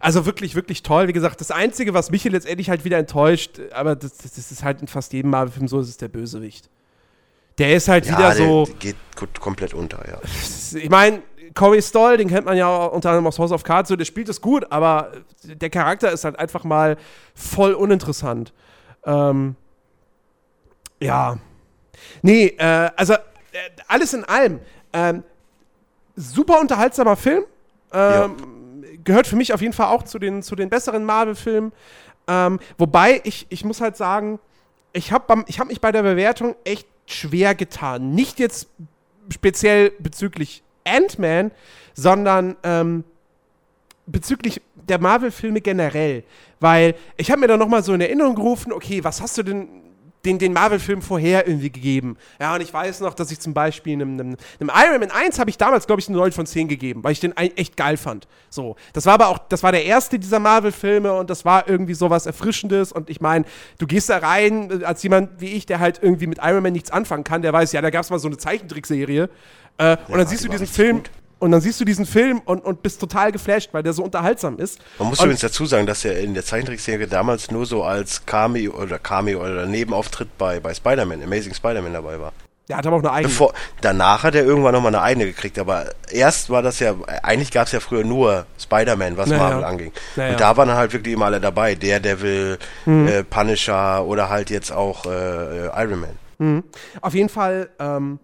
[0.00, 1.08] Also wirklich, wirklich toll.
[1.08, 4.62] Wie gesagt, das Einzige, was mich hier letztendlich halt wieder enttäuscht, aber das, das ist
[4.62, 6.68] halt in fast jedem Marvel-Film so, ist es der Bösewicht.
[7.58, 8.68] Der ist halt Ja, wieder der so.
[8.78, 8.96] geht
[9.40, 10.18] komplett unter, ja.
[10.78, 11.22] Ich meine,
[11.54, 14.28] Corey Stoll, den kennt man ja unter anderem aus House of Cards, so, der spielt
[14.28, 15.12] es gut, aber
[15.44, 16.96] der Charakter ist halt einfach mal
[17.34, 18.52] voll uninteressant.
[19.04, 19.54] Ähm,
[21.00, 21.38] ja.
[22.22, 23.18] Nee, äh, also äh,
[23.86, 24.58] alles in allem.
[24.92, 25.22] Ähm,
[26.16, 27.44] super unterhaltsamer Film.
[27.92, 28.34] Ähm,
[29.04, 31.72] Gehört für mich auf jeden Fall auch zu den, zu den besseren Marvel-Filmen.
[32.26, 34.38] Ähm, wobei, ich, ich muss halt sagen,
[34.92, 38.14] ich habe hab mich bei der Bewertung echt schwer getan.
[38.14, 38.68] Nicht jetzt
[39.32, 41.50] speziell bezüglich Ant-Man,
[41.94, 43.04] sondern ähm,
[44.06, 46.24] bezüglich der Marvel-Filme generell.
[46.60, 49.42] Weil ich habe mir dann noch mal so in Erinnerung gerufen, okay, was hast du
[49.42, 49.68] denn
[50.24, 52.16] den, den Marvel-Film vorher irgendwie gegeben?
[52.40, 55.38] Ja, und ich weiß noch, dass ich zum Beispiel einem, einem, einem Iron Man 1
[55.38, 57.96] habe ich damals, glaube ich, eine 9 von 10 gegeben, weil ich den echt geil
[57.96, 58.26] fand.
[58.50, 61.94] So, das war aber auch, das war der erste dieser Marvel-Filme und das war irgendwie
[61.94, 63.44] sowas Erfrischendes und ich meine,
[63.78, 66.72] du gehst da rein äh, als jemand wie ich, der halt irgendwie mit Iron Man
[66.72, 69.28] nichts anfangen kann, der weiß, ja, da gab es mal so eine Zeichentrickserie
[69.78, 71.10] äh, und dann siehst du diesen Film gut.
[71.44, 74.58] Und dann siehst du diesen Film und, und bist total geflasht, weil der so unterhaltsam
[74.58, 74.80] ist.
[74.98, 78.24] Man muss und, übrigens dazu sagen, dass er in der Zeichentrickserie damals nur so als
[78.24, 82.32] Cameo oder Cameo oder Nebenauftritt bei, bei Spider-Man, Amazing Spider-Man dabei war.
[82.66, 83.28] Der hat aber auch eine eigene.
[83.28, 87.50] Bevor, danach hat er irgendwann nochmal eine eigene gekriegt, aber erst war das ja, eigentlich
[87.50, 89.42] gab es ja früher nur Spider-Man, was Naja.
[89.42, 89.92] Marvel anging.
[90.16, 90.30] Naja.
[90.32, 93.06] Und da waren halt wirklich immer alle dabei, Daredevil, Mhm.
[93.06, 96.00] äh, Punisher oder halt jetzt auch äh, Iron
[96.38, 96.62] Man.
[97.02, 98.18] Auf jeden Fall, ähm,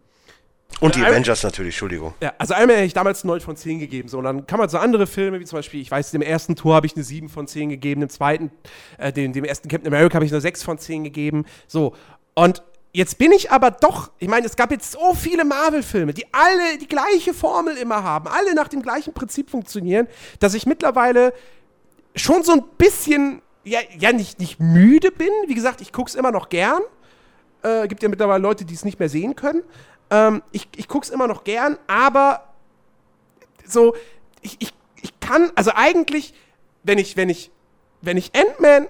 [0.81, 2.15] Und die Avengers natürlich, Entschuldigung.
[2.21, 4.09] ja, also einmal hätte ich damals eine 9 von 10 gegeben.
[4.09, 6.57] So, und dann kann man so andere Filme, wie zum Beispiel, ich weiß, dem ersten
[6.57, 8.51] Tor habe ich eine 7 von 10 gegeben, dem zweiten,
[8.97, 11.45] äh, dem, dem ersten Captain America habe ich eine 6 von 10 gegeben.
[11.67, 11.95] So.
[12.35, 12.63] Und
[12.93, 16.79] jetzt bin ich aber doch, ich meine, es gab jetzt so viele Marvel-Filme, die alle
[16.79, 20.07] die gleiche Formel immer haben, alle nach dem gleichen Prinzip funktionieren,
[20.39, 21.35] dass ich mittlerweile
[22.17, 25.31] schon so ein bisschen, ja, ja nicht, nicht müde bin.
[25.47, 26.81] Wie gesagt, ich gucke es immer noch gern.
[27.63, 29.63] Äh, gibt ja mittlerweile Leute, die es nicht mehr sehen können.
[30.11, 32.49] Ähm, ich ich gucke es immer noch gern, aber
[33.65, 33.95] so,
[34.43, 36.35] ich, ich, ich kann, also eigentlich,
[36.83, 37.51] wenn ich, wenn ich,
[38.01, 38.87] wenn ich Ant-Man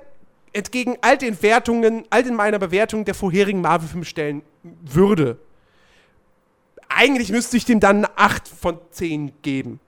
[0.53, 5.39] entgegen all den Wertungen, all den meiner Bewertungen der vorherigen Marvel-Filme stellen würde,
[6.89, 9.81] eigentlich müsste ich dem dann eine 8 von 10 geben.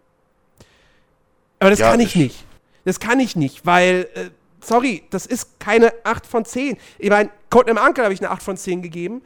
[1.59, 2.45] Aber das Ja, kann ich ich- nicht.
[2.85, 4.31] Das kann ich nicht, weil, äh,
[4.63, 6.77] sorry, das ist keine 8 von 10.
[6.99, 9.23] Ich meine, Code im Uncle habe ich eine 8 von 10 gegeben.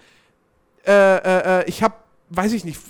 [0.86, 1.94] Äh, äh, äh, ich habe,
[2.30, 2.80] weiß ich nicht,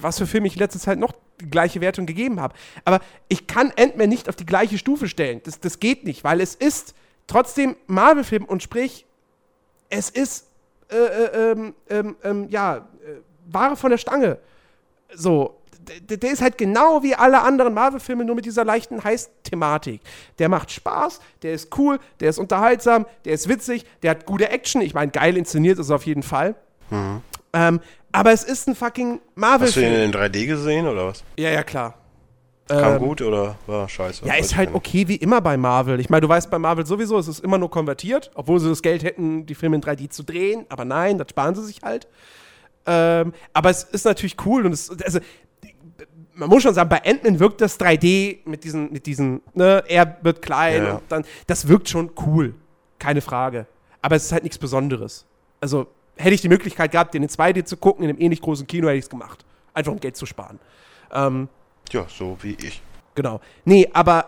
[0.00, 2.54] was für Filme ich in letzter Zeit noch die gleiche Wertung gegeben habe.
[2.84, 5.40] Aber ich kann Ant-Man nicht auf die gleiche Stufe stellen.
[5.44, 6.94] Das, das geht nicht, weil es ist
[7.26, 9.06] trotzdem Marvel-Film und sprich,
[9.88, 10.46] es ist,
[10.90, 12.80] äh, äh, ähm, ähm, ähm, ja, äh,
[13.46, 14.38] Ware von der Stange.
[15.12, 15.59] So,
[16.08, 20.00] d- der ist halt genau wie alle anderen Marvel-Filme, nur mit dieser leichten Heiß-Thematik.
[20.38, 24.48] Der macht Spaß, der ist cool, der ist unterhaltsam, der ist witzig, der hat gute
[24.50, 24.80] Action.
[24.82, 26.54] Ich meine, geil inszeniert ist er auf jeden Fall.
[27.52, 27.80] Ähm,
[28.12, 29.44] aber es ist ein fucking Mhm.
[29.44, 29.94] Hast du den Marvel-Film.
[30.04, 31.22] in 3D gesehen oder was?
[31.38, 31.94] Ja, ja, klar.
[32.68, 34.24] Kam Ähm, gut oder war scheiße?
[34.26, 35.98] Ja, ist halt okay wie immer bei Marvel.
[35.98, 38.80] Ich meine, du weißt bei Marvel sowieso, es ist immer nur konvertiert, obwohl sie das
[38.82, 40.66] Geld hätten, die Filme in 3D zu drehen.
[40.68, 42.06] Aber nein, das sparen sie sich halt.
[42.86, 45.18] Ähm, aber es ist natürlich cool und es, also,
[46.40, 50.16] man muss schon sagen, bei Ant-Man wirkt das 3D mit diesen, mit diesen, ne, er
[50.22, 52.54] wird klein Ja, und dann, das wirkt schon cool.
[52.98, 53.66] Keine Frage.
[54.02, 55.26] Aber es ist halt nichts Besonderes.
[55.60, 55.86] Also,
[56.16, 58.88] hätte ich die Möglichkeit gehabt, den in 2D zu gucken, in einem ähnlich großen Kino,
[58.88, 59.44] hätte ich es gemacht.
[59.74, 60.58] Einfach um Geld zu sparen.
[61.12, 61.48] Ähm,
[61.92, 62.80] Ja, so wie ich.
[63.14, 63.40] Genau.
[63.64, 64.26] Nee, aber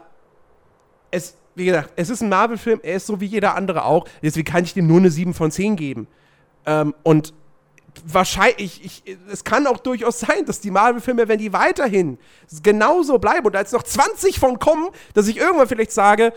[1.10, 4.06] es, wie gesagt, es ist ein Marvel-Film, er ist so wie jeder andere auch.
[4.22, 6.06] Deswegen kann ich dem nur eine 7 von 10 geben.
[6.66, 7.32] Ähm, und
[8.04, 12.18] wahrscheinlich, ich, es kann auch durchaus sein, dass die Marvel-Filme, wenn die weiterhin
[12.62, 16.32] genauso bleiben und da jetzt noch 20 von kommen, dass ich irgendwann vielleicht sage,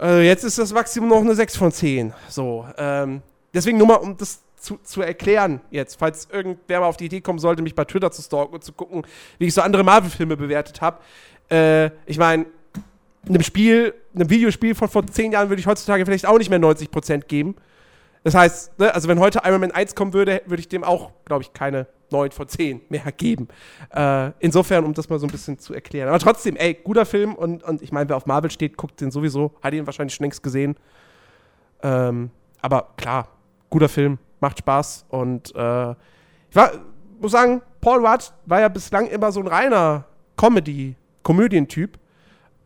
[0.00, 2.12] äh, jetzt ist das Maximum noch eine 6 von 10.
[2.28, 3.22] So, ähm,
[3.54, 7.20] deswegen nur mal, um das zu, zu erklären jetzt, falls irgendwer mal auf die Idee
[7.20, 9.02] kommen sollte, mich bei Twitter zu stalken und zu gucken,
[9.38, 10.98] wie ich so andere Marvel-Filme bewertet habe.
[11.50, 12.46] Äh, ich meine,
[13.28, 16.60] einem Spiel, einem Videospiel von vor 10 Jahren würde ich heutzutage vielleicht auch nicht mehr
[16.60, 17.56] 90% geben.
[18.24, 21.12] Das heißt, ne, also wenn heute Iron Man 1 kommen würde, würde ich dem auch,
[21.24, 23.48] glaube ich, keine 9 von 10 mehr geben.
[23.94, 26.08] Äh, insofern, um das mal so ein bisschen zu erklären.
[26.08, 29.10] Aber trotzdem, ey, guter Film und, und ich meine, wer auf Marvel steht, guckt den
[29.10, 29.52] sowieso.
[29.62, 30.76] Hat ihn wahrscheinlich schon längst gesehen.
[31.82, 33.28] Ähm, aber klar,
[33.70, 36.70] guter Film, macht Spaß und äh, ich war,
[37.20, 40.04] muss sagen, Paul Rudd war ja bislang immer so ein reiner
[40.36, 41.98] Comedy, Komödientyp.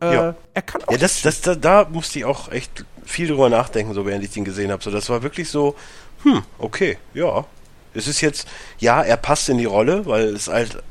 [0.01, 0.35] Äh, Ja.
[0.53, 3.93] Er kann auch Ja, das, das, da, da musste ich auch echt viel drüber nachdenken,
[3.93, 4.83] so während ich den gesehen habe.
[4.83, 5.75] So, das war wirklich so,
[6.23, 7.45] hm, okay, ja.
[7.93, 8.47] Es ist jetzt,
[8.79, 10.81] ja, er passt in die Rolle, weil es halt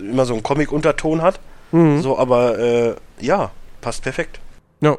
[0.00, 1.40] immer so einen Comic-Unterton hat.
[1.72, 2.00] Mhm.
[2.00, 3.50] So, aber äh, ja,
[3.80, 4.40] passt perfekt.
[4.80, 4.96] Ja.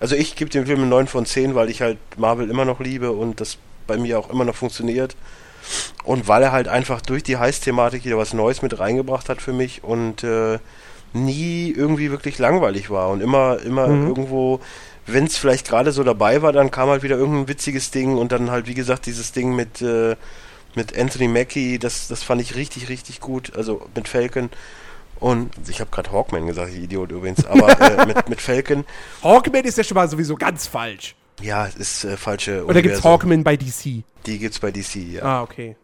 [0.00, 2.80] Also ich gebe dem Film eine 9 von 10, weil ich halt Marvel immer noch
[2.80, 5.16] liebe und das bei mir auch immer noch funktioniert.
[6.04, 9.52] Und weil er halt einfach durch die Heiß-Thematik wieder was Neues mit reingebracht hat für
[9.52, 10.58] mich und äh,
[11.12, 14.08] nie irgendwie wirklich langweilig war und immer, immer mhm.
[14.08, 14.60] irgendwo,
[15.12, 18.32] wenn es vielleicht gerade so dabei war, dann kam halt wieder irgendein witziges Ding und
[18.32, 20.16] dann halt, wie gesagt, dieses Ding mit, äh,
[20.74, 24.50] mit Anthony Mackie, das, das fand ich richtig, richtig gut, also mit Falcon.
[25.20, 28.84] Und ich habe gerade Hawkman gesagt, ich Idiot übrigens, aber äh, mit, mit Falcon.
[29.22, 31.14] Hawkman ist ja schon mal sowieso ganz falsch.
[31.40, 32.64] Ja, ist äh, falsche.
[32.64, 34.02] Oder gibt es Hawkman bei DC?
[34.26, 35.22] Die gibt's bei DC, ja.
[35.22, 35.76] Ah, okay.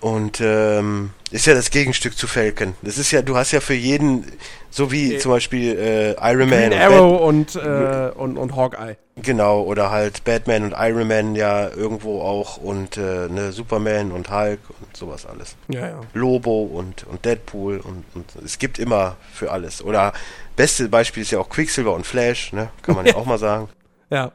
[0.00, 2.74] Und ähm, ist ja das Gegenstück zu Falcon.
[2.82, 4.24] Das ist ja, du hast ja für jeden,
[4.70, 8.96] so wie äh, zum Beispiel äh, Iron Man und Arrow und, äh, und, und Hawkeye.
[9.16, 14.30] Genau, oder halt Batman und Iron Man ja irgendwo auch und äh, ne, Superman und
[14.30, 15.56] Hulk und sowas alles.
[15.68, 16.00] Ja, ja.
[16.12, 19.82] Lobo und, und Deadpool und, und es gibt immer für alles.
[19.82, 20.12] Oder
[20.54, 22.68] beste Beispiel ist ja auch Quicksilver und Flash, ne?
[22.82, 23.70] Kann man ja auch mal sagen.
[24.10, 24.32] Ja.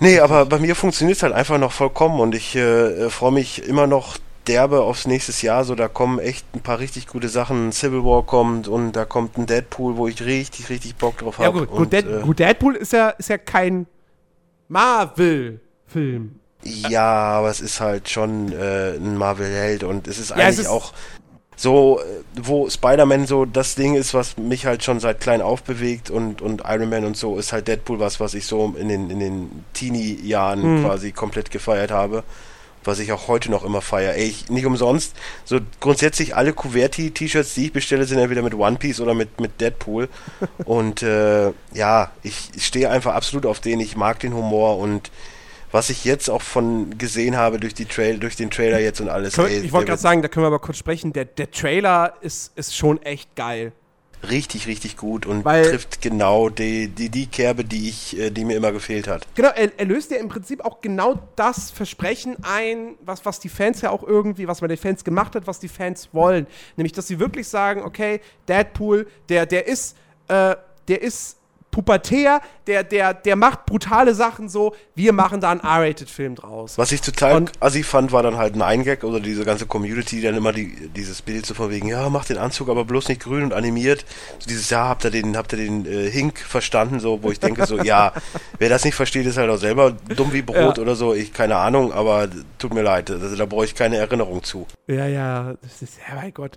[0.00, 3.66] Nee, aber bei mir funktioniert es halt einfach noch vollkommen und ich äh, freue mich
[3.66, 5.64] immer noch derbe aufs nächste Jahr.
[5.64, 7.72] So, da kommen echt ein paar richtig gute Sachen.
[7.72, 11.58] Civil War kommt und da kommt ein Deadpool, wo ich richtig, richtig Bock drauf habe.
[11.58, 13.86] Ja, gut, gut, Dead, äh, gut, Deadpool ist ja, ist ja kein
[14.68, 16.40] Marvel-Film.
[16.62, 20.58] Ja, aber es ist halt schon äh, ein Marvel-Held und es ist ja, eigentlich es
[20.60, 20.92] ist auch
[21.56, 22.02] so, äh,
[22.42, 26.42] wo Spider-Man so das Ding ist, was mich halt schon seit klein auf bewegt und,
[26.42, 29.20] und Iron Man und so, ist halt Deadpool was, was ich so in den, in
[29.20, 30.84] den Teenie-Jahren mhm.
[30.84, 32.24] quasi komplett gefeiert habe.
[32.84, 34.14] Was ich auch heute noch immer feiere.
[34.14, 35.14] Ey, ich, nicht umsonst.
[35.44, 39.60] So grundsätzlich alle Kuverti-T-Shirts, die ich bestelle, sind entweder mit One Piece oder mit, mit
[39.60, 40.08] Deadpool.
[40.64, 43.80] und äh, ja, ich, ich stehe einfach absolut auf den.
[43.80, 45.10] Ich mag den Humor und
[45.74, 49.08] was ich jetzt auch von gesehen habe durch, die Trail, durch den Trailer jetzt und
[49.08, 49.36] alles.
[49.36, 51.12] Ey, ich wollte gerade sagen, da können wir aber kurz sprechen.
[51.12, 53.72] Der, der Trailer ist, ist schon echt geil.
[54.30, 58.44] Richtig, richtig gut und Weil, trifft genau die, die, die Kerbe, die ich, äh, die
[58.44, 59.26] mir immer gefehlt hat.
[59.34, 63.48] Genau, er, er löst ja im Prinzip auch genau das Versprechen ein, was, was die
[63.48, 66.46] Fans ja auch irgendwie, was man den Fans gemacht hat, was die Fans wollen.
[66.76, 69.96] Nämlich, dass sie wirklich sagen, okay, Deadpool, der, der ist,
[70.28, 70.56] äh,
[70.88, 71.36] der ist
[71.74, 76.78] pubertär, der, der, der macht brutale Sachen so, wir machen da einen R-Rated-Film draus.
[76.78, 80.16] Was ich total und, assi fand, war dann halt ein Eingag oder diese ganze Community,
[80.16, 83.08] die dann immer die, dieses Bild so von wegen, ja, macht den Anzug aber bloß
[83.08, 84.04] nicht grün und animiert.
[84.38, 87.40] So dieses, ja, habt ihr den, habt ihr den äh, Hink verstanden, so, wo ich
[87.40, 88.12] denke so, ja,
[88.60, 90.82] wer das nicht versteht, ist halt auch selber dumm wie Brot ja.
[90.82, 94.44] oder so, ich, keine Ahnung, aber tut mir leid, also, da brauche ich keine Erinnerung
[94.44, 94.68] zu.
[94.86, 96.56] Ja, ja, das ist, ja, mein Gott.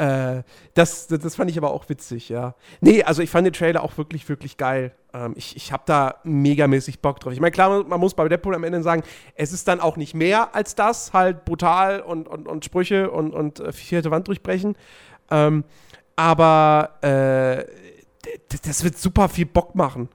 [0.00, 2.54] Äh, das, das fand ich aber auch witzig, ja.
[2.80, 4.94] Nee, also ich fand den Trailer auch wirklich, wirklich geil.
[5.12, 7.34] Ähm, ich ich habe da megamäßig Bock drauf.
[7.34, 9.02] Ich meine, klar, man muss bei Deadpool am Ende sagen,
[9.34, 13.34] es ist dann auch nicht mehr als das, halt brutal und, und, und Sprüche und,
[13.34, 14.74] und äh, vierte Wand durchbrechen.
[15.30, 15.64] Ähm,
[16.16, 17.66] aber äh,
[18.64, 20.08] das wird super viel Bock machen.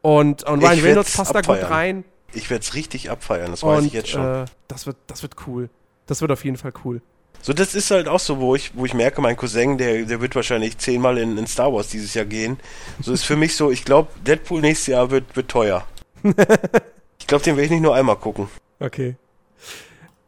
[0.00, 1.60] Und, und Ryan Reynolds passt abfeiern.
[1.60, 2.04] da gut rein.
[2.34, 4.24] Ich werde es richtig abfeiern, das weiß und, ich jetzt schon.
[4.24, 5.70] Äh, das, wird, das wird cool.
[6.06, 7.02] Das wird auf jeden Fall cool.
[7.42, 10.20] So, das ist halt auch so, wo ich, wo ich merke, mein Cousin, der, der
[10.20, 12.58] wird wahrscheinlich zehnmal in, in Star Wars dieses Jahr gehen.
[13.00, 15.84] So ist für mich so, ich glaube, Deadpool nächstes Jahr wird, wird teuer.
[16.22, 18.48] ich glaube, den werde ich nicht nur einmal gucken.
[18.78, 19.16] Okay.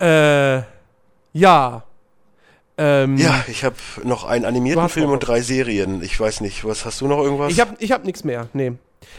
[0.00, 0.62] Äh,
[1.32, 1.84] ja.
[2.76, 6.02] Ähm, ja, ich habe noch einen animierten Film und drei Serien.
[6.02, 7.52] Ich weiß nicht, was hast du noch irgendwas?
[7.52, 8.72] Ich habe ich hab nichts mehr, nee.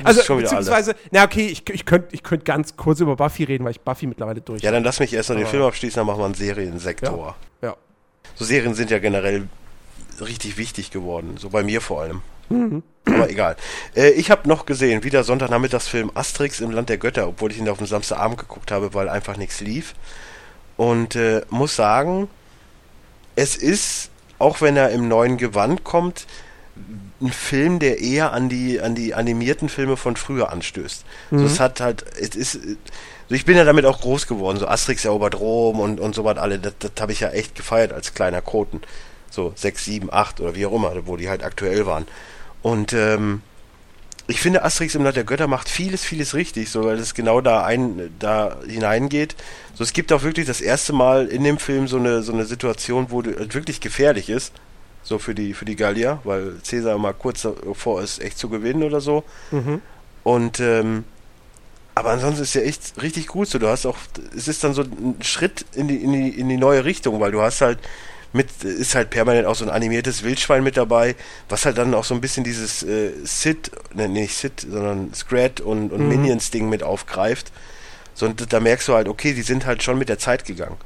[0.04, 1.00] Also, beziehungsweise, alle.
[1.12, 4.08] na okay, ich, ich könnte ich könnt ganz kurz über Buffy reden, weil ich Buffy
[4.08, 6.34] mittlerweile durch Ja, dann lass mich erst noch den Film abschließen, dann machen wir einen
[6.34, 7.36] Seriensektor.
[7.62, 7.70] Ja.
[7.70, 7.78] ja.
[8.36, 9.48] So Serien sind ja generell
[10.22, 12.22] richtig wichtig geworden, so bei mir vor allem.
[12.50, 12.84] Mhm.
[13.06, 13.56] Aber egal.
[13.96, 17.70] Äh, ich habe noch gesehen, wieder Sonntagnachmittagsfilm Asterix im Land der Götter, obwohl ich ihn
[17.70, 19.94] auf dem Samstagabend geguckt habe, weil einfach nichts lief.
[20.78, 22.28] Und äh, muss sagen,
[23.36, 26.26] es ist, auch wenn er im neuen Gewand kommt,
[27.22, 31.06] ein Film, der eher an die, an die animierten Filme von früher anstößt.
[31.32, 31.40] Mhm.
[31.40, 32.60] So, es hat halt, es ist,
[33.26, 36.24] also ich bin ja damit auch groß geworden, so Asterix erobert Rom und, und so
[36.24, 38.82] was alle, das, das habe ich ja echt gefeiert als kleiner Kroten.
[39.30, 42.08] So 6, 7, 8 oder wie auch immer, wo die halt aktuell waren.
[42.62, 43.42] Und ähm,
[44.28, 47.42] ich finde, Asterix im Land der Götter macht vieles, vieles richtig, so weil es genau
[47.42, 49.36] da ein, da hineingeht.
[49.74, 52.46] So, es gibt auch wirklich das erste Mal in dem Film so eine, so eine
[52.46, 54.54] Situation, wo es wirklich gefährlich ist
[55.06, 58.84] so für die, für die Gallier, weil Cäsar mal kurz davor ist, echt zu gewinnen
[58.84, 59.24] oder so.
[59.52, 59.82] Mhm.
[60.24, 61.06] Und ähm,
[61.96, 63.58] aber ansonsten ist ja echt richtig gut so.
[63.60, 63.98] Du hast auch,
[64.36, 67.32] es ist dann so ein Schritt in die, in die, in die neue Richtung, weil
[67.32, 67.80] du hast halt
[68.34, 71.16] mit ist halt permanent auch so ein animiertes Wildschwein mit dabei,
[71.48, 75.62] was halt dann auch so ein bisschen dieses äh, Sid, ne, nicht Sid, sondern Scrat
[75.62, 76.10] und, und Mhm.
[76.10, 77.54] Minions-Ding mit aufgreift.
[78.14, 80.78] So, und da merkst du halt, okay, die sind halt schon mit der Zeit gegangen.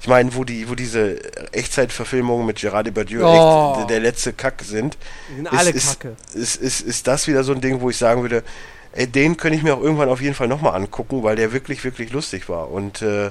[0.00, 1.18] Ich meine, wo die, wo diese
[1.52, 3.74] Echtzeitverfilmungen mit Gerard Depardieu Oh.
[3.80, 4.96] echt der letzte Kack sind,
[5.28, 6.16] Die sind alle ist, kacke.
[6.34, 8.42] Ist, ist, ist das wieder so ein Ding, wo ich sagen würde,
[8.96, 12.12] den könnte ich mir auch irgendwann auf jeden Fall nochmal angucken, weil der wirklich, wirklich
[12.12, 12.70] lustig war.
[12.70, 13.30] Und äh,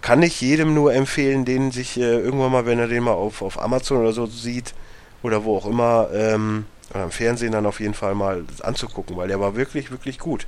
[0.00, 3.42] kann ich jedem nur empfehlen, den sich äh, irgendwann mal, wenn er den mal auf,
[3.42, 4.74] auf Amazon oder so sieht,
[5.22, 9.28] oder wo auch immer, ähm, oder im Fernsehen dann auf jeden Fall mal anzugucken, weil
[9.28, 10.46] der war wirklich, wirklich gut.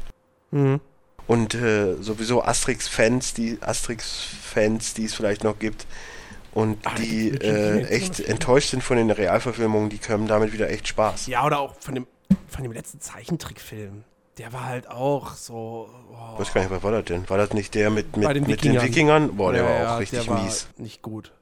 [0.51, 0.81] Mhm.
[1.27, 5.87] Und äh, sowieso Asterix-Fans, die Asterix-Fans, die es vielleicht noch gibt
[6.53, 10.71] und da die wirklich äh, echt enttäuscht sind von den Realverfilmungen, die haben damit wieder
[10.71, 11.27] echt Spaß.
[11.27, 12.07] Ja, oder auch von dem,
[12.49, 14.05] von dem letzten Zeichentrickfilm.
[14.39, 15.89] Der war halt auch so.
[16.11, 17.29] Ich Oh, weiß gar nicht, was war das denn?
[17.31, 18.83] War das nicht der mit, mit, den mit den Wikingern.
[18.85, 19.37] Wikingern?
[19.37, 20.69] Boah, der ja, war auch richtig der war mies.
[20.77, 21.33] Nicht gut.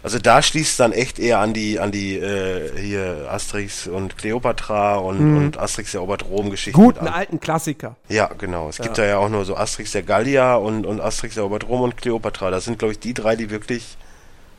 [0.00, 4.16] Also da schließt es dann echt eher an die, an die äh, hier Asterix und
[4.16, 5.36] Cleopatra und, Mhm.
[5.38, 7.96] und Asterix erobert Rom-Geschichten Guten alten Klassiker.
[8.08, 8.68] Ja, genau.
[8.68, 9.04] Es gibt Ja.
[9.04, 12.52] da ja auch nur so Asterix der Gallier und, und Asterix erobert Rom und Cleopatra.
[12.52, 13.96] Das sind, glaube ich, die drei, die wirklich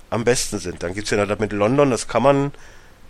[0.10, 0.84] am besten sind.
[0.84, 2.52] Dann gibt's ja noch das mit London, das kann man,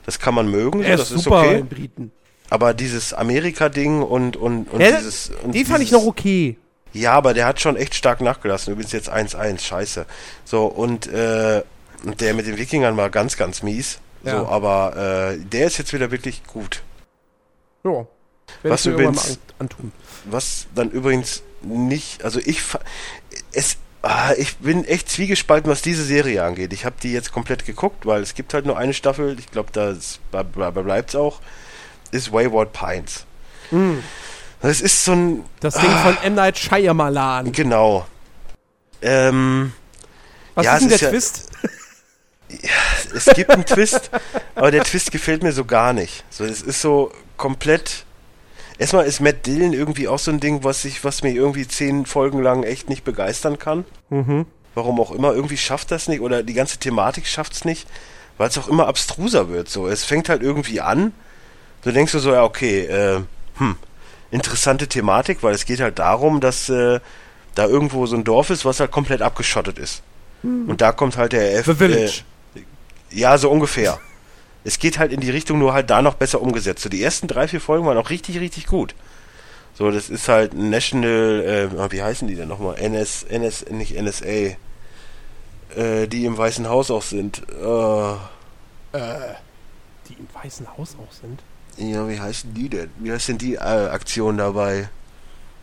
[0.05, 1.59] das kann man mögen, so, Er das ist ist super okay.
[1.61, 2.11] in Briten.
[2.49, 5.31] Aber dieses Amerika-Ding und, und, und Ja, dieses.
[5.43, 6.57] Und Den fand ich noch okay.
[6.93, 8.73] Ja, aber der hat schon echt stark nachgelassen.
[8.73, 10.05] Übrigens jetzt 1-1, scheiße.
[10.45, 11.61] So, und äh,
[12.03, 13.99] der mit den Wikingern war ganz, ganz mies.
[14.23, 14.39] Ja.
[14.39, 16.81] So, aber äh, der ist jetzt wieder wirklich gut.
[17.84, 18.07] Ja.
[18.63, 19.91] Was übrigens- antun.
[20.26, 22.61] Was dann übrigens nicht, also ich
[23.53, 26.73] es ah, ich bin echt zwiegespalten, was diese Serie angeht.
[26.73, 29.38] Ich habe die jetzt komplett geguckt, weil es gibt halt nur eine Staffel.
[29.39, 29.93] Ich glaube, da
[30.41, 31.41] bleibt es auch.
[32.11, 33.26] Ist Wayward Pines.
[33.69, 34.03] Hm.
[34.61, 36.03] Das ist so ein Das Ding Ah.
[36.03, 36.36] von M.
[36.36, 37.52] Night Shyamalan.
[37.52, 38.06] genau.
[39.02, 39.72] Ähm,
[40.56, 41.49] Was ja, ist denn der ja- Twist?
[43.15, 44.10] es gibt einen Twist,
[44.56, 46.23] aber der Twist gefällt mir so gar nicht.
[46.30, 48.06] So, es ist so komplett.
[48.77, 52.06] Erstmal ist Matt Dillon irgendwie auch so ein Ding, was ich, was mir irgendwie zehn
[52.06, 53.86] Folgen lang echt nicht begeistern kann.
[54.10, 54.45] Mhm.
[54.73, 57.88] Warum auch immer, irgendwie schafft das nicht oder die ganze Thematik schafft es nicht,
[58.38, 59.69] weil es auch immer abstruser wird.
[59.69, 61.11] So, es fängt halt irgendwie an.
[61.84, 63.22] Du denkst du so, ja, okay, äh,
[63.57, 63.76] hm,
[64.31, 66.99] interessante Thematik, weil es geht halt darum, dass äh,
[67.56, 70.03] da irgendwo so ein Dorf ist, was halt komplett abgeschottet ist.
[70.43, 71.65] Und da kommt halt der F.
[71.65, 72.22] The Village.
[72.56, 72.61] Äh,
[73.11, 73.99] ja, so ungefähr.
[74.64, 76.84] Es geht halt in die Richtung, nur halt da noch besser umgesetzt.
[76.84, 78.95] So, die ersten drei, vier Folgen waren auch richtig, richtig gut.
[79.73, 82.77] So, das ist halt National, äh, wie heißen die denn nochmal?
[82.77, 84.56] NS, NS, nicht NSA.
[85.76, 87.39] Äh, die im Weißen Haus auch sind.
[87.49, 88.14] Äh,
[90.07, 91.41] die im Weißen Haus auch sind.
[91.80, 92.89] Ja, wie heißen die denn?
[92.97, 94.89] Wie heißt denn die äh, Aktion dabei?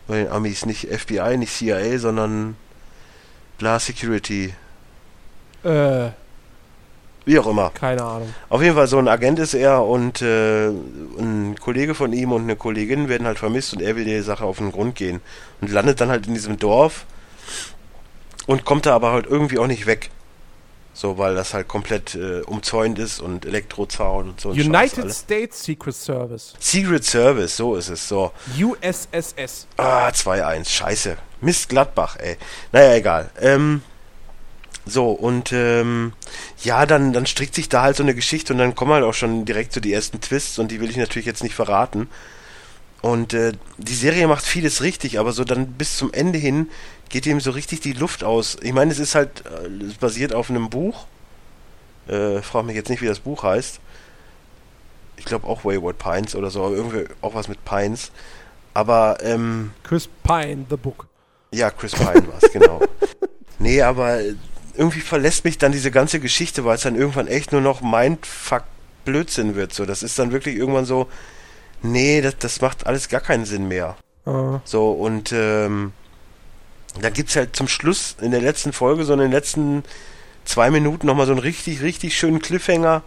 [0.07, 2.55] Bei den Amis nicht FBI, nicht CIA, sondern
[3.57, 4.53] Bla Security.
[5.63, 6.09] Äh,
[7.25, 7.71] Wie auch immer.
[7.71, 8.33] keine Ahnung.
[8.49, 12.43] Auf jeden Fall so ein Agent ist er und äh, ein Kollege von ihm und
[12.43, 15.21] eine Kollegin werden halt vermisst und er will die Sache auf den Grund gehen
[15.61, 17.05] und landet dann halt in diesem Dorf
[18.45, 20.09] und kommt da aber halt irgendwie auch nicht weg.
[20.97, 24.49] So, weil das halt komplett äh, umzäunt ist und Elektrozaun und so.
[24.49, 25.19] United alles.
[25.19, 26.55] States Secret Service.
[26.59, 28.31] Secret Service, so ist es, so.
[28.59, 29.67] USSS.
[29.77, 31.17] Ah, 2-1, scheiße.
[31.39, 32.37] Mist Gladbach, ey.
[32.71, 33.29] Naja, egal.
[33.39, 33.83] Ähm,
[34.87, 36.13] so, und ähm,
[36.63, 39.13] ja, dann, dann strickt sich da halt so eine Geschichte und dann kommen halt auch
[39.13, 42.09] schon direkt so die ersten Twists und die will ich natürlich jetzt nicht verraten.
[43.01, 46.69] Und äh, die Serie macht vieles richtig, aber so dann bis zum Ende hin
[47.09, 48.57] geht ihm so richtig die Luft aus.
[48.61, 51.05] Ich meine, es ist halt, äh, es basiert auf einem Buch.
[52.07, 53.79] Äh, frag mich jetzt nicht, wie das Buch heißt.
[55.17, 58.11] Ich glaube auch Wayward Pines oder so, aber irgendwie auch was mit Pines.
[58.73, 61.07] Aber, ähm, Chris Pine, The Book.
[61.51, 62.81] ja, Chris Pine war es, genau.
[63.59, 64.19] Nee, aber
[64.75, 68.65] irgendwie verlässt mich dann diese ganze Geschichte, weil es dann irgendwann echt nur noch Mindfuck
[69.03, 69.73] Blödsinn wird.
[69.73, 71.07] So, das ist dann wirklich irgendwann so,
[71.81, 73.95] nee, das, das macht alles gar keinen Sinn mehr.
[74.25, 75.93] Äh, So, und ähm,
[77.01, 79.83] da gibt's halt zum Schluss in der letzten Folge, so in den letzten
[80.45, 83.03] zwei Minuten nochmal so einen richtig, richtig schönen Cliffhanger.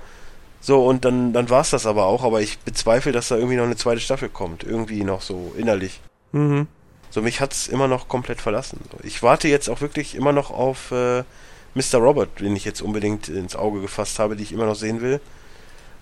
[0.61, 3.65] So, und dann, dann war's das aber auch, aber ich bezweifle, dass da irgendwie noch
[3.65, 4.63] eine zweite Staffel kommt.
[4.63, 6.01] Irgendwie noch so innerlich.
[6.33, 6.67] mhm.
[7.13, 8.79] So, mich hat's immer noch komplett verlassen.
[9.03, 11.25] Ich warte jetzt auch wirklich immer noch auf äh,
[11.75, 11.99] Mr.
[11.99, 15.21] Robert, den ich jetzt unbedingt ins Auge gefasst habe, die ich immer noch sehen will.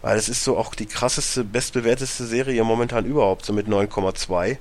[0.02, 4.58] Weil es ist so auch die krasseste, bestbewerteste Serie momentan überhaupt, so mit 9,2.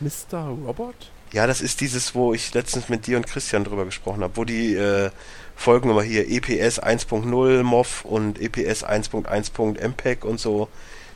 [0.00, 0.38] Mr.
[0.66, 0.94] Robot?
[1.32, 4.44] Ja, das ist dieses, wo ich letztens mit dir und Christian drüber gesprochen habe, wo
[4.44, 5.10] die äh,
[5.54, 9.80] Folgen immer hier EPS 1.0 MOV und EPS 1.1.
[9.80, 10.68] MPEG und so,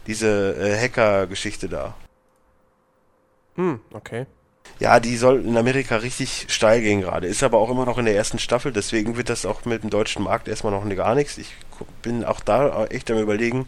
[0.07, 1.95] diese äh, Hacker-Geschichte da.
[3.57, 4.27] Hm, okay.
[4.79, 7.27] Ja, die soll in Amerika richtig steil gehen gerade.
[7.27, 9.91] Ist aber auch immer noch in der ersten Staffel, deswegen wird das auch mit dem
[9.91, 11.37] deutschen Markt erstmal noch gar nichts.
[11.39, 11.55] Ich
[12.03, 13.67] bin auch da echt am überlegen,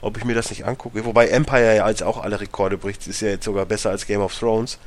[0.00, 1.04] ob ich mir das nicht angucke.
[1.04, 4.20] Wobei Empire ja als auch alle Rekorde bricht, ist ja jetzt sogar besser als Game
[4.20, 4.78] of Thrones.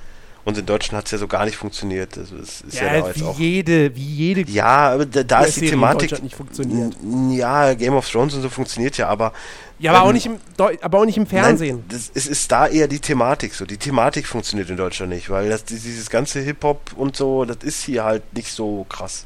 [0.44, 2.18] Und in Deutschland hat es ja so gar nicht funktioniert.
[2.18, 4.52] Also es ist ja, ja da wie auch jede, wie jede.
[4.52, 6.23] Ja, aber da, da ist die Thematik.
[6.23, 6.95] nicht funktioniert.
[7.30, 9.34] Ja, Game of Thrones und so funktioniert ja, aber.
[9.82, 10.40] Ja, aber, ähm, auch, nicht im,
[10.82, 11.78] aber auch nicht im Fernsehen.
[11.78, 13.66] Nein, das, es ist da eher die Thematik so.
[13.66, 17.84] Die Thematik funktioniert in Deutschland nicht, weil das, dieses ganze Hip-Hop und so, das ist
[17.84, 19.26] hier halt nicht so krass.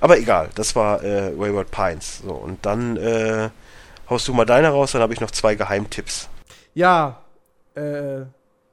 [0.00, 2.22] Aber egal, das war äh, Wayward Pines.
[2.24, 3.50] So, und dann äh,
[4.08, 6.28] haust du mal deine raus, dann habe ich noch zwei Geheimtipps.
[6.74, 7.20] Ja,
[7.74, 8.22] äh,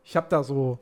[0.05, 0.79] ich habe da so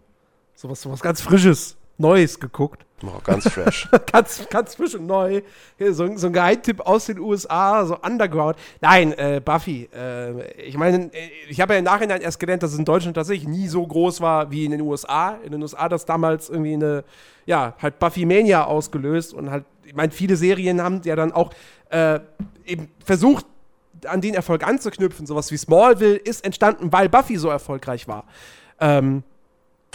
[0.54, 2.86] sowas, sowas ganz Frisches, Neues geguckt.
[3.06, 3.90] Oh, ganz fresh.
[4.12, 5.42] ganz, ganz frisch und neu.
[5.78, 8.56] So, so, ein Geheimtipp aus den USA, so Underground.
[8.80, 9.90] Nein, äh, Buffy.
[9.94, 13.16] Äh, ich meine, äh, ich habe ja im Nachhinein erst gelernt, dass es in Deutschland
[13.16, 15.38] tatsächlich nie so groß war wie in den USA.
[15.44, 17.04] In den USA das damals irgendwie eine,
[17.46, 21.52] ja, halt Buffy Mania ausgelöst und halt, ich meine, viele Serien haben ja dann auch
[21.90, 22.20] äh,
[22.66, 23.46] eben versucht,
[24.06, 25.26] an den Erfolg anzuknüpfen.
[25.26, 28.26] Sowas wie Smallville ist entstanden, weil Buffy so erfolgreich war.
[28.80, 29.24] Ähm,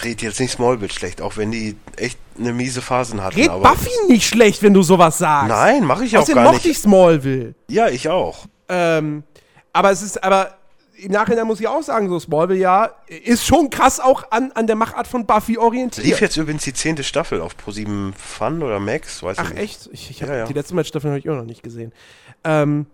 [0.04, 3.36] Red jetzt nicht Smallville schlecht, auch wenn die echt eine miese Phasen hatten.
[3.40, 5.48] Red Buffy nicht schlecht, wenn du sowas sagst.
[5.48, 6.76] Nein, mache ich auch Außerdem gar mochte nicht.
[6.76, 7.54] ich Smallville.
[7.68, 8.46] Ja, ich auch.
[8.68, 9.24] Ähm,
[9.72, 10.54] aber es ist, aber
[10.96, 12.90] im Nachhinein muss ich auch sagen, so Smallville ja,
[13.24, 16.06] ist schon krass auch an, an der Machart von Buffy orientiert.
[16.06, 19.62] Lief jetzt übrigens die zehnte Staffel auf Pro7 Fun oder Max, weiß Ach, ich nicht.
[19.62, 19.88] echt?
[19.92, 20.44] Ich, ich hab, Ja, ja.
[20.44, 21.92] Die letzte Mal Staffel habe ich auch noch nicht gesehen.
[22.44, 22.86] Ähm,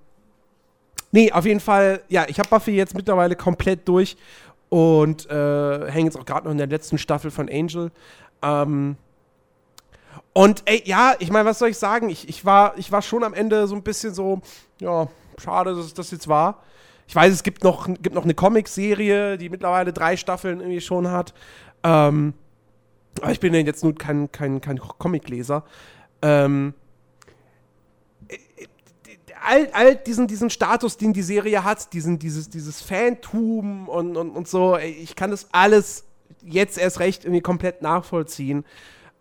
[1.13, 4.17] nee, auf jeden Fall, ja, ich habe Buffy jetzt mittlerweile komplett durch
[4.75, 7.93] und äh, hänge jetzt auch gerade noch in der letzten Staffel von Angel.
[8.43, 8.97] Ähm,
[10.33, 12.11] und ey, ja, ich meine, was soll ich sagen?
[12.11, 14.41] Ich, ich, war, ich war schon am Ende so ein bisschen so,
[14.81, 15.07] ja,
[15.39, 16.61] schade, dass das jetzt war.
[17.07, 21.09] Ich weiß, es gibt noch, gibt noch eine Comic-Serie, die mittlerweile drei Staffeln irgendwie schon
[21.09, 21.35] hat.
[21.85, 22.35] Ähm,
[23.23, 25.63] aber ich bin ja jetzt nur kein, kein, kein Comicleser.
[26.21, 26.75] Ähm,
[29.45, 34.31] all, all diesen, diesen Status, den die Serie hat, diesen, dieses, dieses Fantum und, und,
[34.31, 36.05] und so, ich kann das alles
[36.43, 38.65] jetzt erst recht irgendwie komplett nachvollziehen.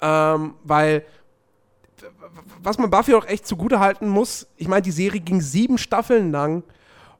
[0.01, 1.05] Ähm, weil
[2.61, 6.31] was man Buffy auch echt zugute halten muss, ich meine, die Serie ging sieben Staffeln
[6.31, 6.63] lang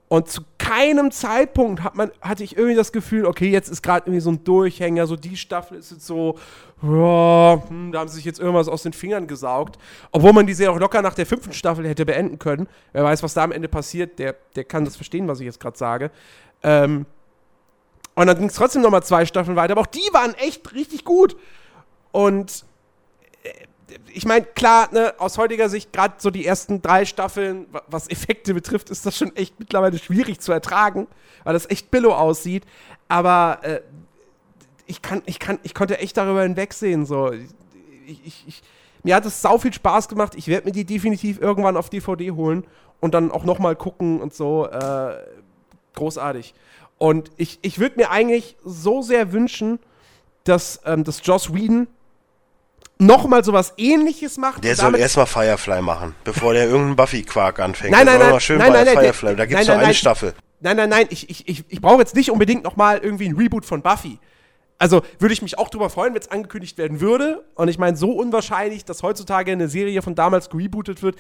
[0.08, 4.06] und zu keinem Zeitpunkt hat man, hatte ich irgendwie das Gefühl, okay, jetzt ist gerade
[4.06, 6.38] irgendwie so ein Durchhänger, so die Staffel ist jetzt so,
[6.82, 9.78] ja, hm, da haben sie sich jetzt irgendwas aus den Fingern gesaugt.
[10.12, 12.68] Obwohl man die Serie auch locker nach der fünften Staffel hätte beenden können.
[12.92, 15.60] Wer weiß, was da am Ende passiert, der, der kann das verstehen, was ich jetzt
[15.60, 16.12] gerade sage.
[16.62, 17.06] Ähm,
[18.16, 21.04] und dann ging es trotzdem nochmal zwei Staffeln weiter, aber auch die waren echt richtig
[21.04, 21.36] gut.
[22.12, 22.66] Und
[24.14, 28.10] ich meine, klar, ne, aus heutiger Sicht, gerade so die ersten drei Staffeln, wa- was
[28.10, 31.08] Effekte betrifft, ist das schon echt mittlerweile schwierig zu ertragen,
[31.44, 32.64] weil das echt billow aussieht.
[33.08, 33.82] Aber äh,
[34.86, 37.06] ich kann, ich kann, ich konnte echt darüber hinwegsehen.
[37.06, 37.32] So.
[38.06, 38.64] Ich, ich, ich,
[39.04, 40.34] mir hat es sau viel Spaß gemacht.
[40.36, 42.66] Ich werde mir die definitiv irgendwann auf DVD holen
[43.00, 44.66] und dann auch noch mal gucken und so.
[44.68, 45.16] Äh,
[45.96, 46.54] großartig.
[46.98, 49.80] Und ich, ich würde mir eigentlich so sehr wünschen,
[50.46, 51.88] dass, ähm, dass Joss Whedon
[53.00, 54.64] noch mal sowas ähnliches macht.
[54.64, 57.92] Der soll erstmal Firefly machen, bevor der irgendeinen Buffy-Quark anfängt.
[57.92, 59.28] Nein, nein, nein, schön nein, bei nein, nein, Firefly.
[59.30, 59.94] der- Da gibt es nur eine nein.
[59.94, 60.34] Staffel.
[60.62, 63.36] Nein, nein, nein, ich, ich, ich, ich brauche jetzt nicht unbedingt noch mal irgendwie ein
[63.36, 64.20] Reboot von Buffy.
[64.80, 67.44] Also würde ich mich auch drüber freuen, wenn es angekündigt werden würde.
[67.56, 71.16] Und ich meine, so unwahrscheinlich, dass heutzutage eine Serie von damals gerebootet wird,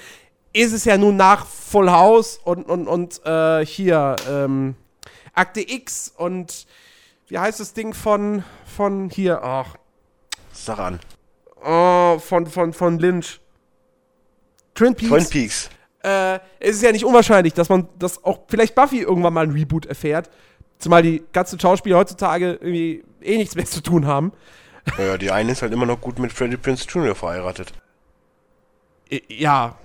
[0.53, 4.75] ist es ja nun nach Full House und, und, und äh, hier ähm,
[5.33, 6.67] Akte X und
[7.27, 9.75] wie heißt das Ding von, von hier, ach,
[10.51, 10.99] Sag an.
[11.65, 13.39] Oh, von, von, von Lynch.
[14.75, 15.09] Twin Peaks.
[15.09, 15.69] Twin Peaks.
[16.03, 19.51] äh, es ist ja nicht unwahrscheinlich, dass man, dass auch vielleicht Buffy irgendwann mal ein
[19.51, 20.29] Reboot erfährt.
[20.79, 24.33] Zumal die ganzen Schauspieler heutzutage irgendwie eh nichts mehr zu tun haben.
[24.97, 27.15] Ja, die eine ist halt immer noch gut mit Freddie Prince Jr.
[27.15, 27.71] verheiratet.
[29.29, 29.77] Ja,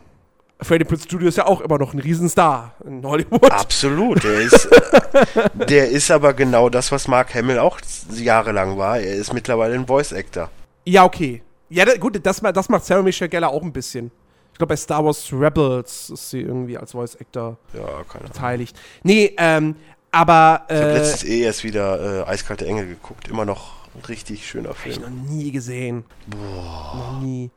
[0.61, 3.51] Freddie Prinze Studio ist ja auch immer noch ein Riesenstar in Hollywood.
[3.51, 4.25] Absolut.
[4.25, 4.69] Der ist,
[5.69, 7.79] der ist aber genau das, was Mark Hamill auch
[8.13, 8.99] jahrelang war.
[8.99, 10.51] Er ist mittlerweile ein Voice Actor.
[10.85, 11.43] Ja, okay.
[11.71, 14.11] Ja, da, gut, das, das macht Sarah Michelle Gellar auch ein bisschen.
[14.53, 18.77] Ich glaube, bei Star Wars Rebels ist sie irgendwie als Voice Actor Ja, beteiligt.
[19.05, 19.77] Nee, ähm,
[20.11, 23.29] aber Ich habe äh, letztens eh erst wieder äh, Eiskalte Engel geguckt.
[23.29, 25.03] Immer noch ein richtig schöner hab ich Film.
[25.03, 26.05] noch nie gesehen.
[26.27, 26.95] Boah.
[26.97, 27.51] Noch nie.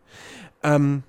[0.63, 1.03] Ähm,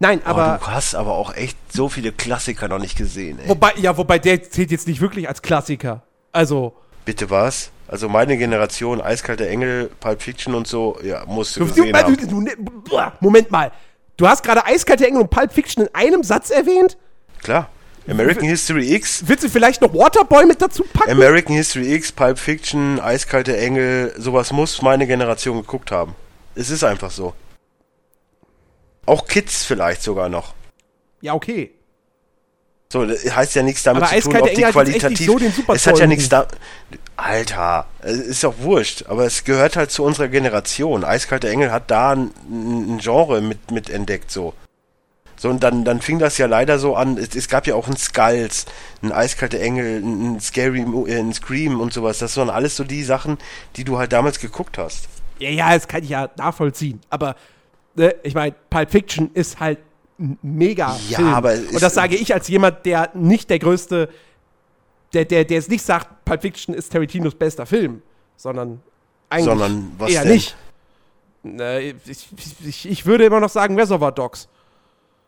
[0.00, 0.58] nein, Aber aber.
[0.64, 3.48] du hast aber auch echt so viele Klassiker noch nicht gesehen, ey.
[3.48, 6.02] Wobei, ja, wobei der zählt jetzt nicht wirklich als Klassiker.
[6.32, 6.74] Also,
[7.04, 7.70] Bitte was?
[7.92, 11.98] Also meine Generation, Eiskalter Engel, Pulp Fiction und so, ja, musst du du, gesehen du,
[11.98, 12.16] haben.
[12.16, 13.70] du, Moment mal.
[14.16, 16.96] Du hast gerade Eiskalte Engel und Pulp Fiction in einem Satz erwähnt?
[17.42, 17.68] Klar.
[18.08, 21.10] American History X, Willst du vielleicht noch Waterboy mit dazu packen?
[21.10, 26.14] American History X, Pulp Fiction, Eiskalte Engel, sowas muss meine Generation geguckt haben.
[26.54, 27.34] Es ist einfach so.
[29.04, 30.54] Auch Kids vielleicht sogar noch.
[31.20, 31.72] ja, okay.
[32.92, 35.26] So, das heißt ja nichts damit Aber zu tun, ob die qualitativ.
[35.26, 36.46] so es hat ja nichts da.
[37.16, 41.02] Alter, ist doch wurscht, aber es gehört halt zu unserer Generation.
[41.02, 44.52] Eiskalte Engel hat da ein, ein Genre mit, mit entdeckt, so.
[45.36, 47.88] So, und dann, dann fing das ja leider so an, es, es gab ja auch
[47.88, 48.66] ein Skulls,
[49.00, 52.18] ein Eiskalte Engel, ein, Scary, äh, ein Scream und sowas.
[52.18, 53.38] Das waren alles so die Sachen,
[53.76, 55.08] die du halt damals geguckt hast.
[55.38, 57.00] Ja, ja, das kann ich ja nachvollziehen.
[57.08, 57.36] Aber,
[57.94, 59.78] ne, ich meine, Pulp Fiction ist halt
[60.18, 61.34] mega Ja, Film.
[61.34, 64.08] aber Und das sage ich als jemand, der nicht der größte,
[65.14, 68.02] der, der, der es nicht sagt, Pulp Fiction ist Tarantinos bester Film,
[68.36, 68.80] sondern
[69.28, 70.32] eigentlich Sondern was eher denn?
[70.32, 70.56] nicht.
[72.06, 72.28] Ich,
[72.64, 74.48] ich, ich würde immer noch sagen, Reservoir Dogs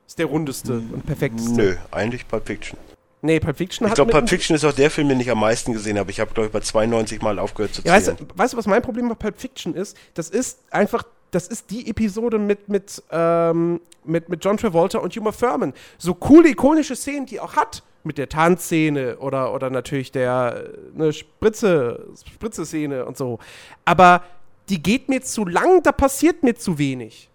[0.06, 1.52] ist der rundeste und perfekteste.
[1.52, 2.78] Nö, eigentlich Pulp Fiction.
[3.22, 5.30] Nee, Pulp Fiction Ich hat glaube, mit- Pulp Fiction ist auch der Film, den ich
[5.30, 6.10] am meisten gesehen habe.
[6.10, 8.18] Ich habe, glaube ich, bei 92 Mal aufgehört zu Ja, weißt, zählen.
[8.18, 9.96] du, weißt du, was mein Problem bei Pulp Fiction ist?
[10.12, 11.04] Das ist einfach,
[11.34, 15.72] das ist die Episode mit, mit, ähm, mit, mit John Travolta und Uma Thurman.
[15.98, 17.82] So coole, ikonische Szenen, die auch hat.
[18.06, 23.38] Mit der Tanzszene oder, oder natürlich der äh, ne, Spritze, Spritze-Szene und so.
[23.86, 24.22] Aber
[24.68, 27.30] die geht mir zu lang, da passiert mir zu wenig.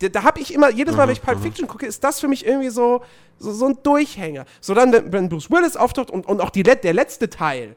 [0.00, 2.28] Da, da habe ich immer, jedes Mal, wenn ich Pulp Fiction gucke, ist das für
[2.28, 3.02] mich irgendwie so,
[3.38, 4.44] so, so ein Durchhänger.
[4.60, 7.74] So dann, wenn, wenn Bruce Willis auftaucht und, und auch die, der letzte Teil,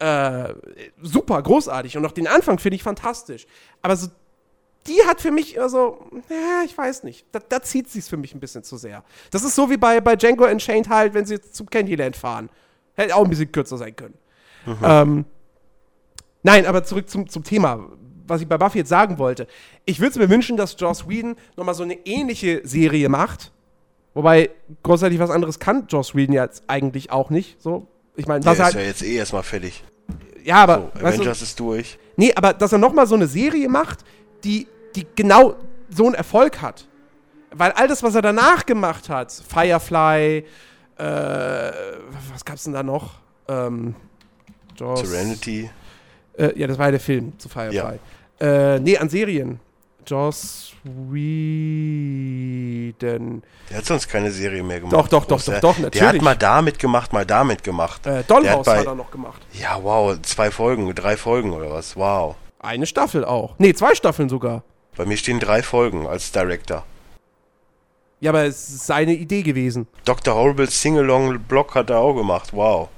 [0.00, 0.54] äh,
[1.00, 1.96] super, großartig.
[1.96, 3.46] Und auch den Anfang finde ich fantastisch.
[3.82, 4.08] Aber so,
[4.88, 5.98] die hat für mich immer so,
[6.30, 7.26] ja, ich weiß nicht.
[7.32, 9.04] Da, da zieht sie es für mich ein bisschen zu sehr.
[9.30, 12.48] Das ist so wie bei, bei Django Unchained halt, wenn sie zum Candyland fahren.
[12.94, 14.14] Hätte auch ein bisschen kürzer sein können.
[14.82, 15.24] Ähm,
[16.42, 17.88] nein, aber zurück zum, zum Thema,
[18.26, 19.46] was ich bei Buffy jetzt sagen wollte.
[19.84, 23.52] Ich würde mir wünschen, dass Joss Whedon nochmal so eine ähnliche Serie macht.
[24.14, 24.50] Wobei,
[24.82, 27.62] großartig was anderes kann Joss Whedon jetzt eigentlich auch nicht.
[27.62, 27.86] So,
[28.16, 29.84] ich meine, Der was ist ja halt, jetzt eh erstmal fertig.
[30.44, 31.98] ja, aber, So, weißt du, Avengers ist durch.
[32.16, 34.00] Nee, aber dass er nochmal so eine Serie macht,
[34.44, 34.66] die,
[34.98, 35.54] die genau
[35.90, 36.86] so einen Erfolg hat.
[37.52, 40.44] Weil all das, was er danach gemacht hat, Firefly,
[40.98, 41.02] äh,
[42.32, 43.14] was gab's denn da noch?
[43.48, 43.94] Ähm,
[44.76, 45.70] Jaws- Serenity.
[46.36, 47.98] Äh, ja, das war ja der Film zu Firefly.
[48.40, 49.60] Äh, nee, an Serien.
[50.06, 50.72] Joss
[52.18, 53.42] Whedon.
[53.70, 54.94] Der hat sonst keine Serie mehr gemacht.
[54.94, 56.22] Doch, doch, doch, doch, doch, Der hat natürlich.
[56.22, 58.06] mal damit gemacht, mal damit gemacht.
[58.06, 59.42] Äh, Dollhouse hat er noch gemacht.
[59.52, 61.94] Ja, wow, zwei Folgen, drei Folgen oder was?
[61.96, 62.36] Wow.
[62.60, 63.54] Eine Staffel auch.
[63.58, 64.62] Nee, zwei Staffeln sogar.
[64.98, 66.84] Bei mir stehen drei Folgen als Director.
[68.20, 69.86] Ja, aber es ist seine Idee gewesen.
[70.04, 70.34] Dr.
[70.34, 72.52] Horrible Singalong Block hat er auch gemacht.
[72.52, 72.88] Wow.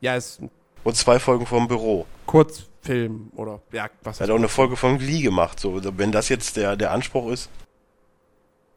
[0.00, 0.50] Ja, ein
[0.84, 2.06] Und zwei Folgen vom Büro.
[2.24, 5.60] Kurzfilm oder ja, was Er hat auch eine Folge von Glee gemacht.
[5.60, 7.50] So, wenn das jetzt der, der Anspruch ist.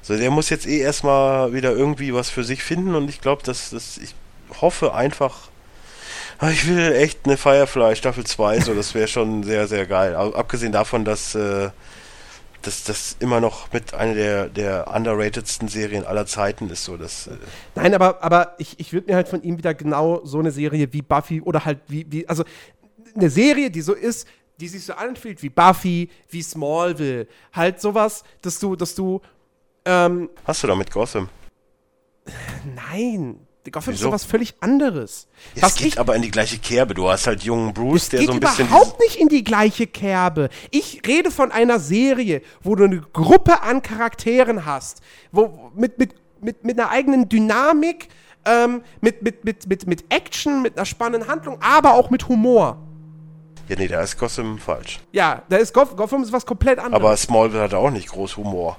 [0.01, 3.43] So, der muss jetzt eh erstmal wieder irgendwie was für sich finden und ich glaube,
[3.43, 4.13] dass das, ich
[4.59, 5.47] hoffe einfach.
[6.39, 10.17] Ah, Ich will echt eine Firefly Staffel 2, so das wäre schon sehr, sehr geil.
[10.17, 11.69] Aber abgesehen davon, dass äh,
[12.63, 17.27] dass das immer noch mit einer der, der underratedsten Serien aller Zeiten ist, so das.
[17.27, 17.37] Äh,
[17.75, 20.91] Nein, aber, aber ich, ich würde mir halt von ihm wieder genau so eine Serie
[20.91, 22.43] wie Buffy oder halt wie, wie, also
[23.15, 24.27] eine Serie, die so ist,
[24.59, 27.27] die sich so anfühlt wie Buffy, wie Smallville.
[27.51, 29.21] Halt sowas, dass du, dass du,
[29.85, 31.29] ähm, hast du da mit Gotham?
[32.75, 33.39] nein,
[33.71, 34.09] Gotham ist Wieso?
[34.09, 35.27] sowas völlig anderes.
[35.55, 36.93] Ja, Was es geht ich, aber in die gleiche Kerbe.
[36.93, 38.67] Du hast halt jungen Bruce, es der geht so ein bisschen.
[38.67, 40.49] überhaupt nicht in die gleiche Kerbe.
[40.71, 46.13] Ich rede von einer Serie, wo du eine Gruppe an Charakteren hast, wo mit, mit,
[46.41, 48.09] mit, mit einer eigenen Dynamik,
[48.45, 52.77] ähm, mit, mit, mit, mit, mit Action, mit einer spannenden Handlung, aber auch mit Humor.
[53.69, 54.99] Ja, nee, da ist Gotham falsch.
[55.13, 56.95] Ja, da ist Goth Gotham ist was komplett anderes.
[56.95, 58.77] Aber Smallville hat auch nicht groß Humor.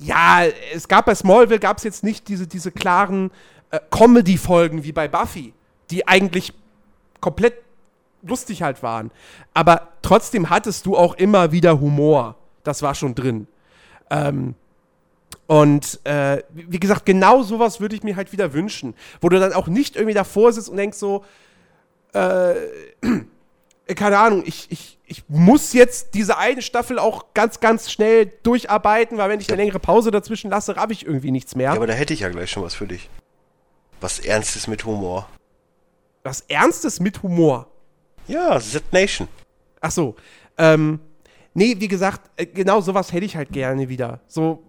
[0.00, 0.42] ja,
[0.74, 3.30] es gab bei Smallville gab es jetzt nicht diese, diese klaren
[3.70, 5.52] äh, Comedy-Folgen wie bei Buffy,
[5.90, 6.52] die eigentlich
[7.20, 7.54] komplett
[8.22, 9.10] lustig halt waren.
[9.54, 12.36] Aber trotzdem hattest du auch immer wieder Humor.
[12.64, 13.46] Das war schon drin.
[14.10, 14.54] Ähm,
[15.46, 18.94] und äh, wie gesagt, genau sowas würde ich mir halt wieder wünschen.
[19.20, 21.24] Wo du dann auch nicht irgendwie davor sitzt und denkst so,
[22.12, 22.54] äh,
[23.94, 29.18] keine Ahnung, ich, ich, ich muss jetzt diese eine Staffel auch ganz, ganz schnell durcharbeiten,
[29.18, 31.70] weil wenn ich eine längere Pause dazwischen lasse, raff ich irgendwie nichts mehr.
[31.70, 33.08] Ja, aber da hätte ich ja gleich schon was für dich.
[34.00, 35.28] Was Ernstes mit Humor.
[36.22, 37.66] Was Ernstes mit Humor.
[38.28, 39.28] Ja, Z Nation.
[39.80, 40.16] Ach so.
[40.58, 40.98] Ähm,
[41.54, 44.20] nee, wie gesagt, äh, genau sowas hätte ich halt gerne wieder.
[44.26, 44.62] So,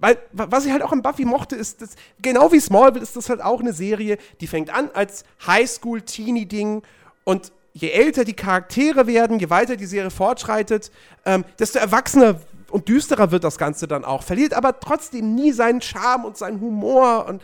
[0.00, 1.90] weil, wa- was ich halt auch an Buffy mochte, ist, dass,
[2.20, 6.82] genau wie Smallville ist das halt auch eine Serie, die fängt an als Highschool-Teenie-Ding
[7.24, 10.90] und je älter die Charaktere werden, je weiter die Serie fortschreitet,
[11.24, 12.40] ähm, desto erwachsener
[12.70, 14.22] und düsterer wird das Ganze dann auch.
[14.22, 17.42] Verliert aber trotzdem nie seinen Charme und seinen Humor und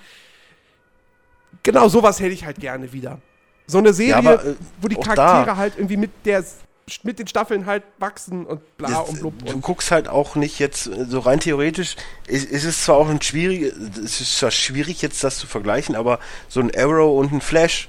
[1.65, 3.19] Genau, sowas hätte ich halt gerne wieder.
[3.67, 6.45] So eine Serie, Ja, aber, äh, wo die Charaktere da- halt irgendwie mit der
[7.03, 9.47] mit den Staffeln halt wachsen und bla Das- und blub.
[9.47, 11.97] du guckst halt auch nicht jetzt äh, so rein theoretisch.
[12.27, 13.73] Es, es ist zwar auch ein schwierig,
[14.05, 17.89] es ist zwar schwierig jetzt das zu vergleichen, aber so ein Arrow und ein Flash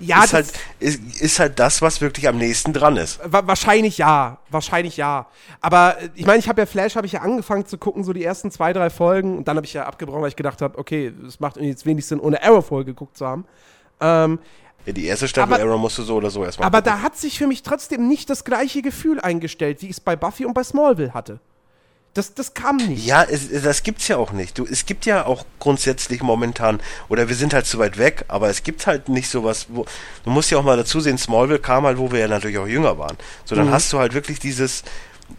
[0.00, 3.20] ja, ist halt ist, ist halt das, was wirklich am nächsten dran ist.
[3.24, 5.26] wa wahrscheinlich ja, wahrscheinlich ja.
[5.60, 8.12] Aber äh, ich meine, ich habe ja Flash, habe ich ja angefangen zu gucken, so
[8.12, 9.36] die ersten zwei, drei Folgen.
[9.38, 12.06] Und dann habe ich ja abgebrochen, weil ich gedacht habe, okay, es macht jetzt wenig
[12.06, 13.44] Sinn, ohne Arrow-Folge geguckt zu haben.
[14.00, 14.38] Ähm,
[14.86, 16.66] Ja, die erste Staffel Aber- Arrow musst du so oder so erstmal.
[16.66, 16.92] aber gucken.
[16.98, 20.16] da hat sich für mich trotzdem nicht das gleiche Gefühl eingestellt, wie ich es bei
[20.16, 21.38] Buffy und bei Smallville hatte.
[22.14, 23.06] Das, das kam nicht.
[23.06, 24.58] Ja, es, es- das gibt's ja auch nicht.
[24.58, 26.78] Du, es gibt ja auch grundsätzlich momentan,
[27.08, 29.86] oder wir sind halt zu weit weg, aber es gibt halt nicht sowas, wo,
[30.24, 32.66] du musst ja auch mal dazu sehen, Smallville kam halt, wo wir ja natürlich auch
[32.66, 33.16] jünger waren.
[33.46, 34.82] So, dann hast du halt wirklich dieses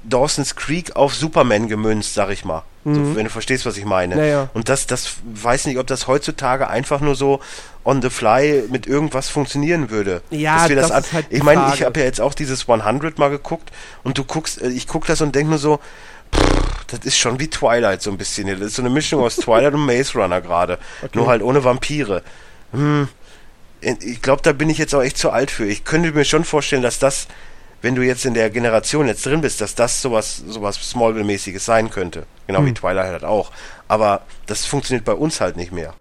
[0.03, 2.63] Dawson's Creek auf Superman gemünzt, sag ich mal.
[2.85, 4.17] So, wenn du verstehst, was ich meine.
[4.17, 4.49] Ja, ja.
[4.53, 7.39] Und das, das, weiß nicht, ob das heutzutage einfach nur so
[7.85, 10.21] on the fly mit irgendwas funktionieren würde.
[10.31, 12.67] Ja, Dass wir das an- ist halt ich meine, ich habe ja jetzt auch dieses
[12.67, 13.71] 100 mal geguckt
[14.03, 15.79] und du guckst, äh, ich guck das und denk nur so,
[16.88, 18.47] das ist schon wie Twilight so ein bisschen.
[18.47, 20.77] Das ist so eine Mischung aus Twilight und Maze Runner gerade.
[21.14, 22.22] Nur halt ohne Vampire.
[22.72, 23.07] Hm,
[23.81, 25.65] ich glaube, da bin ich jetzt auch echt zu alt für.
[25.65, 27.27] Ich könnte mir schon vorstellen, dass das,
[27.81, 31.89] wenn du jetzt in der Generation jetzt drin bist, dass das sowas, sowas Smallville-mäßiges sein
[31.89, 32.26] könnte.
[32.47, 33.51] Genau wie Twilight halt auch.
[33.88, 35.93] Aber das funktioniert bei uns halt nicht mehr.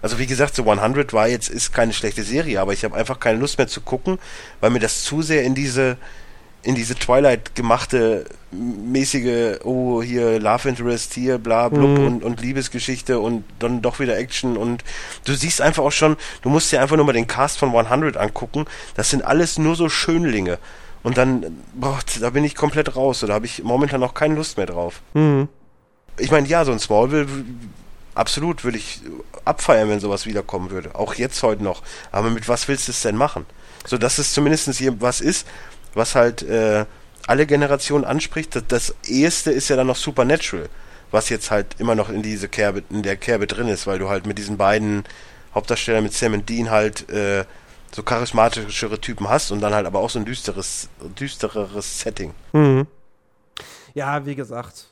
[0.00, 3.18] Also wie gesagt, so 100 war jetzt, ist keine schlechte Serie, aber ich habe einfach
[3.18, 4.18] keine Lust mehr zu gucken,
[4.60, 5.96] weil mir das zu sehr in diese,
[6.68, 13.20] in diese Twilight gemachte mäßige, oh, hier Love Interest, hier bla blub und, und Liebesgeschichte
[13.20, 14.84] und dann doch wieder Action und
[15.24, 18.18] du siehst einfach auch schon, du musst dir einfach nur mal den Cast von 100
[18.18, 18.66] angucken,
[18.96, 20.58] das sind alles nur so Schönlinge.
[21.02, 24.58] Und dann, boah, da bin ich komplett raus, da habe ich momentan noch keine Lust
[24.58, 25.00] mehr drauf.
[26.18, 27.28] Ich meine, ja, so ein Smallville,
[28.14, 29.00] absolut, würde ich
[29.46, 30.94] abfeiern, wenn sowas wiederkommen würde.
[30.96, 31.82] Auch jetzt heute noch.
[32.12, 33.46] Aber mit was willst du es denn machen?
[33.86, 35.46] So, dass es zumindest hier was ist,
[35.94, 36.84] was halt äh,
[37.26, 38.56] alle Generationen anspricht.
[38.56, 40.68] Das, das eheste ist ja dann noch Supernatural,
[41.10, 44.08] was jetzt halt immer noch in diese Kerbe, in der Kerbe drin ist, weil du
[44.08, 45.04] halt mit diesen beiden
[45.54, 47.44] Hauptdarstellern, mit Sam und Dean halt äh,
[47.92, 50.88] so charismatischere Typen hast und dann halt aber auch so ein düsteres,
[51.18, 52.34] düstereres Setting.
[53.94, 54.86] Ja, wie gesagt.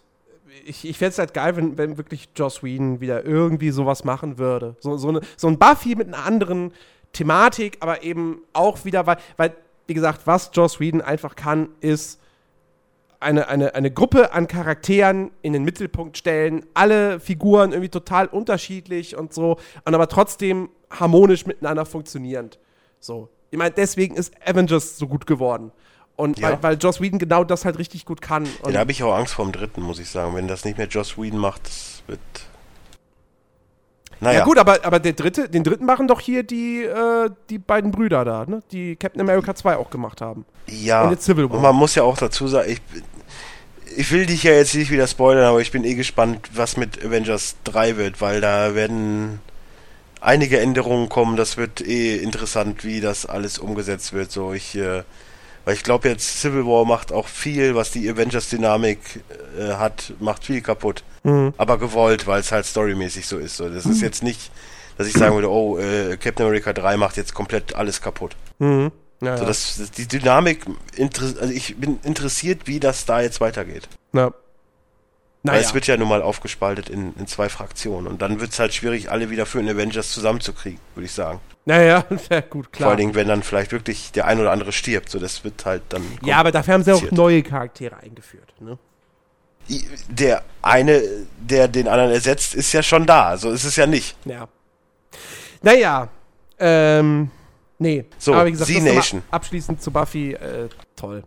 [0.65, 4.39] Ich, ich fände es halt geil, wenn, wenn wirklich Joss Whedon wieder irgendwie sowas machen
[4.39, 4.77] würde.
[4.81, 6.73] So, so, eine, so ein Buffy mit einer anderen
[7.13, 9.55] Thematik, aber eben auch wieder, weil, weil
[9.87, 12.21] wie gesagt, was Joss Whedon einfach kann, ist
[13.21, 19.17] eine, eine, eine Gruppe an Charakteren in den Mittelpunkt stellen, alle Figuren irgendwie total unterschiedlich
[19.17, 22.59] und so, und aber trotzdem harmonisch miteinander funktionierend.
[23.01, 23.29] So.
[23.51, 25.73] Ich meine, deswegen ist Avengers so gut geworden.
[26.17, 26.51] Und Ja.
[26.53, 28.45] weil, weil Joss Whedon genau das halt richtig gut kann.
[28.45, 30.35] Ja, Und da habe ich auch Angst vor dem dritten, muss ich sagen.
[30.35, 32.21] Wenn das nicht mehr Joss Whedon macht, das wird.
[34.21, 37.59] Naja, Ja, gut, aber, aber der dritte, den dritten machen doch hier die, äh, die
[37.59, 38.63] beiden Brüder da, ne?
[38.73, 40.45] Die Captain America 2 auch gemacht haben.
[40.67, 41.09] ja.
[41.09, 41.57] und Civil War.
[41.57, 42.81] Und man muss ja auch dazu sagen, ich,
[43.97, 47.05] ich will dich ja jetzt nicht wieder spoilern, aber ich bin eh gespannt, was mit
[47.05, 49.41] Avengers 3 wird, weil da werden
[50.21, 51.37] einige Änderungen kommen.
[51.37, 54.33] Das wird eh interessant, wie das alles umgesetzt wird.
[54.33, 55.03] So, ich, äh,
[55.65, 58.99] weil ich glaube jetzt Civil War macht auch viel, was die Avengers-Dynamik
[59.59, 61.05] äh, hat, macht viel kaputt.
[61.57, 63.57] Aber gewollt, weil es halt storymäßig so ist.
[63.57, 64.51] So, das ist jetzt nicht,
[64.99, 68.37] dass ich sagen würde, oh, äh, Captain America 3 macht jetzt komplett alles kaputt.
[68.59, 68.93] Mhm.
[69.21, 69.49] Ja, So, ja.
[69.49, 70.67] das, das, die Dynamik,
[71.01, 73.89] also ich bin interessiert, wie das da jetzt weitergeht.
[74.13, 74.33] Na.
[75.43, 75.61] Weil Naja.
[75.61, 78.75] es wird ja nun mal aufgespaltet in, in zwei Fraktionen und dann wird es halt
[78.75, 81.39] schwierig, alle wieder für den Avengers zusammenzukriegen, würde ich sagen.
[81.67, 82.89] naja, ja, gut, Vor klar.
[82.91, 85.83] allen Dingen, wenn dann vielleicht wirklich der ein oder andere stirbt, so das wird halt
[85.91, 86.03] dann.
[86.25, 88.55] ja, aber dafür haben sie auch neue Charaktere eingeführt.
[88.61, 88.77] Ne?
[90.09, 91.03] Der eine,
[91.39, 94.17] der den anderen ersetzt, ist ja schon da, so ist es ja nicht.
[94.25, 94.49] Ja.
[95.63, 96.09] Naja,
[96.59, 97.31] ähm,
[97.79, 98.05] nee.
[98.19, 99.23] So, aber wie gesagt, Z-Nation.
[99.31, 101.25] abschließend zu Buffy, äh, toll.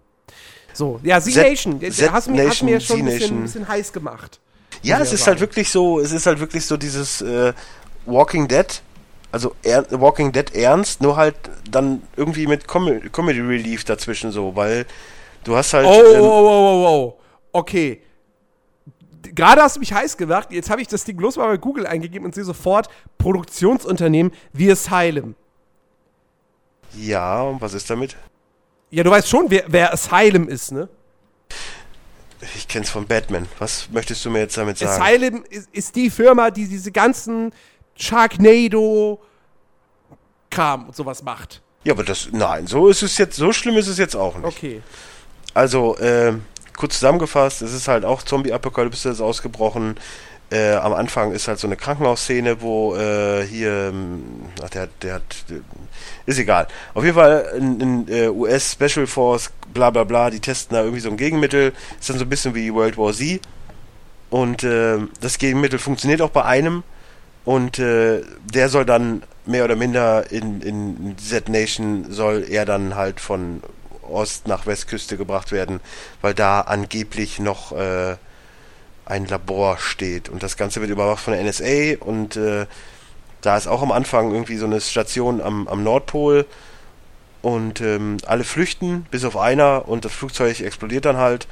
[0.74, 1.80] So, ja, Z-Nation.
[1.82, 4.40] Z- hast, mir- hast mir schon ein bisschen, ein bisschen heiß gemacht.
[4.82, 5.42] Ja, es ist halt sagen.
[5.42, 7.54] wirklich so, es ist halt wirklich so dieses äh,
[8.06, 8.82] Walking Dead,
[9.32, 11.36] also er, Walking Dead ernst, nur halt
[11.70, 14.86] dann irgendwie mit Com Comedy Relief dazwischen so, weil
[15.44, 15.86] du hast halt.
[15.86, 17.20] Oh, oh, ähm, oh, oh, oh, oh.
[17.52, 18.02] Okay.
[19.22, 20.52] Gerade hast du mich heiß gemacht.
[20.52, 24.72] Jetzt habe ich das Ding bloß mal bei Google eingegeben und sehe sofort Produktionsunternehmen wie
[24.72, 25.36] Asylum.
[26.96, 28.16] Ja, und was ist damit?
[28.92, 30.90] Ja, du weißt schon, wer, wer Asylum ist, ne?
[32.56, 33.48] Ich kenn's von Batman.
[33.60, 35.02] Was möchtest du mir jetzt damit sagen?
[35.02, 37.52] Asylum ist, ist die Firma, die diese ganzen
[37.96, 39.20] Sharknado
[40.50, 41.62] Kram und sowas macht.
[41.84, 44.46] Ja, aber das, nein, so ist es jetzt, so schlimm ist es jetzt auch nicht.
[44.46, 44.82] Okay.
[45.54, 46.44] Also, ähm,
[46.80, 49.98] kurz zusammengefasst, es ist halt auch Zombie-Apokalypse ist ausgebrochen.
[50.52, 54.24] Äh, am Anfang ist halt so eine Krankenhausszene, wo äh, hier, ähm,
[54.64, 55.46] ach, der, der hat,
[56.26, 56.68] ist egal.
[56.96, 60.82] Auf jeden Fall ein, ein äh, US Special Force, bla bla bla, die testen da
[60.82, 61.74] irgendwie so ein Gegenmittel.
[62.00, 63.42] Ist dann so ein bisschen wie World War Z.
[64.32, 66.84] Und äh, das Gegenmittel funktioniert auch bei einem.
[67.46, 68.22] Und äh,
[68.54, 73.62] der soll dann mehr oder minder in, in Z-Nation soll er dann halt von
[74.10, 75.80] Ost nach Westküste gebracht werden,
[76.22, 78.18] weil da angeblich noch äh,
[79.06, 80.30] ein Labor steht.
[80.30, 82.66] Und das Ganze wird überwacht von der NSA und äh,
[83.42, 86.46] da ist auch am Anfang irgendwie so eine Station am, am Nordpol
[87.42, 91.48] und ähm, alle flüchten, bis auf einer und das Flugzeug explodiert dann halt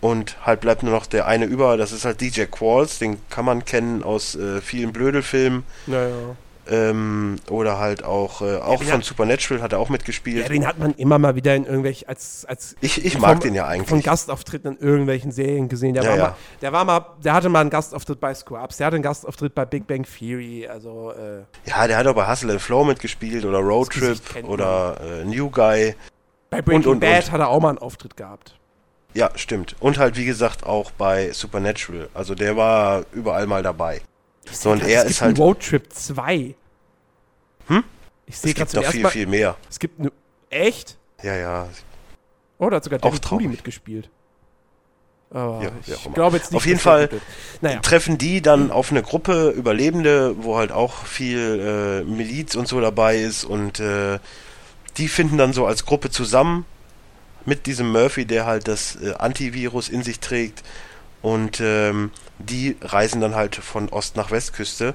[0.00, 3.44] und halt bleibt nur noch der eine über, das ist halt DJ Qualls, den kann
[3.44, 5.64] man kennen aus äh, vielen Blödelfilmen.
[5.86, 6.36] Naja.
[6.66, 10.42] Ähm, oder halt auch, äh, auch den von hat- Supernatural hat er auch mitgespielt.
[10.44, 13.40] Ja, den hat man immer mal wieder in irgendwelchen, als, als ich ich mag vom-
[13.40, 14.04] den ja von eigentlich.
[14.04, 15.92] Gastauftritten in irgendwelchen Serien gesehen.
[15.94, 16.22] Der, Ja, war ja.
[16.24, 19.54] Mal, der war mal, der hatte mal einen Gastauftritt bei Scrubs, der hatte einen Gastauftritt
[19.54, 23.44] bei Big Bang Theory, also äh, Ja, der hat auch bei Hustle and Flow mitgespielt
[23.44, 25.94] oder Road Trip oder äh, New Guy.
[26.50, 27.32] bei Breaking und, Bad und.
[27.32, 28.54] hat er auch mal einen Auftritt gehabt.
[29.12, 29.76] Ja, stimmt.
[29.80, 32.08] Und halt, wie gesagt, auch bei Supernatural.
[32.14, 34.00] Also der war überall mal dabei.
[34.50, 35.30] So, und Es er ist halt.
[35.30, 36.54] einen Roadtrip 2.
[37.68, 37.84] Hm?
[38.26, 39.56] Ich sehe Es gerade noch viel, Mal, viel mehr.
[39.70, 40.12] es gibt eine,
[40.50, 40.96] echt?
[41.22, 41.68] Ja, ja.
[42.58, 43.48] Oh, da hat sogar Trudy traurig.
[43.48, 44.08] mitgespielt.
[45.30, 47.08] Aber Ja, ich glaube jetzt nicht, Auf jeden Fall.
[47.60, 52.68] Naja, Treffen die dann auf eine Gruppe Überlebende, wo halt auch viel äh, Miliz und
[52.68, 54.18] so dabei ist und äh,
[54.96, 56.64] die finden dann so als Gruppe zusammen
[57.46, 60.62] mit diesem Murphy, der halt das äh, Antivirus in sich trägt
[61.24, 64.94] und ähm, die reisen dann halt von Ost nach Westküste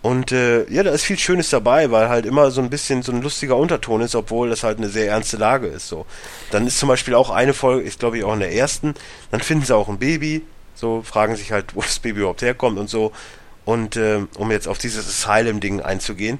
[0.00, 3.10] und äh, ja, da ist viel Schönes dabei, weil halt immer so ein bisschen so
[3.10, 5.88] ein lustiger Unterton ist, obwohl das halt eine sehr ernste Lage ist.
[5.88, 6.06] So,
[6.52, 8.94] dann ist zum Beispiel auch eine Folge, ich glaube ich auch in der ersten,
[9.32, 10.42] dann finden sie auch ein Baby,
[10.76, 13.10] so fragen sich halt, wo das Baby überhaupt herkommt und so.
[13.64, 16.38] Und ähm, um jetzt auf dieses Asylum-Ding einzugehen,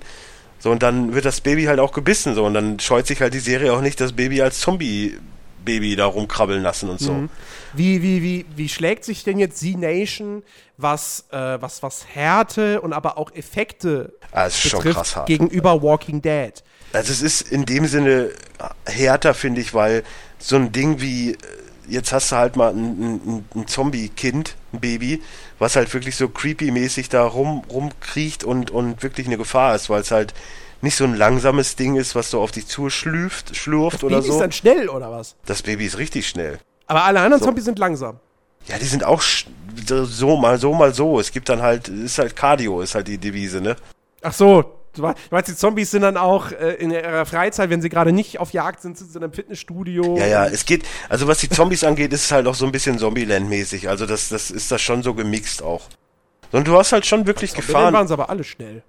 [0.61, 3.35] so und dann wird das Baby halt auch gebissen, so und dann scheut sich halt
[3.35, 4.61] die Serie auch nicht, das Baby als
[5.66, 7.12] Zombie-Baby da rumkrabbeln lassen und so.
[7.12, 7.28] Mhm.
[7.74, 10.43] Wie, wie, wie, wie schlägt sich denn jetzt Z-Nation,
[10.76, 16.52] was, äh, was, was Härte und aber auch Effekte Ah, betrifft, gegenüber Walking Dead?
[16.93, 18.30] Also es ist in dem Sinne
[18.86, 20.05] härter, finde ich, weil
[20.38, 21.36] so ein Ding wie, äh,
[21.88, 25.22] jetzt hast du halt mal ein, ein, ein Zombie-Kind, ein Baby,
[25.59, 30.01] was halt wirklich so creepy-mäßig da rum, rumkriecht und, und wirklich eine Gefahr ist, weil
[30.01, 30.32] es halt
[30.86, 34.34] nicht so ein langsames Ding ist, was so auf dich zuschlürft, schlurft oder Baby ist
[34.34, 34.40] so.
[34.40, 35.36] dann schnell oder was?
[35.44, 36.58] Das Baby ist richtig schnell.
[36.86, 37.46] Aber alle anderen So.
[37.46, 38.18] Zombies sind langsam.
[38.66, 39.22] Ja, die sind auch
[39.86, 41.20] so mal so, mal so.
[41.20, 43.76] Es gibt dann halt, ist halt Cardio, ist halt die Devise, ne?
[44.22, 44.64] Ach so,
[44.94, 47.88] du wei- du meinst, die Zombies sind dann auch äh, in ihrer Freizeit, wenn sie
[47.88, 50.16] gerade nicht auf Jagd sind, sind sie in einem Fitnessstudio.
[50.18, 52.72] Ja, ja, es geht, also was die Zombies angeht, ist es halt auch so ein
[52.72, 53.88] bisschen Zombieland-mäßig.
[53.88, 55.82] Also das, das ist das schon so gemixt auch.
[56.52, 57.94] Und du hast halt schon wirklich Dann Gefahren.
[57.94, 58.82] waren sie aber alle schnell.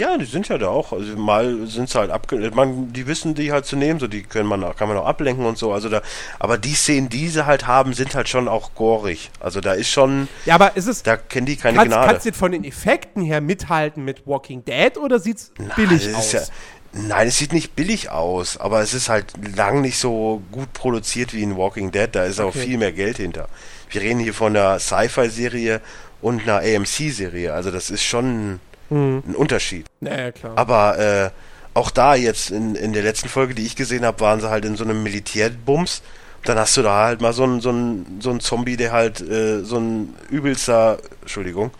[0.00, 0.92] Ja, die sind ja da auch.
[0.92, 2.50] Also mal sind sie halt abge...
[2.54, 5.04] Man, die wissen die halt zu nehmen, so die können man, auch- kann man auch
[5.06, 5.72] ablenken und so.
[5.72, 6.00] Also da,
[6.38, 9.30] aber die Szenen, die sie halt haben, sind halt schon auch gorig.
[9.40, 11.02] Also da ist schon, Ja, aber ist es.
[11.02, 12.12] da kennen die keine Kannst, Gnade.
[12.12, 16.24] kannst du von den Effekten her mithalten mit Walking Dead oder sieht's billig das aus?
[16.34, 16.52] ist
[16.94, 20.72] Ja, nein, es sieht nicht billig aus, aber es ist halt lang nicht so gut
[20.72, 22.08] produziert wie in Walking Dead.
[22.10, 22.60] Da ist auch Okay.
[22.66, 23.48] viel mehr Geld hinter.
[23.90, 25.80] Wir reden hier von einer Sci-Fi-Serie
[26.22, 27.52] und einer AMC-Serie.
[27.52, 28.60] Also das ist schon
[28.90, 29.22] Hm.
[29.26, 29.86] ein Unterschied.
[30.00, 30.52] Naja, klar.
[30.56, 31.30] Aber äh,
[31.74, 34.64] auch da jetzt in, in der letzten Folge, die ich gesehen habe, waren sie halt
[34.64, 36.02] in so einem Militärbums.
[36.44, 39.20] Dann hast du da halt mal so einen so einen- so einen Zombie, der halt
[39.20, 41.70] äh, so ein übelster, Entschuldigung,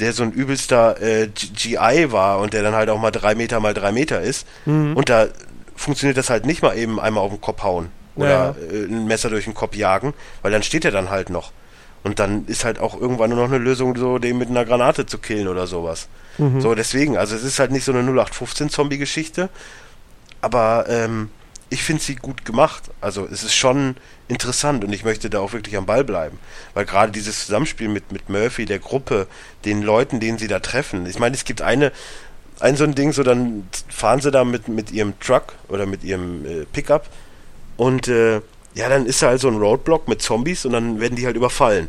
[0.00, 3.60] der so ein übelster äh, GI war und der dann halt auch mal drei Meter
[3.60, 4.46] mal drei Meter ist.
[4.64, 4.96] Mhm.
[4.96, 5.26] Und da
[5.76, 8.54] funktioniert das halt nicht mal eben einmal auf den Kopf hauen oder Ja.
[8.72, 11.52] äh, ein Messer durch den Kopf jagen, weil dann steht er dann halt noch.
[12.02, 15.04] Und dann ist halt auch irgendwann nur noch eine Lösung, so den mit einer Granate
[15.04, 16.08] zu killen oder sowas.
[16.38, 16.60] Mhm.
[16.60, 19.50] So, deswegen, also es ist halt nicht so eine 0815-Zombie-Geschichte,
[20.40, 21.30] aber ähm,
[21.70, 22.84] ich finde sie gut gemacht.
[23.00, 23.96] Also es ist schon
[24.28, 26.38] interessant und ich möchte da auch wirklich am Ball bleiben.
[26.74, 29.26] Weil gerade dieses Zusammenspiel mit, mit Murphy, der Gruppe,
[29.64, 31.06] den Leuten, denen sie da treffen.
[31.06, 31.92] Ich meine, es gibt eine,
[32.60, 36.04] ein so ein Ding, so dann fahren sie da mit, mit ihrem Truck oder mit
[36.04, 37.08] ihrem äh, Pickup
[37.76, 38.40] und äh,
[38.74, 41.36] ja, dann ist da halt so ein Roadblock mit Zombies und dann werden die halt
[41.36, 41.88] überfallen.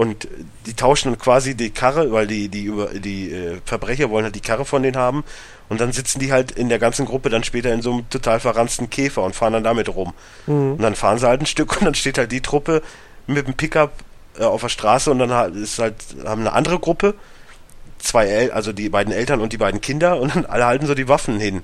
[0.00, 0.28] Und
[0.64, 4.34] die tauschen dann quasi die Karre, weil die, die, über, die äh, Verbrecher wollen halt
[4.34, 5.24] die Karre von denen haben.
[5.68, 8.40] Und dann sitzen die halt in der ganzen Gruppe dann später in so einem total
[8.40, 10.14] verranzten Käfer und fahren dann damit rum.
[10.46, 10.72] Mhm.
[10.72, 12.80] Und dann fahren sie halt ein Stück und dann steht halt die Truppe
[13.26, 13.92] mit dem Pickup
[14.38, 17.14] äh, auf der Straße und dann ist halt, haben eine andere Gruppe,
[17.98, 20.94] zwei El also die beiden Eltern und die beiden Kinder und dann alle halten so
[20.94, 21.62] die Waffen hin.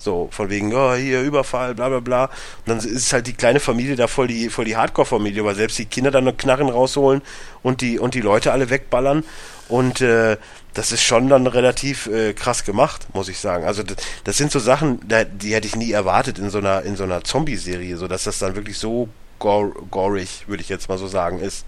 [0.00, 2.24] So, von wegen, oh, hier, Überfall, bla bla bla.
[2.24, 5.78] Und dann ist halt die kleine Familie da voll die, voll die Hardcore-Familie, weil selbst
[5.78, 7.20] die Kinder dann noch Knarren rausholen
[7.62, 9.24] und die, und die Leute alle wegballern.
[9.68, 10.38] Und äh,
[10.72, 13.64] das ist schon dann relativ äh, krass gemacht, muss ich sagen.
[13.64, 16.96] Also das, das sind so Sachen, die hätte ich nie erwartet in so einer in
[16.96, 19.08] so einer Zombie-Serie, so dass das dann wirklich so
[19.38, 21.66] gore, gorig, würde ich jetzt mal so sagen, ist.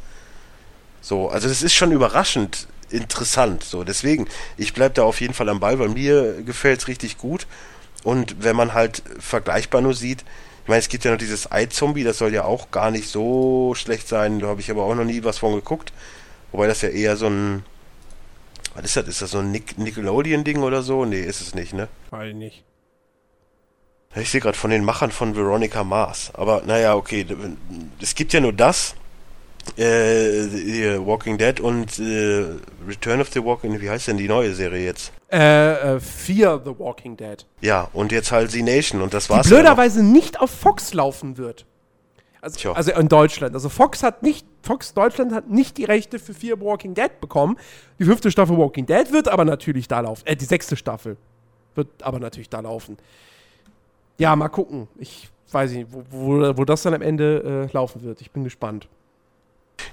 [1.00, 3.64] So, also das ist schon überraschend interessant.
[3.64, 7.18] So, deswegen, ich bleibe da auf jeden Fall am Ball, weil mir gefällt es richtig
[7.18, 7.46] gut.
[8.04, 10.24] Und wenn man halt vergleichbar nur sieht,
[10.62, 13.74] ich meine, es gibt ja noch dieses Eye-Zombie, das soll ja auch gar nicht so
[13.74, 14.38] schlecht sein.
[14.38, 15.92] Da habe ich aber auch noch nie was von geguckt.
[16.52, 17.64] Wobei das ja eher so ein.
[18.74, 19.08] Was ist das?
[19.08, 21.04] Ist das so ein Nick Nickelodeon-Ding oder so?
[21.04, 21.88] Nee, ist es nicht, ne?
[22.10, 22.64] Weiß ich nicht.
[24.14, 26.30] Ich sehe gerade von den Machern von Veronica Mars.
[26.34, 27.26] Aber naja, okay.
[28.00, 28.94] Es gibt ja nur das.
[29.76, 32.44] Äh, Walking Dead und äh,
[32.86, 35.12] Return of the Walking, wie heißt denn die neue Serie jetzt?
[35.30, 37.46] Äh, äh, Fear the Walking Dead.
[37.62, 39.46] Ja, und jetzt halt The Nation und das war's.
[39.46, 41.64] Die blöderweise ja nicht auf Fox laufen wird.
[42.42, 43.54] Also, also, in Deutschland.
[43.54, 47.56] Also Fox hat nicht, Fox Deutschland hat nicht die Rechte für Fear Walking Dead bekommen.
[48.00, 50.26] Die fünfte Staffel Walking Dead wird aber natürlich da laufen.
[50.26, 51.16] Äh, die sechste Staffel
[51.76, 52.98] wird aber natürlich da laufen.
[54.18, 54.88] Ja, mal gucken.
[54.98, 58.20] Ich weiß nicht, wo, wo, wo das dann am Ende äh, laufen wird.
[58.20, 58.88] Ich bin gespannt.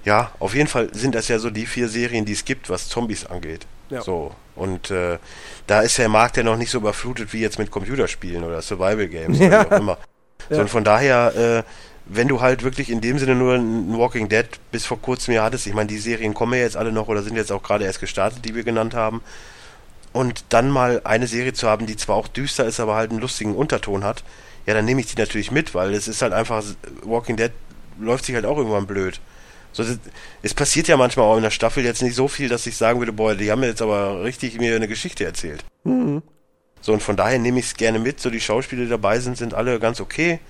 [0.04, 2.88] Ja, auf jeden Fall sind das ja so die vier Serien, die es gibt, was
[2.88, 3.66] Zombies angeht.
[3.90, 4.02] Ja.
[4.02, 4.32] So.
[4.56, 5.18] Und äh,
[5.66, 9.08] da ist der Markt ja noch nicht so überflutet wie jetzt mit Computerspielen oder Survival
[9.08, 9.46] Games ja.
[9.46, 9.98] oder wie auch immer.
[10.48, 10.56] Ja.
[10.56, 11.62] So, und von daher, äh,
[12.06, 15.44] wenn du halt wirklich in dem Sinne nur ein Walking Dead bis vor kurzem ja
[15.44, 17.84] hattest, ich meine, die Serien kommen ja jetzt alle noch oder sind jetzt auch gerade
[17.84, 19.22] erst gestartet, die wir genannt haben.
[20.12, 23.20] Und dann mal eine Serie zu haben, die zwar auch düster ist, aber halt einen
[23.20, 24.24] lustigen Unterton hat,
[24.66, 26.62] ja, dann nehme ich die natürlich mit, weil es ist halt einfach,
[27.02, 27.52] Walking Dead
[27.98, 29.20] läuft sich halt auch irgendwann blöd.
[29.72, 29.84] So,
[30.42, 32.98] es passiert ja manchmal auch in der Staffel jetzt nicht so viel, dass ich sagen
[32.98, 35.64] würde, boah, die haben mir jetzt aber richtig mir eine Geschichte erzählt.
[35.84, 36.22] Mhm.
[36.80, 38.20] So, und von daher nehme ich es gerne mit.
[38.20, 40.40] So, die Schauspieler, die dabei sind, sind alle ganz okay.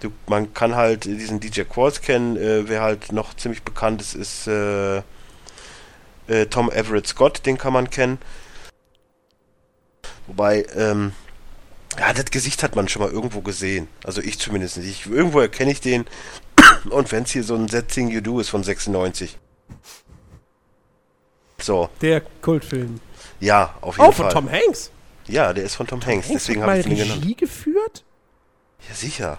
[0.00, 2.36] Du, man kann halt diesen DJ Quartz kennen.
[2.36, 4.98] Äh, wer halt noch ziemlich bekannt ist, ist äh,
[6.28, 8.18] äh, Tom Everett Scott, den kann man kennen.
[10.26, 11.12] Wobei, ähm,
[11.98, 13.88] ja, das Gesicht hat man schon mal irgendwo gesehen.
[14.04, 14.88] Also ich zumindest nicht.
[14.88, 16.06] Ich, irgendwo erkenne ich den.
[16.90, 19.38] Und wenn es hier so ein That Thing You Do ist von 96.
[21.58, 21.88] So.
[22.00, 23.00] Der Kultfilm.
[23.38, 24.26] Ja, auf jeden oh, Fall.
[24.26, 24.90] Oh, von Tom Hanks?
[25.26, 27.22] Ja, der ist von Tom, Tom Hanks, Hanks, deswegen habe ich ihn genannt.
[27.22, 28.04] Regie geführt?
[28.88, 29.38] Ja, sicher.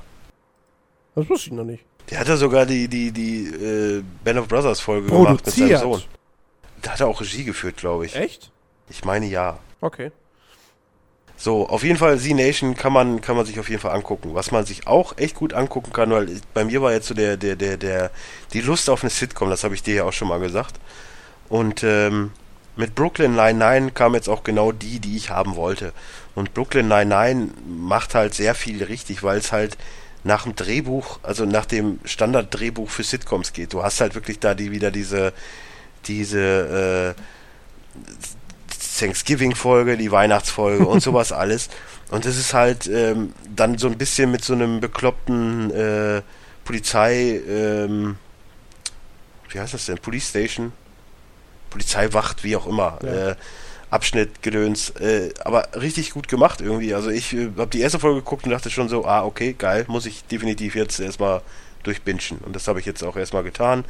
[1.15, 1.83] Das wusste ich noch nicht.
[2.09, 5.43] Der hat ja sogar die, die, die äh, Band of Brothers Folge Produziert.
[5.43, 6.03] gemacht mit seinem Sohn.
[6.81, 8.15] Da hat er auch Regie geführt, glaube ich.
[8.15, 8.51] Echt?
[8.89, 9.59] Ich meine ja.
[9.81, 10.11] Okay.
[11.43, 14.35] So, auf jeden Fall Z-Nation kann man, kann man sich auf jeden Fall angucken.
[14.35, 17.35] Was man sich auch echt gut angucken kann, weil bei mir war jetzt so der,
[17.35, 18.11] der, der, der,
[18.53, 20.75] die Lust auf eine Sitcom, das habe ich dir ja auch schon mal gesagt.
[21.49, 22.29] Und ähm,
[22.75, 25.93] mit Brooklyn Nine-Nine kam jetzt auch genau die, die ich haben wollte.
[26.35, 29.79] Und Brooklyn Nine-Nine macht halt sehr viel richtig, weil es halt
[30.23, 33.73] nach dem Drehbuch, also nach dem Standard-Drehbuch für Sitcoms geht.
[33.73, 35.33] Du hast halt wirklich da die wieder diese,
[36.05, 37.21] diese, äh,
[38.99, 41.69] Thanksgiving-Folge, die Weihnachtsfolge und sowas alles.
[42.09, 46.21] Und das ist halt ähm, dann so ein bisschen mit so einem bekloppten äh,
[46.63, 48.17] Polizei, ähm,
[49.49, 49.97] wie heißt das denn?
[49.97, 50.71] Police Station?
[51.69, 52.99] Polizeiwacht, wie auch immer.
[53.03, 53.29] Ja.
[53.29, 53.35] Äh,
[53.89, 56.93] Abschnitt, Gedöns, äh, aber richtig gut gemacht irgendwie.
[56.93, 59.83] Also ich äh, habe die erste Folge geguckt und dachte schon so, ah, okay, geil,
[59.87, 61.41] muss ich definitiv jetzt erstmal
[61.83, 62.37] durchbinschen.
[62.37, 63.83] Und das habe ich jetzt auch erstmal getan.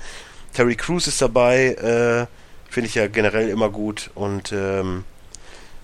[0.53, 2.25] Terry Crews ist dabei, äh,
[2.71, 4.11] Finde ich ja generell immer gut.
[4.15, 5.03] Und ähm,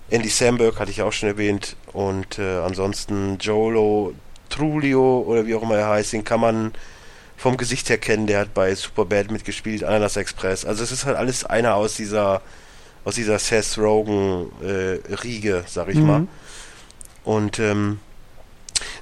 [0.08, 1.76] Andy Samberg hatte ich auch schon erwähnt.
[1.92, 4.14] Und äh, ansonsten Jolo
[4.48, 6.72] Trulio oder wie auch immer er heißt, den kann man
[7.36, 8.26] vom Gesicht her kennen.
[8.26, 10.64] Der hat bei Superbad mitgespielt, Ananas Express.
[10.64, 12.40] Also es ist halt alles einer aus dieser
[13.04, 16.06] aus dieser Seth Rogen äh, Riege, sag ich mhm.
[16.06, 16.26] mal.
[17.22, 18.00] Und ähm,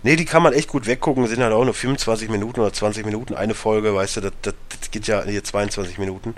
[0.03, 3.07] nee, die kann man echt gut weggucken, sind halt auch nur 25 Minuten oder 20
[3.07, 6.35] Minuten eine Folge, weißt du, das, das, das geht ja hier 22 Minuten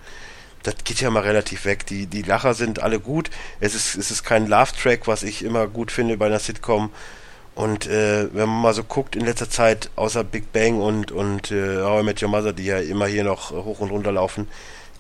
[0.63, 1.87] das geht ja mal relativ weg.
[1.87, 3.31] Die, die Lacher sind alle gut.
[3.61, 6.91] Es ist, es ist kein Love-Track, was ich immer gut finde bei einer Sitcom.
[7.55, 11.51] Und äh, wenn man mal so guckt in letzter Zeit, außer Big Bang und, und
[11.51, 14.49] äh, How I Met Your Mother, die ja immer hier noch hoch und runter laufen,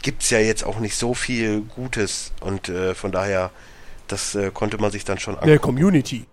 [0.02, 2.32] gibt es ja jetzt auch nicht so viel Gutes.
[2.40, 3.50] Und äh, von daher,
[4.08, 5.50] das äh, konnte man sich dann schon angucken.
[5.50, 6.26] Der Community.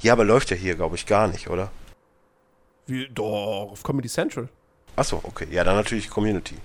[0.00, 1.70] Ja, aber läuft ja hier, glaube ich, gar nicht, oder?
[2.86, 4.48] Wie, doch, auf Comedy Central.
[4.96, 5.46] Achso, okay.
[5.50, 6.56] Ja, dann natürlich Community.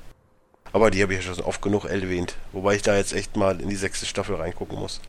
[0.73, 2.35] Aber die habe ich ja schon oft genug erwähnt.
[2.51, 5.01] Wobei ich da jetzt echt mal in die sechste Staffel reingucken muss.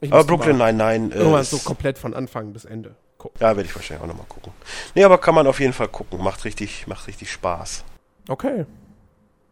[0.00, 1.14] Ich aber Brooklyn Nine-Nine.
[1.14, 3.38] Äh, irgendwann so komplett von Anfang bis Ende gucken.
[3.40, 4.52] Ja, werde ich wahrscheinlich auch nochmal gucken.
[4.94, 6.22] Nee, aber kann man auf jeden Fall gucken.
[6.22, 7.84] Macht richtig, macht richtig Spaß.
[8.28, 8.66] Okay.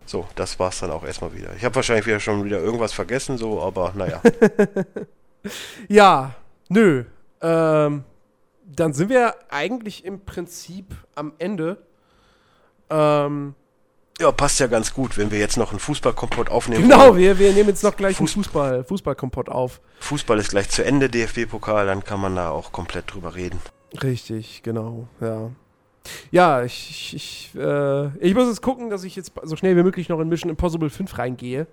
[0.05, 1.55] So, das war's dann auch erstmal wieder.
[1.57, 4.21] Ich habe wahrscheinlich wieder schon wieder irgendwas vergessen, so, aber naja.
[5.89, 6.35] ja,
[6.69, 7.05] nö.
[7.41, 8.05] Ähm,
[8.65, 11.79] dann sind wir eigentlich im Prinzip am Ende.
[12.91, 13.55] Ähm,
[14.21, 16.83] Ja, passt ja ganz gut, wenn wir jetzt noch einen Fußballkompott aufnehmen.
[16.83, 19.81] Genau, wir, wir nehmen jetzt noch gleich Fuß- einen Fußball, Fußballkompott auf.
[20.01, 23.59] Fußball ist gleich zu Ende, DFB-Pokal, dann kann man da auch komplett drüber reden.
[24.03, 25.51] Richtig, genau, ja.
[26.31, 27.15] Ja, ich, ich,
[27.55, 30.29] ich, äh, ich muss jetzt gucken, dass ich jetzt so schnell wie möglich noch in
[30.29, 31.67] Mission Impossible 5 reingehe.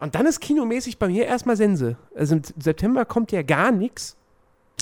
[0.00, 1.96] Und dann ist kinomäßig bei mir erstmal Sense.
[2.14, 4.16] Also im September kommt ja gar nichts.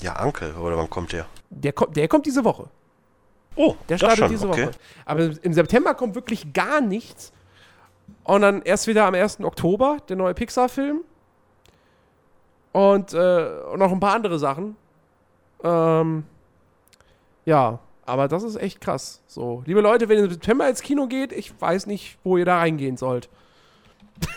[0.01, 1.25] Ja, Ankel, oder wann kommt der?
[1.49, 2.69] Der, kommt- der kommt diese Woche.
[3.57, 4.67] Oh, Der startet schon, diese okay.
[4.67, 4.71] Woche.
[5.05, 7.33] Aber im September kommt wirklich gar nichts.
[8.23, 9.41] Und dann erst wieder am 1.
[9.41, 11.01] Oktober der neue Pixar-Film.
[12.71, 14.75] Und, äh, und noch ein paar andere Sachen.
[15.63, 16.23] Ähm,
[17.45, 19.21] ja, aber das ist echt krass.
[19.27, 22.45] So, liebe Leute, wenn ihr im September ins Kino geht, ich weiß nicht, wo ihr
[22.45, 23.29] da reingehen sollt.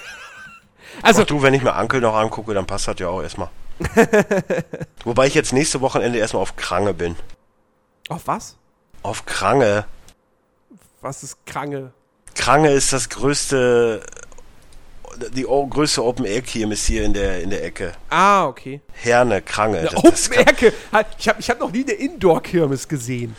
[1.02, 3.50] also, Ach du, wenn ich mir Ankel noch angucke, dann passt das ja auch erstmal.
[5.04, 7.16] Wobei ich jetzt nächste Wochenende erstmal auf Krange bin.
[8.08, 8.56] auf was?
[9.02, 9.84] Auf Krange.
[11.00, 11.92] Was ist Krange?
[12.34, 14.02] Krange ist das größte,
[15.34, 17.92] die größte Open-Air-Kirmes hier in der, in der Ecke.
[18.10, 18.80] Ah, okay.
[18.92, 19.78] Herne, Krange.
[19.80, 20.78] Eine kann- Open-Air-Kirmes.
[21.18, 23.34] Ich habe ich hab noch nie eine Indoor-Kirmes gesehen.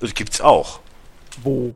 [0.00, 0.80] das gibt's auch.
[1.42, 1.74] Wo?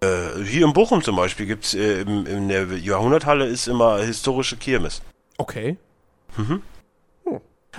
[0.00, 4.56] Äh, hier in Bochum zum Beispiel gibt's äh, im, in der Jahrhunderthalle ist immer historische
[4.56, 5.02] Kirmes.
[5.38, 5.76] Okay.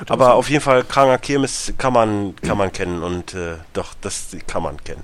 [0.07, 4.27] Aber auf jeden Fall Kranger Kirmes kann man kann man kennen und äh, doch das
[4.47, 5.03] kann man kennen.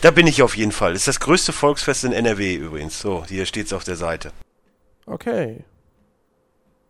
[0.00, 0.92] Da bin ich auf jeden Fall.
[0.92, 3.00] Das ist das größte Volksfest in NRW übrigens.
[3.00, 4.32] So, hier steht's auf der Seite.
[5.06, 5.64] Okay.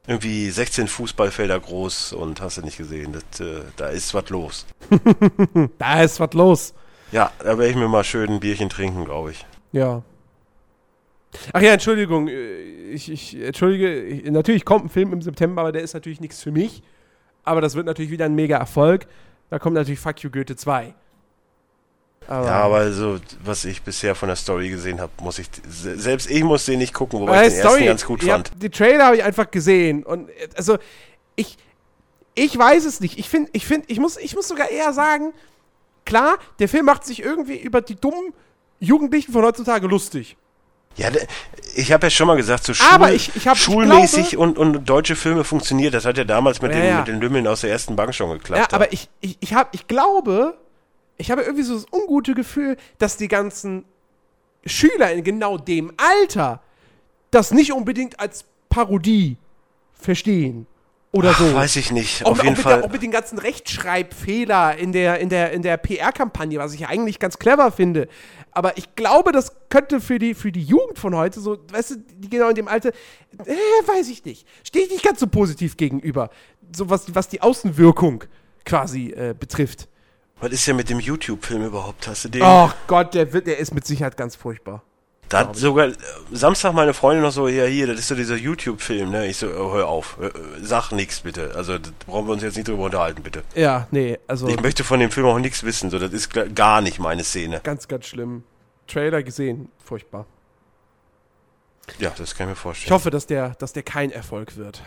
[0.06, 3.12] Irgendwie 16 Fußballfelder groß und hast du nicht gesehen.
[3.12, 4.66] Das, äh, da ist was los.
[5.78, 6.74] Da ist was los.
[7.12, 9.46] Ja, da werde ich mir mal schön ein Bierchen trinken, glaube ich.
[9.72, 10.02] Ja.
[11.52, 12.28] Ach ja, Entschuldigung.
[12.28, 16.20] äh, Ich, ich entschuldige, ich, natürlich kommt ein Film im September, aber der ist natürlich
[16.20, 16.82] nichts für mich.
[17.44, 19.06] Aber das wird natürlich wieder ein mega Erfolg.
[19.50, 20.94] Da kommt natürlich Fuck You Goethe 2.
[22.26, 25.98] Aber, Ja, aber so, was ich bisher von der Story gesehen habe, muss ich, se-
[25.98, 28.50] selbst ich muss den nicht gucken, wobei Aber ich den ersten ganz gut fand.
[28.62, 30.02] Die Trailer habe ich einfach gesehen.
[30.04, 30.76] Und äh, also,
[31.36, 31.56] ich,
[32.34, 33.18] ich weiß es nicht.
[33.18, 35.32] Ich finde, ich finde, ich muss, ich muss sogar eher sagen,
[36.04, 38.34] klar, der Film macht sich irgendwie über die dummen
[38.80, 40.36] Jugendlichen von heutzutage lustig.
[40.96, 41.10] Ja,
[41.76, 44.84] ich habe ja schon mal gesagt, so Schul- ich- ich hab- schulmäßig glaube- und, und
[44.88, 45.94] deutsche Filme funktioniert.
[45.94, 46.98] Das hat ja damals mit, Ja, den, ja.
[46.98, 48.72] mit den Lümmeln aus der ersten Bank schon geklappt.
[48.72, 50.54] Ja, aber ich, ich, ich, hab, ich glaube,
[51.16, 53.84] ich habe irgendwie so das ungute Gefühl, dass die ganzen
[54.66, 56.60] Schüler in genau dem Alter
[57.30, 59.36] das nicht unbedingt als Parodie
[59.94, 60.66] verstehen.
[61.10, 61.54] Oder Ach, so.
[61.54, 62.24] weiß ich nicht.
[62.24, 62.76] Auch, Auf auch jeden mit Fall.
[62.80, 66.80] Der, auch mit den ganzen Rechtschreibfehler in der, in der, in der PR-Kampagne, was ich
[66.80, 68.08] ja eigentlich ganz clever finde.
[68.52, 71.94] Aber ich glaube, das könnte für die, für die Jugend von heute, so, weißt du,
[72.16, 72.90] die genau in dem Alter,
[73.44, 73.52] äh,
[73.86, 74.46] weiß ich nicht.
[74.64, 76.30] Stehe ich nicht ganz so positiv gegenüber.
[76.76, 78.24] So was, was die Außenwirkung
[78.66, 79.88] quasi äh, betrifft.
[80.40, 82.06] was ist denn mit dem YouTube-Film überhaupt?
[82.06, 82.42] Hast du den?
[82.42, 84.82] Oh Gott, der, wird, der ist mit Sicherheit ganz furchtbar.
[85.28, 85.94] Da hat sogar äh,
[86.32, 89.26] Samstag meine Freundin noch so, ja hier, das ist so dieser YouTube-Film, ne?
[89.26, 90.30] Ich so, oh, hör auf, äh,
[90.62, 91.52] sag nix bitte.
[91.54, 91.76] Also
[92.06, 93.42] brauchen wir uns jetzt nicht drüber unterhalten, bitte.
[93.54, 96.80] Ja, nee, also Ich möchte von dem Film auch nichts wissen, so das ist gar
[96.80, 97.60] nicht meine Szene.
[97.62, 98.44] ganz, ganz schlimm.
[98.86, 100.26] Trailer gesehen, furchtbar.
[101.98, 102.94] Ja, das kann ich mir Ich vorstellen.
[102.94, 104.82] hoffe, dass der, dass der kein Erfolg wird.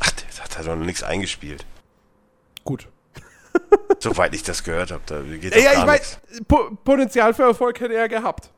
[0.00, 1.64] Ach, der hat doch noch nichts eingespielt.
[2.64, 2.88] Gut.
[3.98, 6.20] Soweit ich das gehört habe, da geht Ja, ja, ich nichts.
[6.46, 8.50] po Potenzial für Erfolg hätte er gehabt.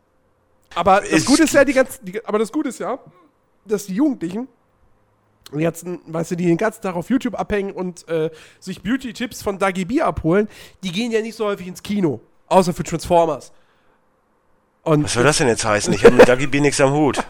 [0.74, 2.98] Aber das Es Gute ist ja, die ganzen, die, aber das Gute ist ja,
[3.64, 4.48] dass die Jugendlichen,
[5.52, 9.42] die ganzen, weißt du, die den ganzen Tag auf YouTube abhängen und äh, sich Beauty-Tipps
[9.42, 10.48] von Dagi B abholen,
[10.82, 12.20] die gehen ja nicht so häufig ins Kino.
[12.48, 13.52] Außer für Transformers.
[14.82, 15.92] Und, Was soll das denn jetzt heißen?
[15.92, 17.22] Ich habe mit Dagi B nichts am Hut.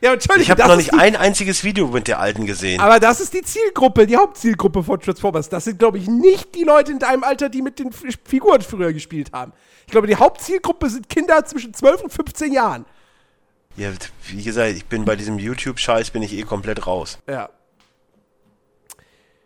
[0.00, 0.42] Ja, natürlich.
[0.42, 2.80] Ich habe noch nicht ein einziges Video mit der alten gesehen.
[2.80, 5.48] Aber das ist die Zielgruppe, die Hauptzielgruppe von Transformers.
[5.48, 8.92] Das sind, glaube ich, nicht die Leute in deinem Alter, die mit den Figuren früher
[8.92, 9.52] gespielt haben.
[9.86, 12.84] Ich glaube, die Hauptzielgruppe sind Kinder zwischen 12 und 15 Jahren.
[13.76, 13.90] Ja,
[14.28, 17.18] wie gesagt, ich bin bei diesem YouTube-Scheiß bin ich eh komplett raus.
[17.28, 17.50] Ja.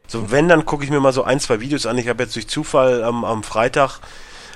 [0.07, 1.99] So, wenn, dann gucke ich mir mal so ein, zwei Videos an.
[1.99, 4.01] Ich habe jetzt durch Zufall am, am Freitag,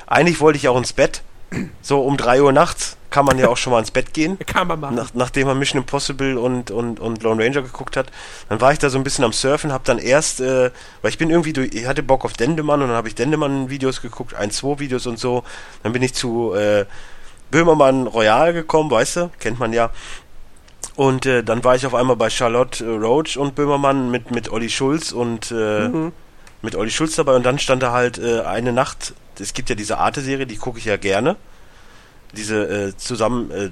[0.07, 1.23] eigentlich wollte ich auch ins Bett.
[1.83, 4.39] So um 3 Uhr nachts kann man ja auch schon mal ins Bett gehen.
[4.47, 4.97] Kann man machen.
[4.97, 8.11] Nach, nachdem man Mission Impossible und, und, und Lone Ranger geguckt hat,
[8.49, 10.71] dann war ich da so ein bisschen am Surfen, hab dann erst, äh,
[11.03, 14.01] weil ich bin irgendwie durch, ich hatte Bock auf Dendemann und dann habe ich Dendemann-Videos
[14.01, 15.45] geguckt, ein, zwei Videos und so.
[15.83, 16.87] Dann bin ich zu äh,
[17.51, 19.91] Böhmermann Royal gekommen, weißt du, kennt man ja.
[20.97, 24.51] Und äh, dann war ich auf einmal bei Charlotte äh, Roach und Böhmermann mit, mit
[24.51, 25.89] Olli Schulz und äh,
[26.63, 29.75] mit Olli Schulz dabei und dann stand da halt äh, eine Nacht, es gibt ja
[29.77, 31.37] diese Arte-Serie, die gucke ich ja gerne.
[32.33, 33.71] Diese äh, zusammen äh,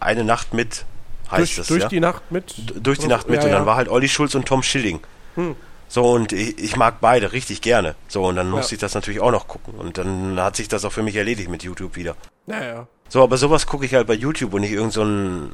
[0.00, 0.84] eine Nacht mit
[1.30, 1.88] heißt durch das durch ja?
[1.88, 2.54] die Nacht mit.
[2.56, 3.56] D- durch die Nacht mit ja, und ja.
[3.58, 5.00] dann war halt Olli Schulz und Tom Schilling.
[5.34, 5.54] Hm.
[5.90, 7.94] So, und ich, ich mag beide richtig gerne.
[8.08, 8.76] So, und dann musste Ja.
[8.76, 9.74] ich das natürlich auch noch gucken.
[9.74, 12.14] Und dann hat sich das auch für mich erledigt mit YouTube wieder.
[12.46, 12.86] Naja.
[13.08, 15.50] So, aber sowas gucke ich halt bei YouTube und nicht irgend so ein.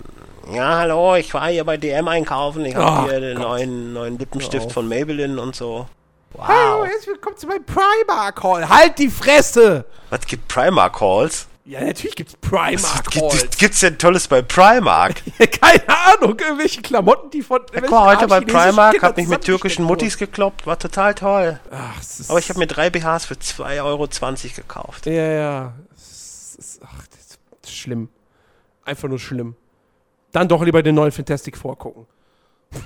[0.52, 2.64] Ja, hallo, ich war hier bei DM einkaufen.
[2.64, 3.46] Ich habe hier den Gott.
[3.46, 4.72] neuen, neuen Lippenstift auf.
[4.72, 5.86] von Maybelline und so.
[6.36, 6.86] Hallo, Wow.
[6.86, 8.68] herzlich willkommen zu meinem Primark-Haul.
[8.68, 9.84] Halt die Fresse!
[10.10, 11.46] Was gibt Primark Halls?
[11.66, 13.40] Ja, natürlich gibt's Was Primark-Halls.
[13.40, 15.22] gibt, gibt's denn Tolles bei Primark?
[15.60, 17.62] Keine Ahnung, irgendwelche Klamotten, die von.
[17.72, 21.58] Ich war heute bei Primark, hab mich mit türkischen Muttis gekloppt, war total toll.
[21.70, 21.94] Ach,
[22.28, 24.08] Aber ich habe mir drei BHs für 2,20 Euro
[24.54, 25.06] gekauft.
[25.06, 25.72] Ja, ja.
[25.96, 27.38] Ist, ach, das
[27.70, 28.10] ist schlimm.
[28.84, 29.56] Einfach nur schlimm.
[30.32, 32.06] Dann doch lieber den neuen Fantastic vorgucken.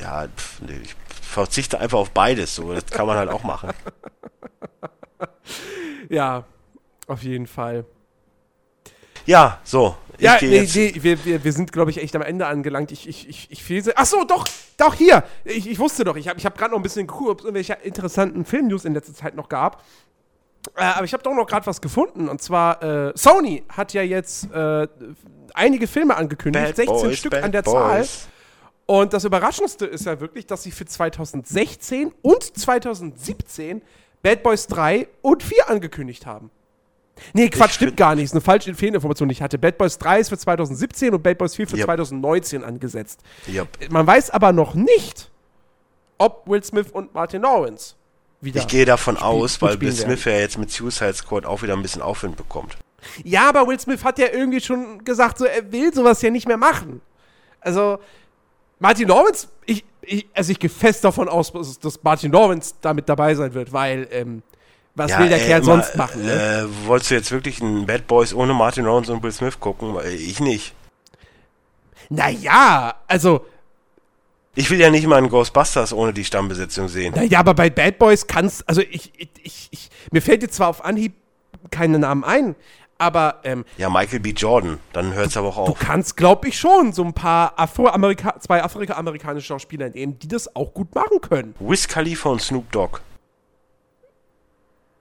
[0.00, 3.70] Ja, pf, nee, ich verzichte einfach auf beides, so, das kann man halt auch machen.
[6.08, 6.44] Ja,
[7.10, 7.84] auf jeden Fall.
[9.26, 12.46] Ja, so, ich Ja, nee, nee, wir, wir, wir sind, glaube ich, echt am Ende
[12.46, 12.92] angelangt.
[12.92, 13.92] Ich, ich, ich, ich fehle.
[13.96, 14.46] Ach so, doch,
[14.76, 15.24] doch, hier.
[15.44, 17.44] Ich, ich wusste doch, ich habe ich hab gerade noch ein bisschen geguckt, ob es
[17.44, 19.82] irgendwelche interessanten Filmnews in letzter Zeit noch gab.
[20.76, 22.28] Äh, aber ich habe doch noch gerade was gefunden.
[22.28, 24.88] Und zwar, äh, Sony hat ja jetzt äh,
[25.54, 27.98] einige Filme angekündigt, Bad 16 Boys, Stück Bad an der Zahl.
[27.98, 28.28] Boys.
[28.86, 33.82] Und das Überraschendste ist ja wirklich, dass sie für 2016 und 2017
[34.22, 36.50] Bad Boys 3 und 4 angekündigt haben.
[37.32, 38.24] Nee, Quatsch, Ich stimmt gar nicht.
[38.24, 39.58] Ist eine falsche Fehlinformation, ich hatte.
[39.58, 41.86] Bad Boys 3 ist für 2017 und Bad Boys 4 für Yep.
[41.86, 43.20] 2019 angesetzt.
[43.46, 43.64] Ja.
[43.90, 45.30] Man weiß aber noch nicht,
[46.18, 47.94] ob Will Smith und Martin Lawrence
[48.40, 48.60] wieder.
[48.60, 51.82] Ich gehe davon aus, weil Bill Smith ja jetzt mit Suicide Squad auch wieder ein
[51.82, 52.76] bisschen Aufwind bekommt.
[53.24, 56.46] Ja, aber Will Smith hat ja irgendwie schon gesagt, so, er will sowas ja nicht
[56.46, 57.00] mehr machen.
[57.60, 57.98] Also,
[58.78, 63.08] Martin Lawrence, ich, ich, also ich gehe fest davon aus, dass, dass Martin Lawrence damit
[63.08, 64.42] dabei sein wird, weil, ähm,
[64.94, 66.24] was will der ey, Kerl sonst machen?
[66.24, 66.32] Ne?
[66.32, 69.94] Äh, wolltest du jetzt wirklich einen Bad Boys ohne Martin Lawrence und Will Smith gucken?
[69.94, 70.74] Weil Ich nicht.
[72.08, 73.46] Naja, also,
[74.56, 77.14] Ich will ja nicht mal einen Ghostbusters ohne die Stammbesetzung sehen.
[77.14, 80.68] naja, aber bei Bad Boys kannst, also ich, ich, ich, ich, mir fällt jetzt zwar
[80.68, 81.14] auf Anhieb
[81.70, 82.56] keine Namen ein,
[82.98, 84.30] aber ähm, Ja, Michael B.
[84.30, 85.78] Jordan, dann hört es aber auch du auf.
[85.78, 90.74] kannst, glaube ich, schon so ein paar Afroamerika zwei afrika-amerikanische Schauspieler nehmen, die das auch
[90.74, 91.54] gut machen können.
[91.60, 93.00] Wiz Khalifa und Snoop Dogg.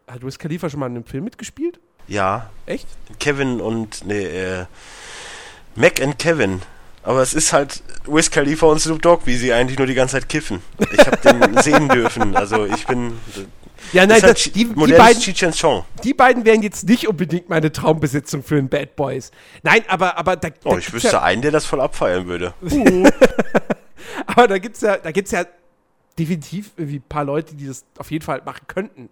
[0.10, 1.80] Hat Wiz Khalifa schon mal in einem Film mitgespielt?
[2.08, 2.88] Ja, Echt?
[3.20, 4.66] Kevin und, nee, äh,
[5.76, 6.62] Mac and Kevin.
[7.04, 10.14] Aber es ist halt Wiz Khalifa und Snoop Dogg, wie sie eigentlich nur die ganze
[10.14, 10.62] Zeit kiffen.
[10.92, 12.36] Ich habe den sehen dürfen.
[12.36, 13.14] Also ich bin.
[13.94, 15.86] Ja, nein, halt das, Chi- die, die, beiden, Chong.
[16.04, 19.32] die beiden wären jetzt nicht unbedingt meine Traumbesetzung für ein Bad Boys.
[19.64, 22.54] Nein, aber, aber da, Oh, da ich wüsste ja, einen, der das voll abfeiern würde.
[24.26, 25.46] aber da gibt's ja, da gibt's ja
[26.18, 29.10] definitiv irgendwie ein paar Leute, die das auf jeden Fall machen könnten.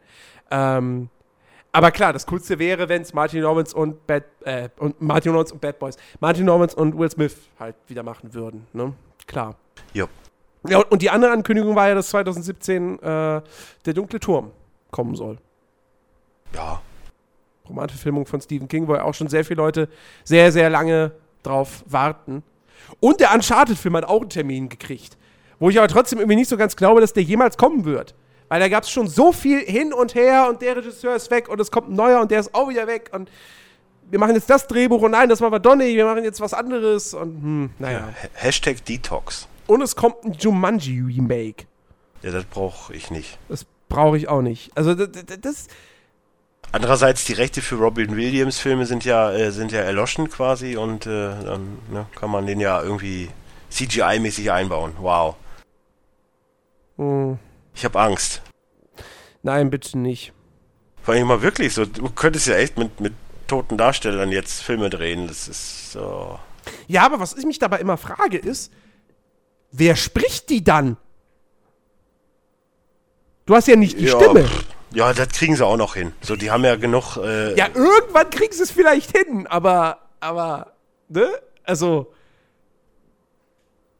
[0.51, 1.09] Ähm,
[1.71, 5.53] aber klar, das Coolste wäre, wenn es Martin Lawrence und Bad, äh, und Martin Lawrence
[5.53, 8.93] und Bad Boys, Martin Lawrence und Will Smith halt wieder machen würden, ne?
[9.27, 9.55] Klar.
[9.93, 10.07] Jo.
[10.67, 13.41] Ja, und die andere Ankündigung war ja, dass 2017 äh,
[13.85, 14.51] der dunkle Turm
[14.91, 15.37] kommen soll.
[16.55, 16.81] Ja.
[17.69, 19.89] Romanverfilmung von Stephen King, wo ja auch schon sehr viele Leute
[20.23, 21.11] sehr, sehr lange
[21.43, 22.43] drauf warten.
[22.99, 25.17] Und der Uncharted-Film hat auch einen Termin gekriegt.
[25.59, 28.15] Wo ich aber trotzdem irgendwie nicht so ganz glaube, dass der jemals kommen wird.
[28.49, 31.49] Weil da gab es schon so viel hin und her und der Regisseur ist weg
[31.49, 33.29] und es kommt ein neuer und der ist auch wieder weg und
[34.09, 37.13] wir machen jetzt das Drehbuch und nein, das war Donny, wir machen jetzt was anderes
[37.13, 37.99] und hm, naja.
[37.99, 39.47] Ha- Hashtag Detox.
[39.67, 41.65] Und es kommt ein Jumanji-Remake.
[42.21, 43.37] Ja, das brauche ich nicht.
[43.49, 44.71] Das brauche ich auch nicht.
[44.75, 45.09] Also das,
[45.41, 45.67] das
[46.71, 51.05] Andererseits, die Rechte für Robin Williams Filme sind ja, äh, sind ja erloschen quasi und
[51.05, 51.09] äh,
[51.43, 53.29] dann ne, kann man den ja irgendwie
[53.71, 54.93] CGI-mäßig einbauen.
[54.99, 55.35] Wow.
[56.97, 57.39] hm,
[57.77, 58.41] Ich habe Angst.
[59.43, 60.33] nein, bitte nicht.
[61.03, 63.13] Vor allem mal wirklich so, du könntest ja echt mit, mit
[63.45, 65.27] toten Darstellern jetzt Filme drehen.
[65.27, 66.39] Das ist so.
[66.87, 68.73] Ja, aber was ich mich dabei immer frage ist,
[69.71, 70.97] wer spricht die dann?
[73.45, 74.43] Du hast ja nicht die ja, Stimme.
[74.43, 76.13] pff, ja, das kriegen sie auch noch hin.
[76.21, 77.17] So, die haben ja genug.
[77.17, 80.73] Äh, Ja, irgendwann kriegen sie es vielleicht hin, aber, aber,
[81.09, 81.29] ne?
[81.63, 82.11] Also,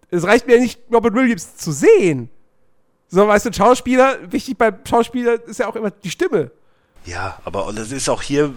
[0.10, 2.32] es reicht mir ja nicht, Robert Williams zu sehen.
[3.10, 6.52] So, weißt du, Schauspieler, wichtig beim Schauspieler ist ja auch immer die Stimme.
[7.06, 8.54] Ja, aber und das ist auch hier,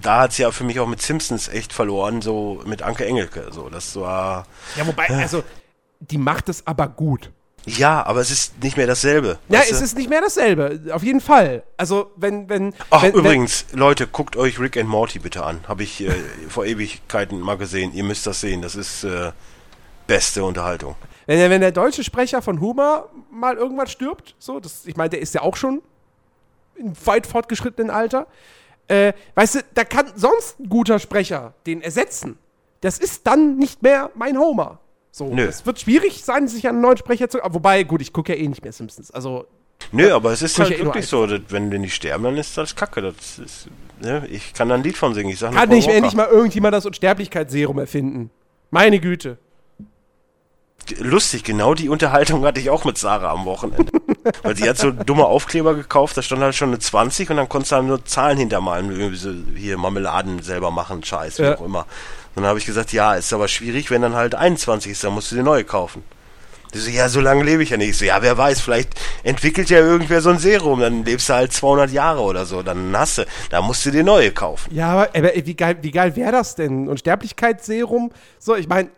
[0.00, 3.48] da hat es ja für mich auch mit Simpsons echt verloren, so mit Anke Engelke.
[3.50, 4.46] So, das war.
[4.76, 5.44] Ja, wobei, also,
[6.00, 7.30] die macht es aber gut.
[7.66, 9.38] Ja, aber es ist nicht mehr dasselbe.
[9.50, 9.84] Ja, es du?
[9.84, 11.62] ist nicht mehr dasselbe, auf jeden Fall.
[11.76, 12.72] Also, wenn, wenn.
[12.88, 15.60] Ach, wenn, übrigens, Leute, guckt euch Rick and Morty bitte an.
[15.68, 16.14] Habe ich äh,
[16.48, 17.92] vor Ewigkeiten mal gesehen.
[17.92, 18.62] Ihr müsst das sehen.
[18.62, 19.32] Das ist äh,
[20.06, 20.96] beste Unterhaltung.
[21.28, 25.10] Wenn der, wenn der deutsche Sprecher von Humor mal irgendwann stirbt, so, das, ich meine,
[25.10, 25.82] der ist ja auch schon
[26.74, 28.26] in weit fortgeschrittenen Alter,
[28.88, 32.38] äh, weißt du, da kann sonst ein guter Sprecher den ersetzen.
[32.80, 34.80] Das ist dann nicht mehr mein Homer.
[35.10, 35.44] So, Nö.
[35.44, 37.40] es wird schwierig sein, sich an einen neuen Sprecher zu.
[37.42, 39.10] Wobei, gut, ich gucke ja eh nicht mehr Simpsons.
[39.10, 39.44] Also,
[39.92, 42.38] Nö, aber es ist halt ja eh wirklich so, dass, wenn, wenn die sterben, dann
[42.38, 43.02] ist das Kacke.
[43.02, 43.68] Das ist,
[44.00, 44.26] ne?
[44.30, 45.28] Ich kann da ein Lied von singen.
[45.28, 48.30] Ich sag kann nicht endlich mal irgendjemand das Unsterblichkeitsserum erfinden.
[48.70, 49.36] Meine Güte.
[50.98, 53.92] Lustig, genau die Unterhaltung hatte ich auch mit Sarah am Wochenende.
[54.42, 57.48] Weil sie hat so dumme Aufkleber gekauft, da stand halt schon eine 20 und dann
[57.48, 61.56] konntest du halt nur Zahlen hintermalen, irgendwie so hier Marmeladen selber machen, Scheiß, wie Ja.
[61.56, 61.86] auch immer.
[62.34, 65.30] Dann habe ich gesagt, ja, ist aber schwierig, wenn dann halt 21 ist, dann musst
[65.32, 66.02] du dir neue kaufen.
[66.74, 67.88] Die so, ja, so lange lebe ich ja nicht.
[67.90, 68.90] Ich so, ja, wer weiß, vielleicht
[69.22, 72.92] entwickelt ja irgendwer so ein Serum, dann lebst du halt 200 Jahre oder so, dann
[72.92, 74.72] du, da musst du dir neue kaufen.
[74.74, 76.88] Ja, aber, aber wie geil, wie geil wäre das denn?
[76.88, 78.10] Unsterblichkeitsserum?
[78.38, 78.90] So, ich meine,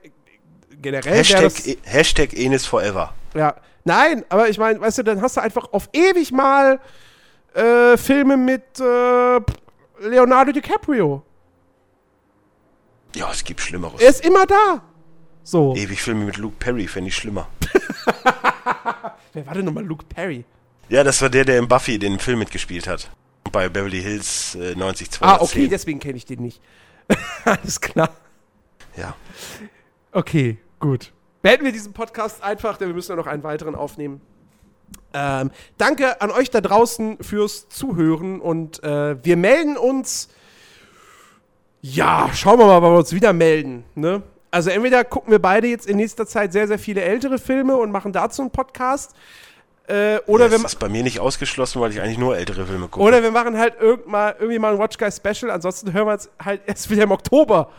[0.81, 1.67] generell Hashtag, das.
[1.67, 3.15] E- Hashtag Enis Forever.
[3.35, 3.57] Ja.
[3.85, 6.81] Nein, aber ich meine, weißt du, dann hast du einfach auf ewig mal
[7.55, 9.41] äh, Filme mit äh,
[10.01, 11.23] Leonardo DiCaprio.
[13.17, 14.01] Ja, es gibt Schlimmeres.
[14.01, 14.83] Er ist immer da.
[15.43, 15.75] So.
[15.75, 17.49] Ewig Filme mit Luke Perry, fände ich schlimmer.
[19.33, 20.45] Wer war denn nochmal Luke Perry?
[20.89, 23.11] Ja, das war der, der im Buffy den Film mitgespielt hat.
[23.51, 25.19] Bei Beverly Hills äh, 90210.
[25.23, 26.61] Ah, okay, deswegen kenne ich den nicht.
[27.45, 28.11] Alles klar.
[28.97, 29.17] Ja.
[30.13, 31.13] Okay, gut.
[31.43, 34.21] Beenden wir diesen Podcast einfach, denn wir müssen ja noch einen weiteren aufnehmen.
[35.13, 40.29] Ähm, danke an euch da draußen fürs Zuhören und äh, wir melden uns.
[41.83, 43.85] Ja, schauen wir mal, wann wir uns wieder melden.
[43.95, 44.23] Ne?
[44.51, 47.91] Also entweder gucken wir beide jetzt in nächster Zeit sehr, sehr viele ältere Filme und
[47.91, 49.15] machen dazu einen Podcast.
[49.87, 52.67] Äh, oder, ja, wir, das ist bei mir nicht ausgeschlossen, weil ich eigentlich nur ältere
[52.67, 53.05] Filme gucke.
[53.05, 55.51] oder wir machen halt irgend mal, irgendwie mal ein Watch Guy Special.
[55.51, 57.71] Ansonsten hören wir uns halt erst wieder im Oktober.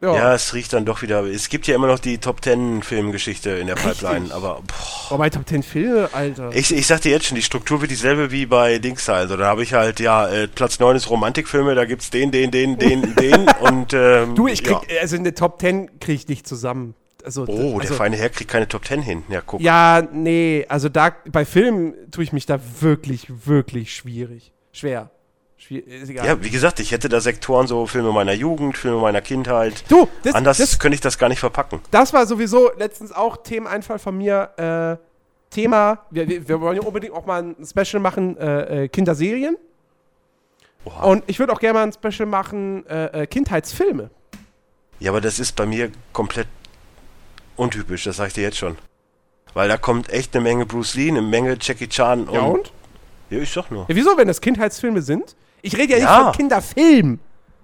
[0.00, 1.24] Ja, es riecht dann doch wieder.
[1.24, 4.34] Es gibt ja immer noch die Top Ten Filmgeschichte in der Pipeline, Richtig.
[4.34, 6.50] aber boah, Oh, bei Top 10 Filme, Alter.
[6.54, 9.30] ich, ich sag dir jetzt schon, die Struktur wird dieselbe wie bei Dings halt.
[9.30, 12.78] Da habe ich halt, ja, äh, Platz 9 ist Romantikfilme, da gibt's den, den, den,
[12.78, 15.00] den, den und ähm, Du, ich krieg, ja.
[15.00, 16.94] also eine Top 10 krieg ich nicht zusammen.
[17.22, 19.24] Also, Oh, also, der feine Herr kriegt keine Top Ten hin.
[19.28, 19.60] Ja, guck.
[19.60, 24.52] Ja, nee, also da, bei Filmen tue ich mich da wirklich, wirklich schwierig.
[24.72, 25.10] Schwer.
[25.68, 29.84] Ja, wie gesagt, ich hätte da Sektoren, so Filme meiner Jugend, Filme meiner Kindheit.
[29.88, 31.80] du, das, Anders das, könnte ich das gar nicht verpacken.
[31.90, 34.98] das war sowieso letztens auch Themeneinfall von mir.
[34.98, 35.10] Äh,
[35.50, 39.56] Thema, wir, wir, wollen ja unbedingt auch mal ein Special machen, äh, äh, Kinderserien.
[40.84, 41.04] Oha.
[41.04, 44.10] Und ich würde auch gerne mal ein Special machen, äh, äh, Kindheitsfilme.
[45.00, 46.46] Ja, aber das ist bei mir komplett
[47.56, 48.78] untypisch, das sag ich dir jetzt schon.
[49.52, 52.34] Weil da kommt echt eine Menge Bruce Lee, eine Menge Jackie Chan und.
[52.34, 52.72] Ja, und?
[53.30, 53.86] Ja, ich sag nur.
[53.88, 55.34] Ja, wieso, wenn das Kindheitsfilme sind?
[55.62, 56.24] Ich rede ja nicht Ja.
[56.24, 57.18] von Kinderfilm,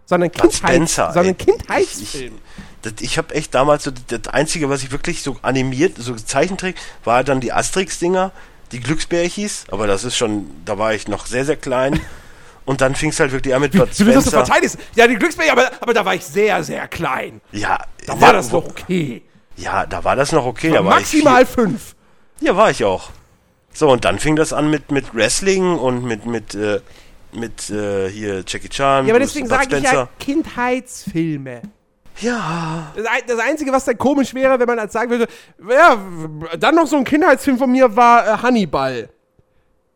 [0.05, 1.37] sondern, Spencer, sondern.
[1.37, 2.39] Kindheitsfilm.
[2.83, 6.77] Das, ich habe echt damals so, das Einzige, was ich wirklich so animiert, so Zeichentrick,
[7.05, 8.31] war dann die Asterix-Dinger,
[8.73, 12.01] die Glücksbärchis, aber das ist schon, da war ich noch sehr, sehr klein.
[12.65, 14.45] Und dann fing es halt wirklich an mit Bud Wie du das so Spencer.
[14.47, 14.77] verteidigst.
[14.97, 17.41] Ja, die Glücksbärchen, aber, aber da war ich sehr, sehr klein.
[17.53, 19.23] Ja, Da war ja, das noch okay.
[19.57, 20.71] Ja, da war das noch okay.
[20.73, 21.95] Da ich Maximal fünf.
[22.41, 23.11] Ja, war ich auch.
[23.73, 26.81] So, und dann fing das an mit, mit Wrestling und mit, mit, äh,
[27.33, 29.07] mit äh, hier Jackie Chan.
[29.07, 30.09] Ja, aber deswegen sage ich ja.
[30.19, 31.63] Kindheitsfilme.
[32.21, 32.93] Ja.
[32.97, 35.27] Das, ein- das Einzige, was dann komisch wäre, wenn man als sagen würde,
[35.69, 35.99] ja,
[36.59, 39.09] dann noch so ein Kindheitsfilm von mir war äh, Hannibal.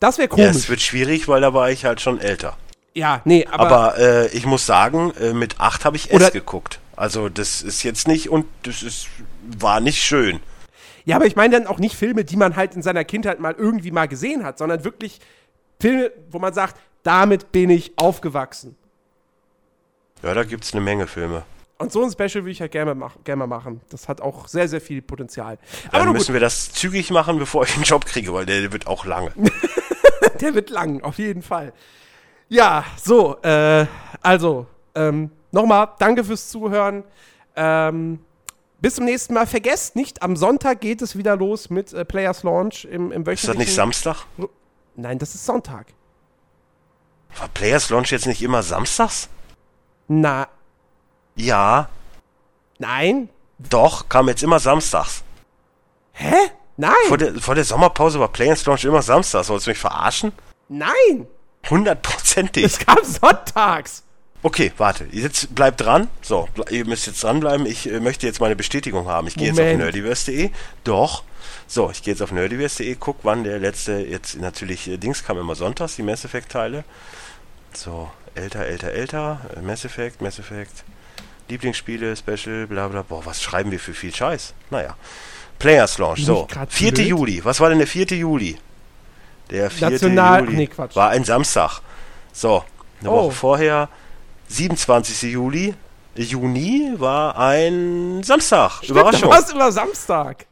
[0.00, 0.68] Das wäre Ja, es komisch.
[0.68, 2.56] wird schwierig, weil da war ich halt schon älter.
[2.94, 6.32] Ja, nee, aber, Aber, äh, ich muss sagen, äh, mit acht habe ich Oder- S
[6.32, 6.80] geguckt.
[6.96, 9.06] Also das ist jetzt nicht und das ist
[9.58, 10.40] war nicht schön.
[11.06, 13.54] ja, aber ich meine dann auch nicht Filme, die man halt in seiner Kindheit mal
[13.56, 15.18] irgendwie mal gesehen hat, sondern wirklich
[15.80, 18.76] Filme, wo man sagt, damit bin ich aufgewachsen.
[20.22, 21.44] Ja, da gibt's eine Menge Filme.
[21.78, 23.80] Und so ein Special würde ich halt gerne, mach, gerne mal machen.
[23.88, 25.56] Das hat auch sehr, sehr viel Potenzial.
[25.88, 28.70] Aber Dann müssen gut, wir das zügig machen, bevor ich einen Job kriege, weil der
[28.70, 29.32] wird auch lange.
[30.40, 31.72] der wird lang, auf jeden Fall.
[32.50, 33.86] Ja, so, äh,
[34.20, 37.02] also, ähm, nochmal, danke fürs Zuhören.
[37.56, 38.18] Ähm,
[38.82, 39.46] bis zum nächsten Mal.
[39.46, 43.26] Vergesst nicht, am Sonntag geht es wieder los mit äh, Players Launch im, im Ist
[43.26, 43.58] das wöchentlichen...
[43.58, 44.26] nicht Samstag?
[44.96, 45.86] Nein, das ist Sonntag.
[47.38, 49.28] War Players Launch jetzt nicht immer samstags?
[50.08, 50.48] Na,
[51.36, 51.88] Ja,
[52.78, 53.28] nein?
[53.58, 55.22] doch, kam jetzt immer samstags.
[56.12, 56.34] Hä?
[56.76, 59.48] Nein, Vor der, vor der Sommerpause war Players Launch immer samstags.
[59.48, 60.32] Wolltest du mich verarschen?
[60.68, 61.26] nein,
[61.68, 62.64] Hundertprozentig.
[62.64, 64.02] es kam sonntags.
[64.42, 65.04] Okay, warte.
[65.12, 66.08] Jetzt bleibt dran.
[66.22, 67.66] So, ihr müsst jetzt dranbleiben.
[67.66, 69.26] Ich äh, möchte jetzt meine Bestätigung haben.
[69.26, 70.50] Ich gehe jetzt auf nerdiverse.de.
[70.84, 71.22] Doch.
[71.66, 75.38] So, ich gehe jetzt auf nerdiverse.de, guck, wann der letzte, jetzt natürlich, äh, Dings kam
[75.38, 76.84] immer sonntags, die Mass Effect Teile.
[77.72, 79.40] So, älter, älter, älter.
[79.56, 80.84] Äh, Mass Effect, Mass Effect.
[81.48, 83.02] Lieblingsspiele, Special, bla bla.
[83.02, 84.54] Boah, was schreiben wir für viel Scheiß?
[84.70, 84.96] Naja.
[85.58, 86.46] Players Launch, so.
[86.48, 86.92] ich grad 4.
[86.92, 87.06] blöd?
[87.08, 87.44] Juli.
[87.44, 88.06] Was war denn der 4.
[88.16, 88.56] Juli?
[89.50, 89.90] Der 4.
[89.90, 90.96] National- Juli nee, Quatsch.
[90.96, 91.80] war ein Samstag.
[92.32, 92.64] So,
[93.00, 93.24] eine Oh.
[93.26, 93.88] Woche vorher,
[94.48, 95.32] 27.
[95.32, 95.74] Juli,
[96.14, 98.76] Juni war ein Samstag.
[98.78, 99.32] Stimmt, Überraschung.
[99.32, 100.46] Es immer Samstag.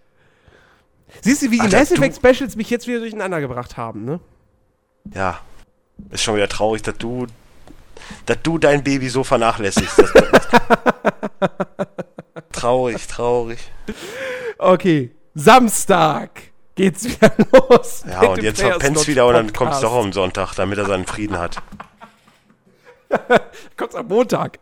[1.22, 4.04] Siehst du, wie die Alter, Mass du- Effect Specials mich jetzt wieder durcheinander gebracht haben,
[4.04, 4.20] ne?
[5.14, 5.40] Ja.
[6.10, 7.26] Ist schon wieder traurig, dass du,
[8.26, 10.02] dass du dein Baby so vernachlässigst.
[12.52, 13.58] Traurig, traurig.
[14.58, 16.30] Okay, Samstag
[16.74, 18.04] geht's wieder los.
[18.08, 21.06] Ja, und jetzt verpennst wieder und dann kommst du doch am Sonntag, damit er seinen
[21.06, 21.62] Frieden hat.
[23.76, 24.58] Kommt's am Montag.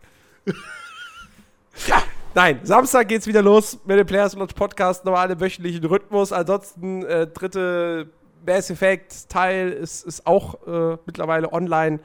[1.86, 2.02] ja.
[2.36, 6.32] Nein, Samstag geht's wieder los mit dem Players Lodge Podcast, normal im wöchentlichen Rhythmus.
[6.32, 8.10] Ansonsten, äh, dritte
[8.46, 11.98] Mass Effect Teil ist, ist auch äh, mittlerweile online.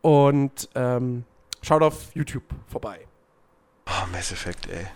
[0.00, 1.24] Und ähm,
[1.60, 3.00] schaut auf YouTube vorbei.
[3.86, 4.86] Oh, Mass Effect, ey.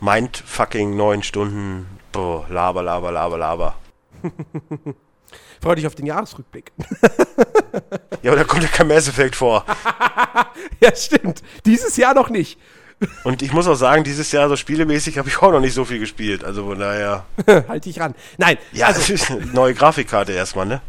[0.00, 1.86] Mind fucking neun Stunden.
[2.12, 3.74] Boah, laber, laber, laber, laber.
[5.60, 6.72] Freu dich auf den Jahresrückblick.
[8.22, 9.64] Ja, aber da kommt ja kein Mass Effect vor.
[10.80, 11.42] ja, stimmt.
[11.66, 12.58] Dieses Jahr noch nicht.
[13.24, 15.84] Und ich muss auch sagen, dieses Jahr so spielemäßig habe ich auch noch nicht so
[15.84, 16.44] viel gespielt.
[16.44, 17.24] Also von daher.
[17.68, 18.14] halt dich ran.
[18.38, 19.14] Nein, Ja, also,
[19.52, 20.80] neue Grafikkarte erstmal, ne?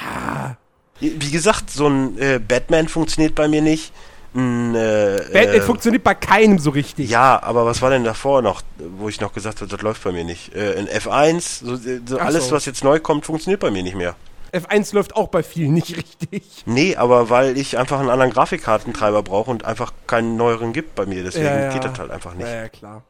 [0.00, 0.56] ja,
[1.00, 3.92] Wie gesagt, so ein äh, Batman funktioniert bei mir nicht.
[4.34, 7.10] Ein, äh, Batman äh, funktioniert bei keinem so richtig.
[7.10, 10.12] Ja, aber was war denn davor noch, wo ich noch gesagt habe, das läuft bei
[10.12, 10.54] mir nicht?
[10.54, 12.54] Äh, in F1, so, so alles, so.
[12.54, 14.14] was jetzt neu kommt, funktioniert bei mir nicht mehr.
[14.52, 16.62] F1 läuft auch bei vielen nicht richtig.
[16.66, 21.06] Nee, aber weil ich einfach einen anderen Grafikkartentreiber brauche und einfach keinen neueren gibt bei
[21.06, 21.72] mir, deswegen Ja, ja.
[21.72, 22.46] geht das halt einfach nicht.
[22.46, 23.02] Ja, ja, klar.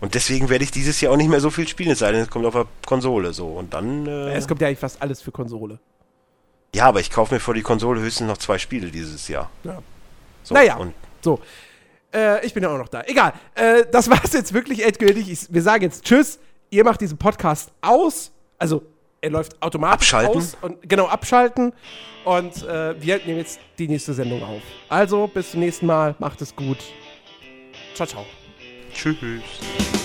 [0.00, 2.20] Und deswegen werde ich dieses Jahr auch nicht mehr so viel spielen, es sei denn,
[2.20, 3.48] es kommt auf der Konsole so.
[3.48, 4.06] Und dann.
[4.06, 5.78] Äh, Es kommt ja eigentlich fast alles für Konsole.
[6.74, 9.50] ja, aber ich kaufe mir vor die Konsole höchstens noch zwei Spiele dieses Jahr.
[9.64, 9.78] Ja.
[10.42, 10.76] So, Naja.
[10.76, 10.92] Und
[11.22, 11.40] So.
[12.14, 13.02] Äh, ich bin ja auch noch da.
[13.06, 13.32] Egal.
[13.54, 15.30] Äh, das war's jetzt wirklich endgültig.
[15.30, 16.38] Ich, wir sagen jetzt Tschüss.
[16.70, 18.30] Ihr macht diesen Podcast aus.
[18.58, 18.82] Also,
[19.26, 20.38] er läuft automatisch Abschalten.
[20.38, 20.56] aus.
[20.62, 21.72] Und, genau, abschalten.
[22.24, 24.62] Und äh, wir nehmen jetzt die nächste Sendung auf.
[24.88, 26.14] Also, bis zum nächsten Mal.
[26.18, 26.78] Macht es gut.
[27.94, 28.24] Ciao, ciao.
[28.94, 29.95] tschüss.